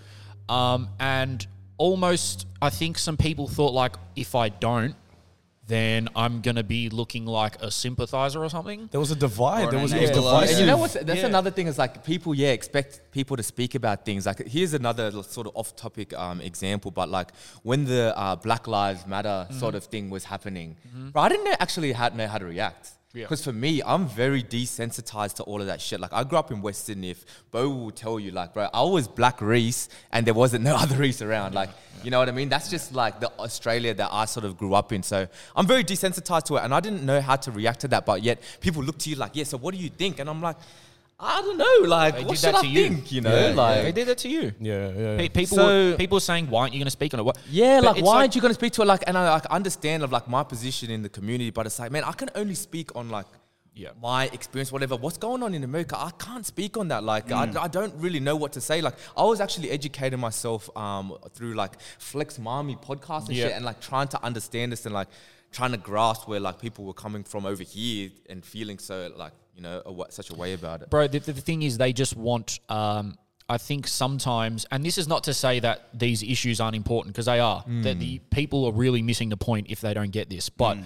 [0.47, 1.45] Um, and
[1.79, 4.95] almost, I think some people thought like, if I don't,
[5.67, 8.89] then I'm gonna be looking like a sympathizer or something.
[8.91, 9.65] There was a divide.
[9.67, 10.13] Or There an was, it was enabler.
[10.15, 10.49] divisive.
[10.49, 10.93] And you know what?
[10.93, 11.25] That's Yeah.
[11.27, 14.25] another thing is like people, yeah, expect people to speak about things.
[14.25, 17.29] Like here's another sort of off-topic um, example, but like
[17.61, 20.75] when the uh, Black Lives Matter sort of thing was happening,
[21.13, 22.91] bro, I didn't know, actually how, know how to react.
[23.13, 23.23] Yeah.
[23.23, 25.99] Because for me, I'm very desensitized to all of that shit.
[25.99, 27.09] Like I grew up in West Sydney.
[27.09, 30.75] If Bo will tell you, like, bro, I was Black Reese, and there wasn't no
[30.83, 31.55] other Reese around.
[31.55, 31.71] Like,
[32.03, 32.49] you know what I mean?
[32.49, 35.01] That's just like the Australia that I sort of grew up in.
[35.01, 38.05] So I'm very desensitized to it, and I didn't know how to react to that.
[38.05, 39.43] But yet people look to you like, yeah.
[39.43, 40.19] So what do you think?
[40.19, 40.57] And I'm like,
[41.21, 41.87] I don't know.
[41.89, 42.87] Like, They what did should that I to you.
[42.89, 43.11] think?
[43.11, 43.81] You know, Yeah, like.
[43.83, 44.53] they did that to you.
[44.59, 45.17] Yeah, yeah.
[45.17, 47.23] Pe- People, So- were, people were saying, "Why aren't you going to speak on it?"
[47.23, 47.37] What?
[47.49, 48.85] Yeah, But like it's why aren't you gonna speak to it?
[48.85, 51.91] Like, and I like understand of like my position in the community, but it's like,
[51.91, 53.25] man, I can only speak on like
[53.75, 53.89] Yeah.
[54.01, 54.95] my experience, whatever.
[54.95, 55.95] What's going on in America?
[55.97, 57.03] I can't speak on that.
[57.03, 58.79] Like, I, I don't really know what to say.
[58.81, 63.47] Like, I was actually educating myself um, through like Flex Mami podcast and Yeah.
[63.47, 65.09] shit, and like trying to understand this and like
[65.51, 69.33] trying to grasp where like people were coming from over here and feeling so like
[69.59, 70.89] you know a, such a way about it.
[70.89, 71.07] bro.
[71.07, 73.15] The, the thing is, they just want um,
[73.49, 77.25] I think sometimes, and this is not to say that these issues aren't important because
[77.25, 77.63] they are.
[77.67, 78.29] That the mm.
[78.29, 80.49] people are really missing the point if they don't get this.
[80.49, 80.83] But mm.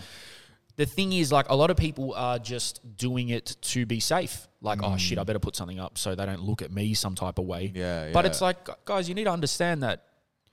[0.77, 4.47] the thing is, like a lot of people are just doing it to be safe.
[4.61, 5.27] Like, oh shit, I mm.
[5.27, 7.71] better put something up so they don't look at me some type of way.
[7.75, 10.05] Yeah, But it's like, guys, you need to understand that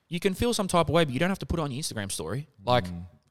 [0.09, 1.71] you can feel some type of way, but you don't have to put it on
[1.71, 2.49] your Instagram story.
[2.67, 2.85] Like,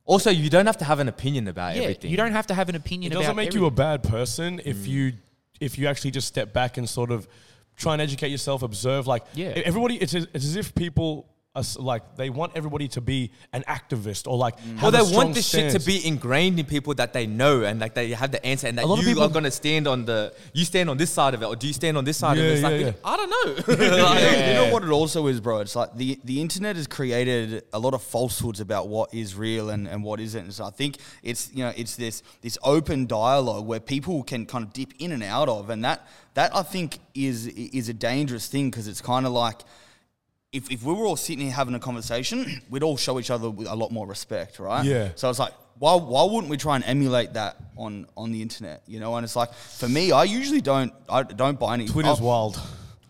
[0.10, 2.10] Also, you don't have to have an opinion about yeah, everything.
[2.10, 3.12] you don't have to have an opinion.
[3.12, 3.44] About everything.
[3.44, 4.88] It doesn't about make you a bad person if mm.
[4.88, 5.14] you
[5.60, 7.28] if you actually just step back and sort of
[7.76, 9.06] try and educate yourself, observe.
[9.06, 9.50] Like, Yeah.
[9.66, 9.98] everybody.
[9.98, 11.28] It's as, it's as if people.
[11.60, 13.20] Are, s- like they want everybody to be
[13.58, 14.78] an activist or like mm.
[14.78, 17.26] have Well, a they strong want this shit to be ingrained in people that they
[17.28, 19.30] know and like they have the answer and that A lot of you people- are
[19.38, 21.98] gonna stand on the you stand on this side of it or do you stand
[21.98, 22.62] on this side Yeah, of it?
[22.62, 23.12] Yeah, like yeah.
[23.12, 23.48] I don't know.
[23.74, 25.60] You know- Like, You know what it also is, bro?
[25.60, 29.70] It's like the, the internet has created a lot of falsehoods about what is real
[29.70, 30.44] and, and what isn't.
[30.46, 34.46] And so I think it's you know it's this this open dialogue where people can
[34.46, 37.94] kind of dip in and out of, and that that I think is is a
[37.94, 39.60] dangerous thing because it's kind of like
[40.52, 43.48] if, if we were all sitting here having a conversation, we'd all show each other
[43.48, 44.84] a lot more respect, right?
[44.84, 45.10] Yeah.
[45.16, 48.84] So it's like, why, why wouldn't we try and emulate that on, on the internet?
[48.88, 51.88] You know, and it's like for me, I usually don't I don't buy any.
[51.88, 52.62] Twitter's I'll- wild.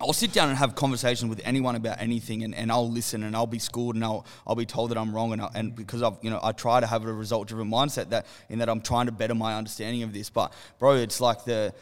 [0.01, 3.35] I'll sit down and have conversations with anyone about anything, and, and I'll listen, and
[3.35, 6.01] I'll be schooled, and I'll I'll be told that I'm wrong, and I, and because
[6.01, 8.79] I've you know I try to have a result driven mindset that in that I'm
[8.79, 10.29] trying to better my understanding of this.
[10.29, 11.73] But bro, it's like the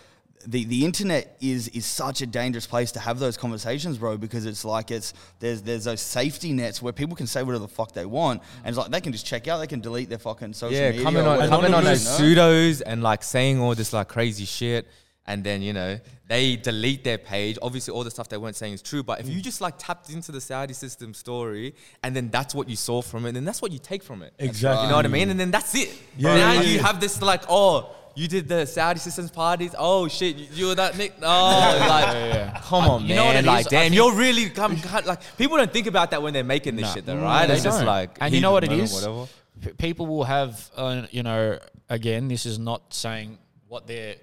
[0.48, 4.46] the, the internet is is such a dangerous place to have those conversations, bro, because
[4.46, 7.92] it's like it's there's there's those safety nets where people can say whatever the fuck
[7.92, 10.54] they want, and it's like they can just check out, they can delete their fucking
[10.54, 11.04] social yeah, media.
[11.04, 14.08] coming or on whatever, coming on you those pseudos and like saying all this like
[14.08, 14.88] crazy shit.
[15.30, 16.00] And then you know
[16.30, 17.58] they delete their page.
[17.62, 19.04] Obviously, all the stuff they weren't saying is true.
[19.04, 22.70] But if you just like tapped into the Saudi system story, and then that's what
[22.70, 24.32] you saw from it, then that's what you take from it.
[24.40, 24.86] Exactly.
[24.86, 25.30] You know what I mean?
[25.30, 25.90] And then that's it.
[26.16, 26.82] Yeah, now yeah, you yeah.
[26.84, 29.76] have this like, oh, you did the Saudi systems parties.
[29.78, 31.14] Oh shit, you, you were that Nick.
[31.22, 33.16] Oh, like, come on, You man.
[33.18, 33.72] know what it like, is?
[33.72, 34.76] Damn, you're really come,
[35.06, 37.46] like people don't think about that when they're making this shit, though, right?
[37.46, 37.88] They It's just don't.
[37.88, 38.92] like, and you know what it is.
[38.94, 39.28] Whatever.
[39.62, 43.38] P- People will have, uh, you know, again, this is not saying
[43.68, 44.16] what they're,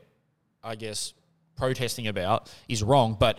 [0.63, 1.13] I guess,
[1.57, 3.39] protesting about is wrong, but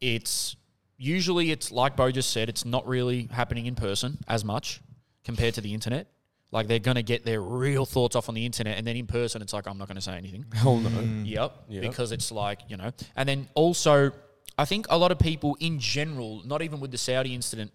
[0.00, 0.56] it's
[0.96, 4.80] usually it's like Bo just said, it's not really happening in person as much
[5.24, 6.06] compared to the internet.
[6.50, 9.42] Like they're gonna get their real thoughts off on the internet, and then in person,
[9.42, 10.46] it's like I'm not gonna say anything.
[10.54, 10.88] Hell no.
[10.88, 11.28] Mm.
[11.28, 11.52] Yep.
[11.68, 11.82] Yep.
[11.82, 14.12] Because it's like, you know, and then also,
[14.56, 17.70] I think a lot of people in general, not even with the Saudi incident,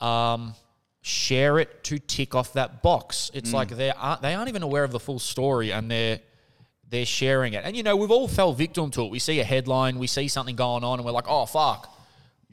[0.00, 0.54] um,
[1.02, 3.30] share it to tick off that box.
[3.34, 3.54] It's mm.
[3.54, 6.20] like they aren't uh, they aren't even aware of the full story and they're
[6.88, 7.62] they're sharing it.
[7.64, 9.10] And you know, we've all fell victim to it.
[9.10, 11.88] We see a headline, we see something going on, and we're like, oh fuck.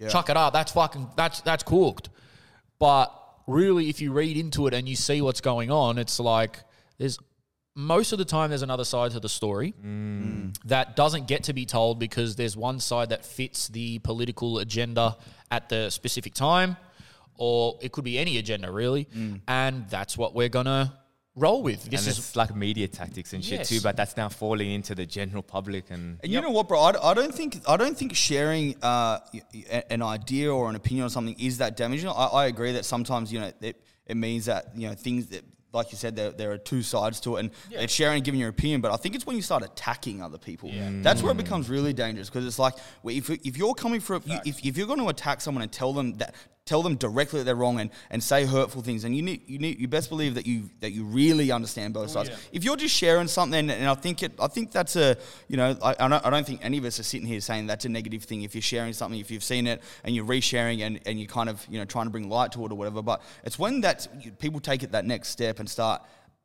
[0.07, 0.53] Chuck it up.
[0.53, 2.09] That's fucking that's that's cooked.
[2.79, 3.13] But
[3.49, 6.59] really, if you read into it and you see what's going on, it's like
[6.97, 7.17] there's
[7.75, 10.55] most of the time there's another side to the story mm.
[10.65, 15.15] that doesn't get to be told because there's one side that fits the political agenda
[15.49, 16.75] at the specific time,
[17.35, 19.39] or it could be any agenda really, mm.
[19.47, 20.98] and that's what we're gonna
[21.35, 21.83] roll with.
[21.85, 23.69] This and is it's like media tactics and shit Yes.
[23.69, 26.79] too, but that's now falling into the general public and And you know what, bro?
[26.79, 30.75] I, I don't think I don't think sharing uh, y- y- an idea or an
[30.75, 32.09] opinion on something is that damaging.
[32.09, 35.43] I, I agree that sometimes you know it, it means that you know things that,
[35.71, 38.39] like you said, there, there are two sides to it, and it's sharing and giving
[38.39, 38.81] your opinion.
[38.81, 40.71] But I think it's when you start attacking other people.
[41.03, 42.73] That's where it becomes really dangerous because it's like
[43.03, 44.15] well, if if you're coming for
[44.45, 46.33] if, if you're going to attack someone and tell them that
[46.69, 49.03] tell them directly that they're wrong and, and say hurtful things.
[49.03, 52.09] And you need you need you best believe that you that you really understand both
[52.11, 52.29] oh, sides.
[52.51, 55.17] If you're just sharing something and I think it I think that's a
[55.47, 57.65] you know I, I, don't, I don't think any of us are sitting here saying
[57.65, 58.43] that's a negative thing.
[58.43, 61.49] If you're sharing something if you've seen it and you're resharing and, and you're kind
[61.49, 64.07] of you know trying to bring light to it or whatever but it's when that
[64.37, 66.03] people take it that next step and start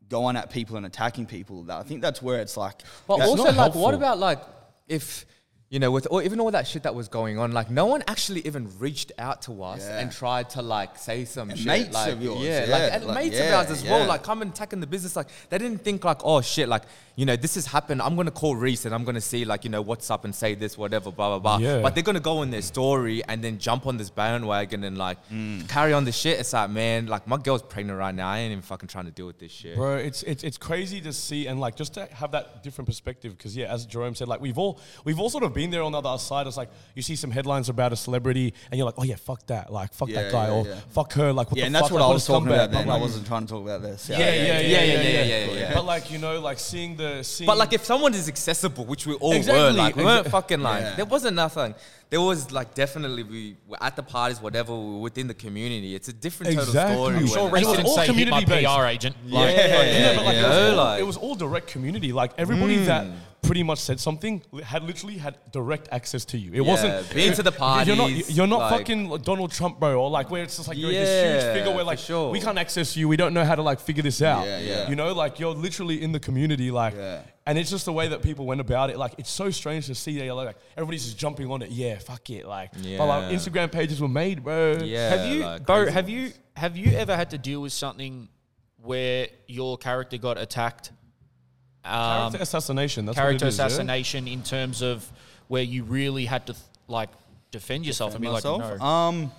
[0.09, 3.31] going at people and attacking people that I think that's where it's like But That's
[3.31, 4.41] also, not like, what about like
[4.89, 5.27] if
[5.75, 8.05] you know, with or even all that shit that was going on, like no one
[8.07, 9.99] actually even reached out to us Yeah.
[9.99, 11.67] and tried to like say some And shit.
[11.67, 14.07] mates like, of yours, yeah, yeah, like and like, mates yeah, of ours as well,
[14.07, 15.17] like come and attacking the business.
[15.17, 16.85] Like they didn't think like, oh shit, like
[17.17, 18.03] you know, this has happened.
[18.03, 20.55] I'm gonna call Reese and I'm gonna see like you know what's up and say
[20.55, 21.65] this, whatever, blah blah blah.
[21.65, 21.81] Yeah.
[21.81, 25.19] But they're gonna go in their story and then jump on this bandwagon and like
[25.29, 25.69] mm.
[25.69, 26.41] carry on the shit.
[26.41, 28.29] It's like, man, like my girl's pregnant right now.
[28.29, 29.77] I ain't even fucking trying to deal with this shit.
[29.77, 33.37] Bro, it's, it's it's crazy to see and like just to have that different perspective
[33.37, 35.93] because yeah, as Jerome said, like we've all we've all sort of been there on
[35.93, 36.49] the other side.
[36.49, 39.47] It's like you see some headlines about a celebrity and you're like, oh yeah, fuck
[39.47, 40.81] that, like fuck Yeah, that guy yeah, or yeah.
[40.91, 42.49] fuck her, like what yeah the and that's fuck, what like, I a was talking
[42.49, 45.03] about then But, I wasn't trying to talk about this Yeah, yeah, yeah, yeah, yeah,
[45.03, 45.75] yeah, yeah, yeah.
[45.75, 49.07] But like you know, like seeing the seeing But like, if someone is accessible, which
[49.07, 50.95] we all were, like, we weren't fucking like, Yeah.
[50.97, 51.75] there wasn't nothing.
[52.11, 55.95] There was like definitely we were at the parties, whatever, we were within the community.
[55.95, 56.95] It's a different Exactly.
[56.97, 57.17] total story.
[57.17, 58.45] I'm sure it's- Reese Reese was didn't all say hit my.
[58.45, 59.17] PR agent.
[59.27, 62.13] Yeah, Like, Yeah, but like, you it, was all, like- it was all direct community.
[62.13, 63.15] Like everybody that Mm.
[63.45, 66.51] Pretty much said something, had literally had direct access to you.
[66.53, 67.53] It wasn't been to the
[67.87, 70.79] You're not, you're not like- fucking Donald Trump, bro, or like where it's just like
[70.79, 72.31] you're this Yeah, huge figure where like sure.
[72.31, 73.09] we can't access you.
[73.09, 74.47] We don't know how to like figure this out.
[74.47, 74.89] Yeah, yeah.
[74.89, 77.23] You know, like you're literally in the community, like, Yeah.
[77.47, 78.97] and it's just the way that people went about it.
[78.99, 81.71] Like it's so strange to see that like everybody's just jumping on it.
[81.71, 82.73] Yeah, fuck it, like.
[82.73, 84.79] But like Instagram pages were made, bro.
[84.83, 85.11] Yeah.
[85.17, 85.91] have you, like crazy.
[85.93, 88.29] Have you have you ever had to deal with something
[88.83, 90.93] where your character got attacked?
[91.85, 91.93] Um,
[92.33, 93.07] Character assassination.
[93.07, 93.67] That's character what it is, yeah?
[93.67, 95.11] assassination in terms of
[95.49, 96.57] where you really had to
[96.89, 97.11] like
[97.51, 98.79] defend yourself and be like, no.
[98.81, 99.31] Um,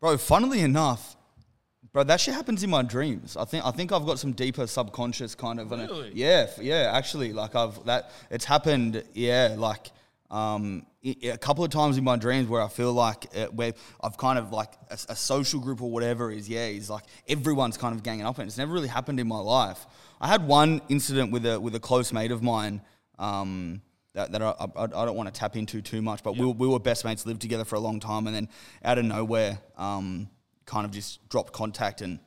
[0.00, 1.16] bro, funnily enough,
[1.92, 3.36] bro, that shit happens in my dreams.
[3.36, 5.70] I think I think I've got some deeper subconscious kind of.
[5.70, 6.12] Really?
[6.14, 6.90] Yeah, yeah.
[6.94, 9.02] Actually, like I've that it's happened.
[9.14, 9.90] Yeah, like.
[10.30, 14.16] Um, a couple of times in my dreams where I feel like uh, where I've
[14.16, 17.96] kind of like a, a social group or whatever is yeah is like everyone's kind
[17.96, 19.86] of ganging up and it's never really happened in my life.
[20.20, 22.82] I had one incident with a with a close mate of mine
[23.18, 23.80] um,
[24.14, 26.52] that, that I, I, I don't want to tap into too much, but we, were-
[26.52, 28.48] we were best mates, lived together for a long time, and then
[28.84, 30.28] out of nowhere, um,
[30.66, 32.18] kind of just dropped contact and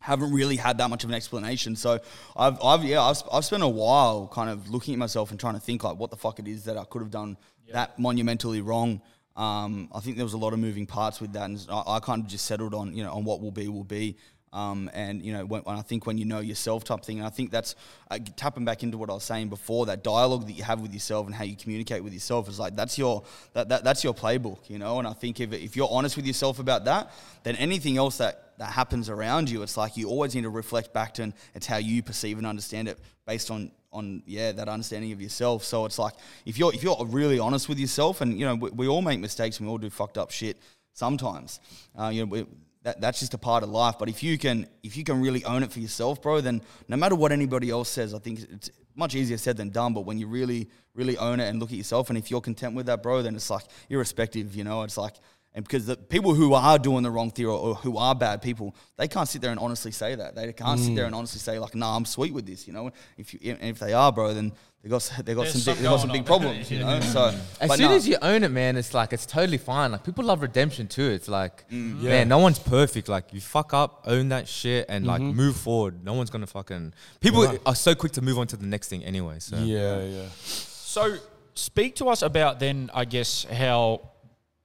[0.00, 1.76] haven't really had that much of an explanation.
[1.76, 2.00] So
[2.36, 5.54] I've, I've yeah, I've, I've spent a while kind of looking at myself and trying
[5.54, 7.36] to think like what the fuck it is that I could have done
[7.74, 9.02] that monumentally wrong.
[9.36, 12.00] Um, I think there was a lot of moving parts with that, and I, I
[12.00, 14.16] kind of just settled on you know on what will be will be.
[14.52, 17.30] Um, and you know, when, I think when you know yourself type thing, and I
[17.30, 17.76] think that's
[18.10, 19.86] uh, tapping back into what I was saying before.
[19.86, 22.74] That dialogue that you have with yourself and how you communicate with yourself is like
[22.74, 23.22] that's your
[23.52, 24.98] that, that that's your playbook, you know.
[24.98, 27.12] And I think if if you're honest with yourself about that,
[27.44, 30.92] then anything else that that happens around you, it's like you always need to reflect
[30.92, 34.68] back to and it's how you perceive and understand it based on on yeah that
[34.68, 35.62] understanding of yourself.
[35.62, 36.14] So it's like
[36.44, 39.20] if you're if you're really honest with yourself, and you know we, we all make
[39.20, 40.58] mistakes and we all do fucked up shit
[40.92, 41.60] sometimes.
[41.96, 42.26] Uh, you know.
[42.26, 42.46] We,
[42.82, 43.96] that, that's just a part of life.
[43.98, 46.96] But if you can if you can really own it for yourself, bro, then no
[46.96, 49.94] matter what anybody else says, I think it's much easier said than done.
[49.94, 52.74] But when you really really own it and look at yourself, and if you're content
[52.74, 54.54] with that, bro, then it's like irrespective.
[54.54, 55.14] You know, it's like
[55.52, 58.40] and because the people who are doing the wrong thing or, or who are bad
[58.40, 60.36] people, they can't sit there and honestly say that.
[60.36, 60.96] They can't sit mm.
[60.96, 63.80] there and honestly say like, "Nah, I'm sweet with this." You know, if you if
[63.80, 64.52] they are, bro, then
[64.82, 66.24] they got they got There's some some big, they got some big on.
[66.26, 66.70] problems.
[66.70, 67.94] You know, so As soon nah.
[67.96, 69.92] as you own it, man, it's like it's totally fine.
[69.92, 71.10] Like people love redemption too.
[71.10, 72.00] It's like, Mm.
[72.02, 72.08] Yeah.
[72.10, 73.08] man, no one's perfect.
[73.08, 75.36] Like you fuck up, own that shit, and like Mm-hmm.
[75.36, 76.02] move forward.
[76.04, 76.94] No one's gonna fucking.
[77.20, 79.38] People are so quick to move on to the next thing anyway.
[79.38, 80.28] So Yeah, yeah.
[80.44, 81.16] So
[81.52, 84.08] speak to us about then, I guess, how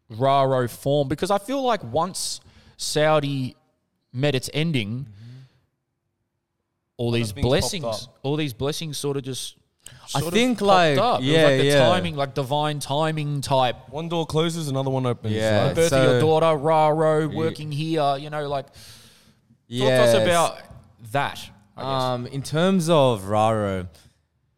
[0.10, 2.40] Raro formed because I feel like once
[2.78, 3.56] Saudi
[4.14, 5.08] met its ending,
[6.98, 9.58] all these blessings, all these blessings, sort of just.
[10.14, 11.22] I think, like, up.
[11.22, 11.90] it yeah, was like the yeah.
[11.90, 13.90] timing, like divine timing type.
[13.90, 15.34] One door closes, another one opens.
[15.34, 15.68] Yeah.
[15.68, 15.76] right?
[15.76, 18.18] Birth so- of your daughter, Raro, working here.
[18.18, 18.74] You know, like talk
[19.70, 20.60] to us about
[21.12, 21.50] that.
[21.78, 23.88] Um, in terms of Raro,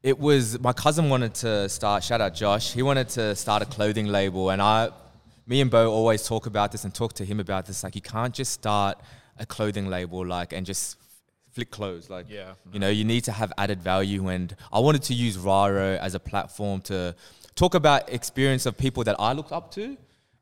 [0.04, 2.04] it was my cousin wanted to start.
[2.04, 2.74] Shout out Josh.
[2.74, 4.90] He wanted to start a clothing label, and I,
[5.48, 7.84] me and Bo always talk about this and talk to him about this.
[7.84, 9.00] Like you can't just start
[9.40, 10.98] a clothing label like and just
[11.58, 12.08] flick clothes.
[12.10, 14.28] Like Yeah, you know, you need to have added value.
[14.28, 17.16] And I wanted to use Raro as a platform to
[17.56, 19.98] talk about experience of people that I looked up to.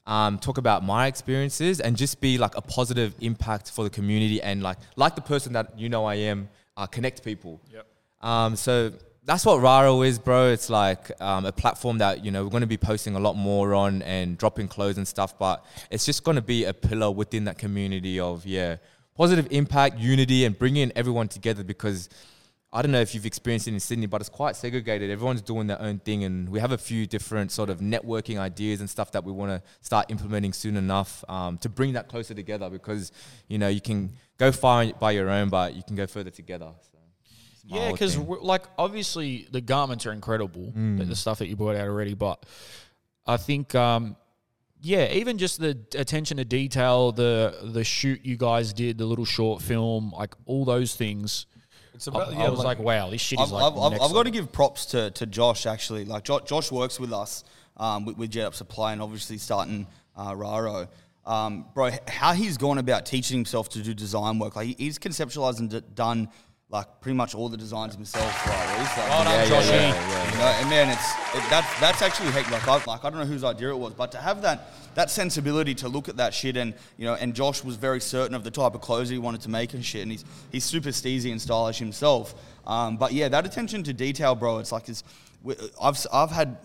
[0.08, 4.40] Um, talk about my experiences and just be like a positive impact for the community
[4.40, 7.60] and like like the person that you know I am, uh, connect people.
[7.74, 7.86] Yep.
[8.22, 8.92] Um, so
[9.24, 10.52] that's what Raro is, bro.
[10.52, 13.36] It's like um, a platform that you know we're going to be posting a lot
[13.36, 15.40] more on and dropping clothes and stuff.
[15.40, 18.78] But it's just going to be a pillar within that community of yeah,
[19.16, 21.64] positive impact, unity, and bringing everyone together.
[21.64, 22.10] Because
[22.72, 25.10] I don't know if you've experienced it in Sydney, but it's quite segregated.
[25.10, 28.80] Everyone's doing their own thing, and we have a few different sort of networking ideas
[28.82, 32.34] and stuff that we want to start implementing soon enough um, to bring that closer
[32.34, 32.70] together.
[32.70, 33.12] Because
[33.48, 36.72] you know you can go far by your own, but you can go further together.
[36.92, 36.96] So.
[37.68, 41.88] Yeah, because like obviously the garments are incredible, the, the stuff that you brought out
[41.88, 42.14] already.
[42.14, 42.46] But
[43.26, 44.16] I think, um,
[44.86, 49.26] yeah, even just the attention to detail, the the shoot you guys did, the little
[49.26, 51.48] short film, like all those things.
[51.96, 53.74] It's I, about I was like, wow, this shit is I've, like.
[53.74, 56.06] I've, I've, I've got to give props to, to Josh actually.
[56.06, 57.44] Like jo- Josh works with us
[57.78, 60.88] um, with, with G'd Up Supply and obviously starting uh, Raro.
[61.26, 64.56] Um, bro, how he's gone about teaching himself to do design work.
[64.56, 66.30] Like he's conceptualized and d- done
[66.70, 68.26] like pretty much all the designs himself.
[68.48, 68.80] Right?
[68.80, 69.70] He's like, Well done, Yeah, yeah, Joshy.
[69.70, 70.32] yeah, yeah.
[70.32, 73.20] you know, and man, it's it, that's that's actually heck, like I, like I don't
[73.20, 76.34] know whose idea it was, but to have that that sensibility to look at that
[76.34, 79.18] shit and you know, and Josh was very certain of the type of clothes he
[79.20, 82.34] wanted to make and shit, and he's he's super steezy and stylish himself.
[82.66, 85.04] Um, but yeah, that attention to detail, bro, it's like it's,
[85.80, 86.58] I've s- I've had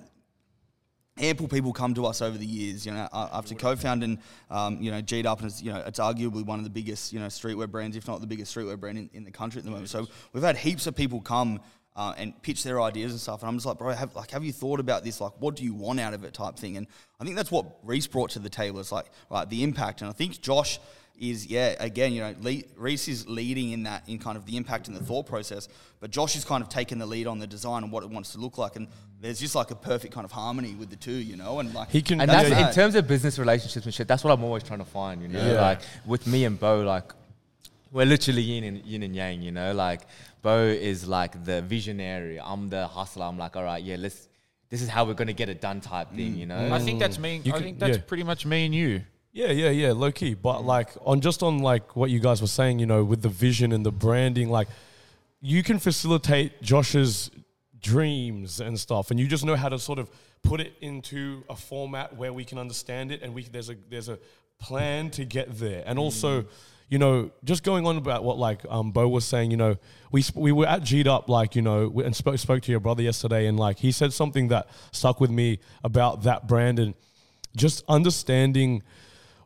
[1.20, 2.84] ample people come to us over the years.
[2.84, 4.18] You know, uh, after co-founding,
[4.50, 7.12] um, you know, G'd Up, and it's, you know, it's arguably one of the biggest,
[7.12, 9.64] you know, streetwear brands, if not the biggest streetwear brand in, in the country at
[9.64, 9.88] the moment.
[9.88, 11.60] So we've had heaps of people come
[11.96, 13.42] uh, and pitch their ideas and stuff.
[13.42, 15.20] And I'm just like, bro, have like, have you thought about this?
[15.20, 16.32] Like, what do you want out of it?
[16.32, 16.76] Type thing.
[16.76, 16.86] And
[17.20, 18.80] I think that's what Reese brought to the table.
[18.80, 20.00] It's like, right, the impact.
[20.00, 20.78] And I think Josh
[21.20, 24.56] is, yeah, again, you know, le- Reese is leading in that, in kind of the
[24.56, 25.68] impact and the thought process.
[26.00, 28.32] But Josh is kind of taking the lead on the design and what it wants
[28.32, 28.76] to look like.
[28.76, 28.88] And
[29.20, 31.60] there's just like a perfect kind of harmony with the two, you know.
[31.60, 32.68] And like, He can- And Yeah, that's yeah.
[32.68, 34.08] in terms of business relationships and shit.
[34.08, 35.20] That's what I'm always trying to find.
[35.20, 35.60] You know, Yeah.
[35.60, 37.12] like with me and Bo, like
[37.92, 39.42] we're literally yin and yin and yang.
[39.42, 40.00] You know, like
[40.40, 42.40] Bo is like the visionary.
[42.40, 43.26] I'm the hustler.
[43.26, 44.26] I'm like, all right, yeah, let's.
[44.70, 46.34] This is how we're gonna get it done, type thing.
[46.34, 46.38] Mm.
[46.38, 46.72] You know.
[46.72, 47.42] I think that's me.
[47.44, 48.02] You I can- think that's yeah.
[48.06, 49.02] pretty much me and you.
[49.32, 50.34] Yeah, yeah, yeah, low key.
[50.34, 53.28] But like on just on like what you guys were saying, you know, with the
[53.28, 54.68] vision and the branding, like
[55.40, 57.30] you can facilitate Josh's
[57.80, 60.10] dreams and stuff, and you just know how to sort of
[60.42, 64.08] put it into a format where we can understand it, and we there's a there's
[64.08, 64.18] a
[64.58, 66.44] plan to get there, and also.
[66.92, 69.52] You know, just going on about what like um, Bo was saying.
[69.52, 69.76] You know,
[70.10, 72.80] we sp- we were at G'd up, like you know, and spoke spoke to your
[72.80, 76.94] brother yesterday, and like he said something that stuck with me about that brand and
[77.54, 78.82] just understanding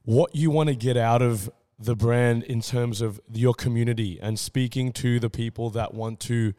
[0.05, 4.39] what you want to get out of the brand in terms of your community and
[4.39, 6.55] speaking to the people that want to,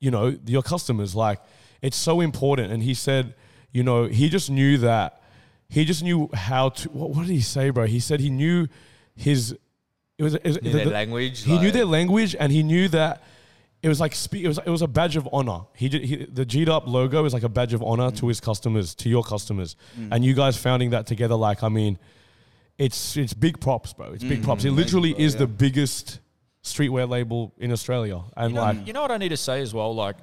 [0.00, 1.14] you know, your customers.
[1.14, 1.40] Like,
[1.82, 2.72] it's so important.
[2.72, 3.34] And he said,
[3.72, 5.22] you know, he just knew that.
[5.68, 6.88] He just knew how to.
[6.90, 7.86] What, what did he say, bro?
[7.86, 8.68] He said he knew
[9.16, 9.56] his.
[10.16, 12.88] It was, it was the- their the- language, He knew their language, and he knew
[12.88, 13.22] that
[13.82, 15.62] it was like spe- it was it was a badge of honor.
[15.74, 18.40] He, did, he the G'd up logo is like a badge of honor to his
[18.40, 20.08] customers, to your customers, mm.
[20.12, 21.34] and you guys founding that together.
[21.34, 21.98] Like, I mean,
[22.78, 24.12] it's it's big props, bro.
[24.12, 24.44] It's big mm-hmm.
[24.44, 24.64] props.
[24.64, 26.20] It literally is the biggest
[26.62, 29.60] streetwear label in Australia, and You know, like, you know what I need to say
[29.60, 29.94] as well?
[29.94, 30.16] Like,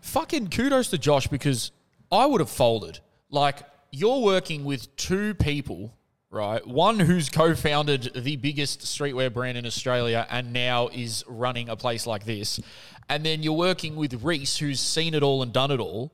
[0.00, 1.70] fucking kudos to Josh because
[2.10, 2.98] I would have folded.
[3.30, 5.94] Like, you're working with two people,
[6.30, 6.66] right?
[6.66, 11.76] One who's co founded the biggest streetwear brand in Australia and now is running a
[11.76, 12.60] place like this.
[13.08, 16.12] And then you're working with Reese, who's seen it all and done it all.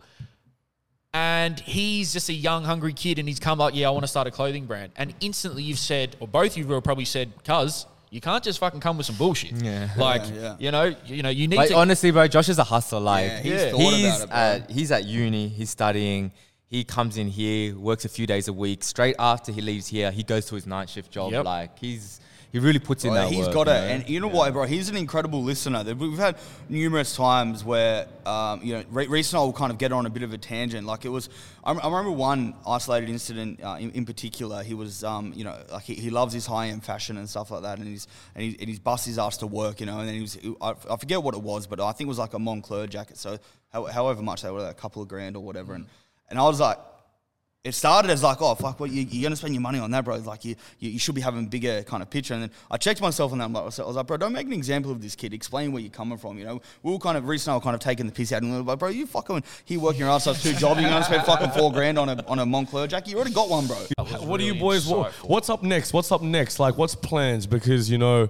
[1.15, 4.09] And he's just a young, hungry kid, and he's come like, "Yeah, I want to
[4.09, 7.33] start a clothing brand." And instantly, you've said, or both of you have probably said,
[7.45, 9.89] "Cuz you can't just fucking come with some bullshit." Yeah.
[9.97, 10.57] like Yeah.
[10.59, 11.77] you know, you know, you need Like to.
[11.77, 13.01] honestly, bro, Josh is a hustler.
[13.01, 13.71] Like Yeah, he's Yeah.
[13.71, 14.37] thought he's about it, bro.
[14.67, 15.49] at he's at uni.
[15.49, 16.33] He's studying.
[16.69, 18.83] He comes in here, works a few days a week.
[18.83, 21.33] Straight after he leaves here, he goes to his night shift job.
[21.33, 21.45] Yep.
[21.45, 22.21] Like he's
[22.57, 23.55] he really puts in Bro, that he's work.
[23.55, 23.77] got it, know?
[23.77, 24.65] and you know what, bro?
[24.65, 25.85] He's an incredible listener.
[25.93, 26.39] We've had
[26.71, 30.07] numerous times where, um, you know, Re- Reese and I will kind of get on
[30.07, 30.87] a bit of a tangent.
[30.87, 31.29] Like it was,
[31.63, 34.63] I, I remember one isolated incident uh, in, in particular.
[34.63, 37.51] He was, um, you know, like he, he loves his high end fashion and stuff
[37.51, 39.99] like that, and he's and, he, and he's bust his ass to work, you know.
[39.99, 42.19] And then he was, I, I forget what it was, but I think it was
[42.19, 43.19] like a Moncler jacket.
[43.19, 43.39] So
[43.71, 45.85] how, however much they were, like a couple of grand or whatever, and
[46.31, 46.79] and I was like
[47.67, 50.05] it started as like, oh fuck, what you, you're gonna spend your money on that,
[50.05, 50.17] bro?
[50.19, 52.33] Like you, you, you should be having a bigger kind of picture.
[52.35, 53.45] And then I checked myself on that.
[53.45, 55.35] I'm like, I was like, bro, don't make an example of this kid.
[55.35, 56.39] Explain where you're coming from.
[56.39, 58.43] You know, we were kind of recently, I were kind of taking the piss out,
[58.43, 60.81] and we were like, bro, you fucking here working your ass off two jobs.
[60.81, 63.11] You're gonna spend fucking four grand on a on a Moncler jacket.
[63.11, 63.77] You already got one, bro.
[64.21, 64.87] what do you really boys?
[64.87, 65.93] What, what's up next?
[65.93, 66.61] What's up next?
[66.61, 67.49] Like, what's plans?
[67.49, 68.29] Because you know,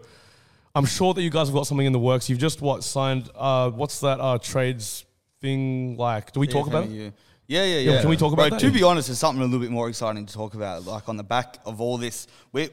[0.75, 2.31] I'm sure that you guys have got something in the works.
[2.31, 3.29] You've just what signed?
[3.35, 5.05] Uh, what's that uh, trades
[5.43, 6.33] thing like?
[6.33, 7.13] Do we talk about it?
[7.49, 8.01] Yeah, yeah, yeah.
[8.01, 8.67] Can we talk about Bro, that?
[8.67, 10.85] To be honest, it's something a little bit more exciting to talk about.
[10.85, 12.71] Like on the back of all this, we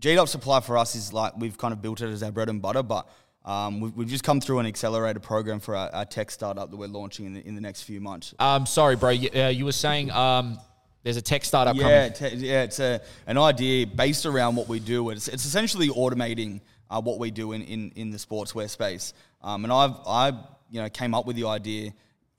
[0.00, 2.60] G'd Supply for us is like we've kind of built it as our bread and
[2.60, 3.08] butter, but
[3.44, 6.76] um, we've, we've just come through an accelerator program for our, our tech startup that
[6.76, 8.34] we're launching in the, in the next few months.
[8.38, 9.10] um, sorry, bro.
[9.10, 10.58] You, uh, you were saying um,
[11.02, 12.38] there's a tech startup Yeah, coming.
[12.38, 15.10] te- yeah, it's a, an idea based around what we do.
[15.10, 19.12] It's, it's essentially automating uh, what we do in, in, in the sportswear space.
[19.42, 20.28] Um, and I've I
[20.70, 21.92] you know came up with the idea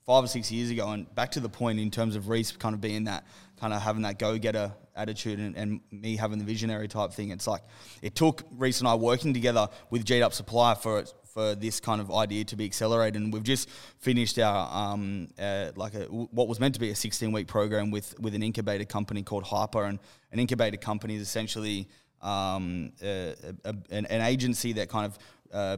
[0.09, 2.73] five or six years ago, and back to the point in terms of Reese kind
[2.73, 3.27] of being that
[3.59, 7.29] kind of having that go getter attitude, and, and me having the visionary type thing.
[7.29, 7.61] It's like
[8.01, 12.01] it took Reese and I working together with G'd Up Supply for for this kind
[12.01, 13.21] of idea to be accelerated.
[13.21, 13.69] And we've just
[13.99, 17.91] finished our um, uh, like a, what was meant to be a 16 week program
[17.91, 19.99] with with an incubator company called Hyper, and
[20.31, 21.87] an incubator company is essentially
[22.23, 25.19] um, a, a, an, an agency that kind of
[25.53, 25.77] uh,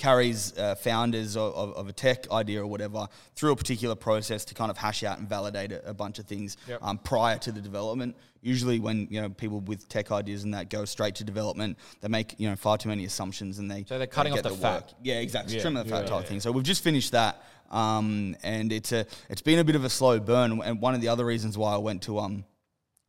[0.00, 3.06] carries uh, founders of, of, of a tech idea or whatever
[3.36, 6.26] through a particular process to kind of hash out and validate a, a bunch of
[6.26, 8.16] things um, prior to the development.
[8.40, 12.08] Usually, when you know people with tech ideas and that go straight to development, they
[12.08, 14.56] make you know far too many assumptions and they So they're cutting off get the
[14.56, 14.74] fat.
[14.74, 14.84] work.
[15.02, 15.56] Yeah, exactly.
[15.56, 16.28] Yeah, Trim the fat yeah, type yeah.
[16.28, 16.40] thing.
[16.40, 19.90] So we've just finished that, um, and it's a it's been a bit of a
[19.90, 20.62] slow burn.
[20.62, 22.44] And one of the other reasons why I went to um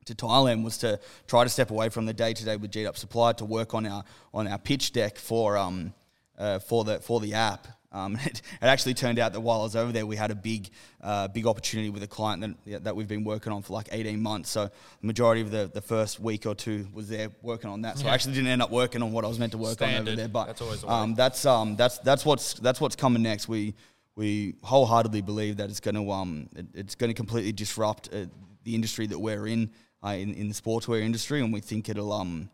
[0.05, 2.85] to Thailand was to try to step away from the day to day with G'd
[2.85, 4.03] Up Supply to work on our
[4.33, 5.93] on our pitch deck for um
[6.41, 7.67] uh, for the for the app.
[7.93, 10.35] Um, it, it actually turned out that while I was over there, we had a
[10.35, 10.69] big
[11.01, 14.21] uh, big opportunity with a client that, that we've been working on for like 18
[14.21, 14.49] months.
[14.49, 17.97] So the majority of the, the first week or two was there working on that.
[17.97, 19.93] So I actually didn't end up working on what I was meant to work on
[19.93, 20.27] over there.
[20.27, 23.47] But That's always the um, that's um that's that's what's that's what's coming next.
[23.47, 23.75] We
[24.15, 28.25] we wholeheartedly believe that it's going to um it, it's going to completely disrupt uh,
[28.63, 29.69] the industry that we're in,
[30.03, 32.49] uh, in in the sportswear industry, and we think it'll um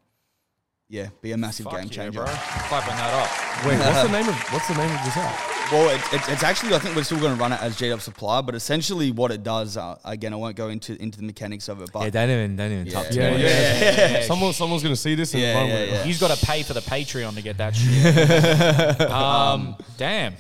[0.90, 2.20] yeah be a massive Fuck game yeah, changer.
[2.20, 2.26] bro.
[2.28, 3.66] Clapping that up.
[3.66, 5.38] Wait, what's the name of what's the name of this app?
[5.70, 7.92] Well, it, it, it's actually I think we're still going to run it as G'd
[7.92, 11.26] Up Supply, but essentially what it does uh, again I won't go into into the
[11.26, 13.44] mechanics of it, but Yeah, don't even don't even talk to Yeah, me.
[13.44, 14.22] yeah.
[14.22, 16.04] Someone, someone's gonna see this and Yeah, run yeah, yeah.
[16.04, 19.02] He's got to pay for the Patreon to get that shit.
[19.12, 20.36] um, damn.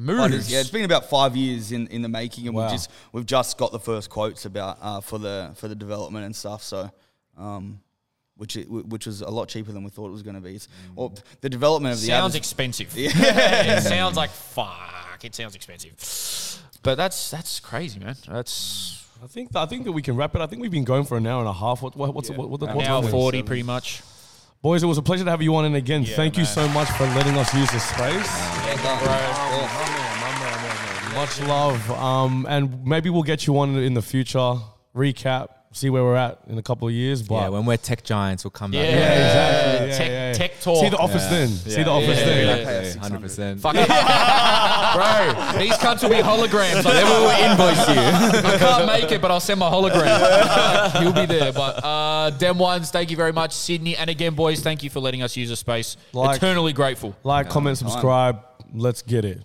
[0.00, 0.48] Moves.
[0.52, 2.62] yeah, it's been about five years in, in the making, and Wow.
[2.66, 6.24] we've just we've just got the first quotes about uh, for the for the development
[6.24, 6.62] and stuff.
[6.62, 6.88] So,
[7.36, 7.80] um,
[8.38, 10.54] which it, which was a lot cheaper than we thought it was going to be.
[10.54, 12.92] It's, well, the development of the sounds app is- expensive.
[12.96, 15.22] it sounds like fuck.
[15.22, 16.62] It sounds expensive.
[16.82, 18.16] But that's that's crazy, man.
[18.26, 20.40] That's I think I think that we can wrap it.
[20.40, 21.82] I think we've been going for an hour and a half.
[21.82, 23.12] What, what, what's what, what, what, an what's hour wrong with it?
[23.12, 24.02] forty, pretty much.
[24.62, 25.64] Boys, it was a pleasure to have you on.
[25.66, 28.28] And again, Yeah, thank you so much for letting us use this space.
[31.14, 31.90] Much love.
[31.92, 34.56] Um, and maybe we'll get you on in the future.
[34.94, 37.22] Recap, see where we're at in a couple of years.
[37.22, 38.80] But Yeah, when we're tech giants, we'll come back.
[38.84, 39.16] Yeah, back.
[39.18, 39.88] exactly.
[39.88, 40.32] Yeah, tech, yeah, yeah.
[40.32, 40.82] tech talk.
[40.84, 41.48] see the office then.
[41.48, 42.58] See the office Yeah, then.
[42.58, 43.60] yeah, Pay Yeah, hundred percent.
[43.60, 43.88] Fuck it.
[43.88, 46.84] Bro, these cunts will be holograms.
[46.84, 48.48] Like, then we'll invoice you.
[48.50, 51.00] I can't make it, but I'll send my hologram.
[51.02, 51.52] He'll be there.
[51.52, 53.52] But uh, Dem Ones, thank you very much.
[53.52, 53.96] Sydney.
[53.96, 55.96] And again, boys, thank you for letting us use the space.
[56.12, 57.14] Like- Eternally grateful.
[57.24, 58.40] Like, comment, subscribe.
[58.74, 59.42] Let's get it.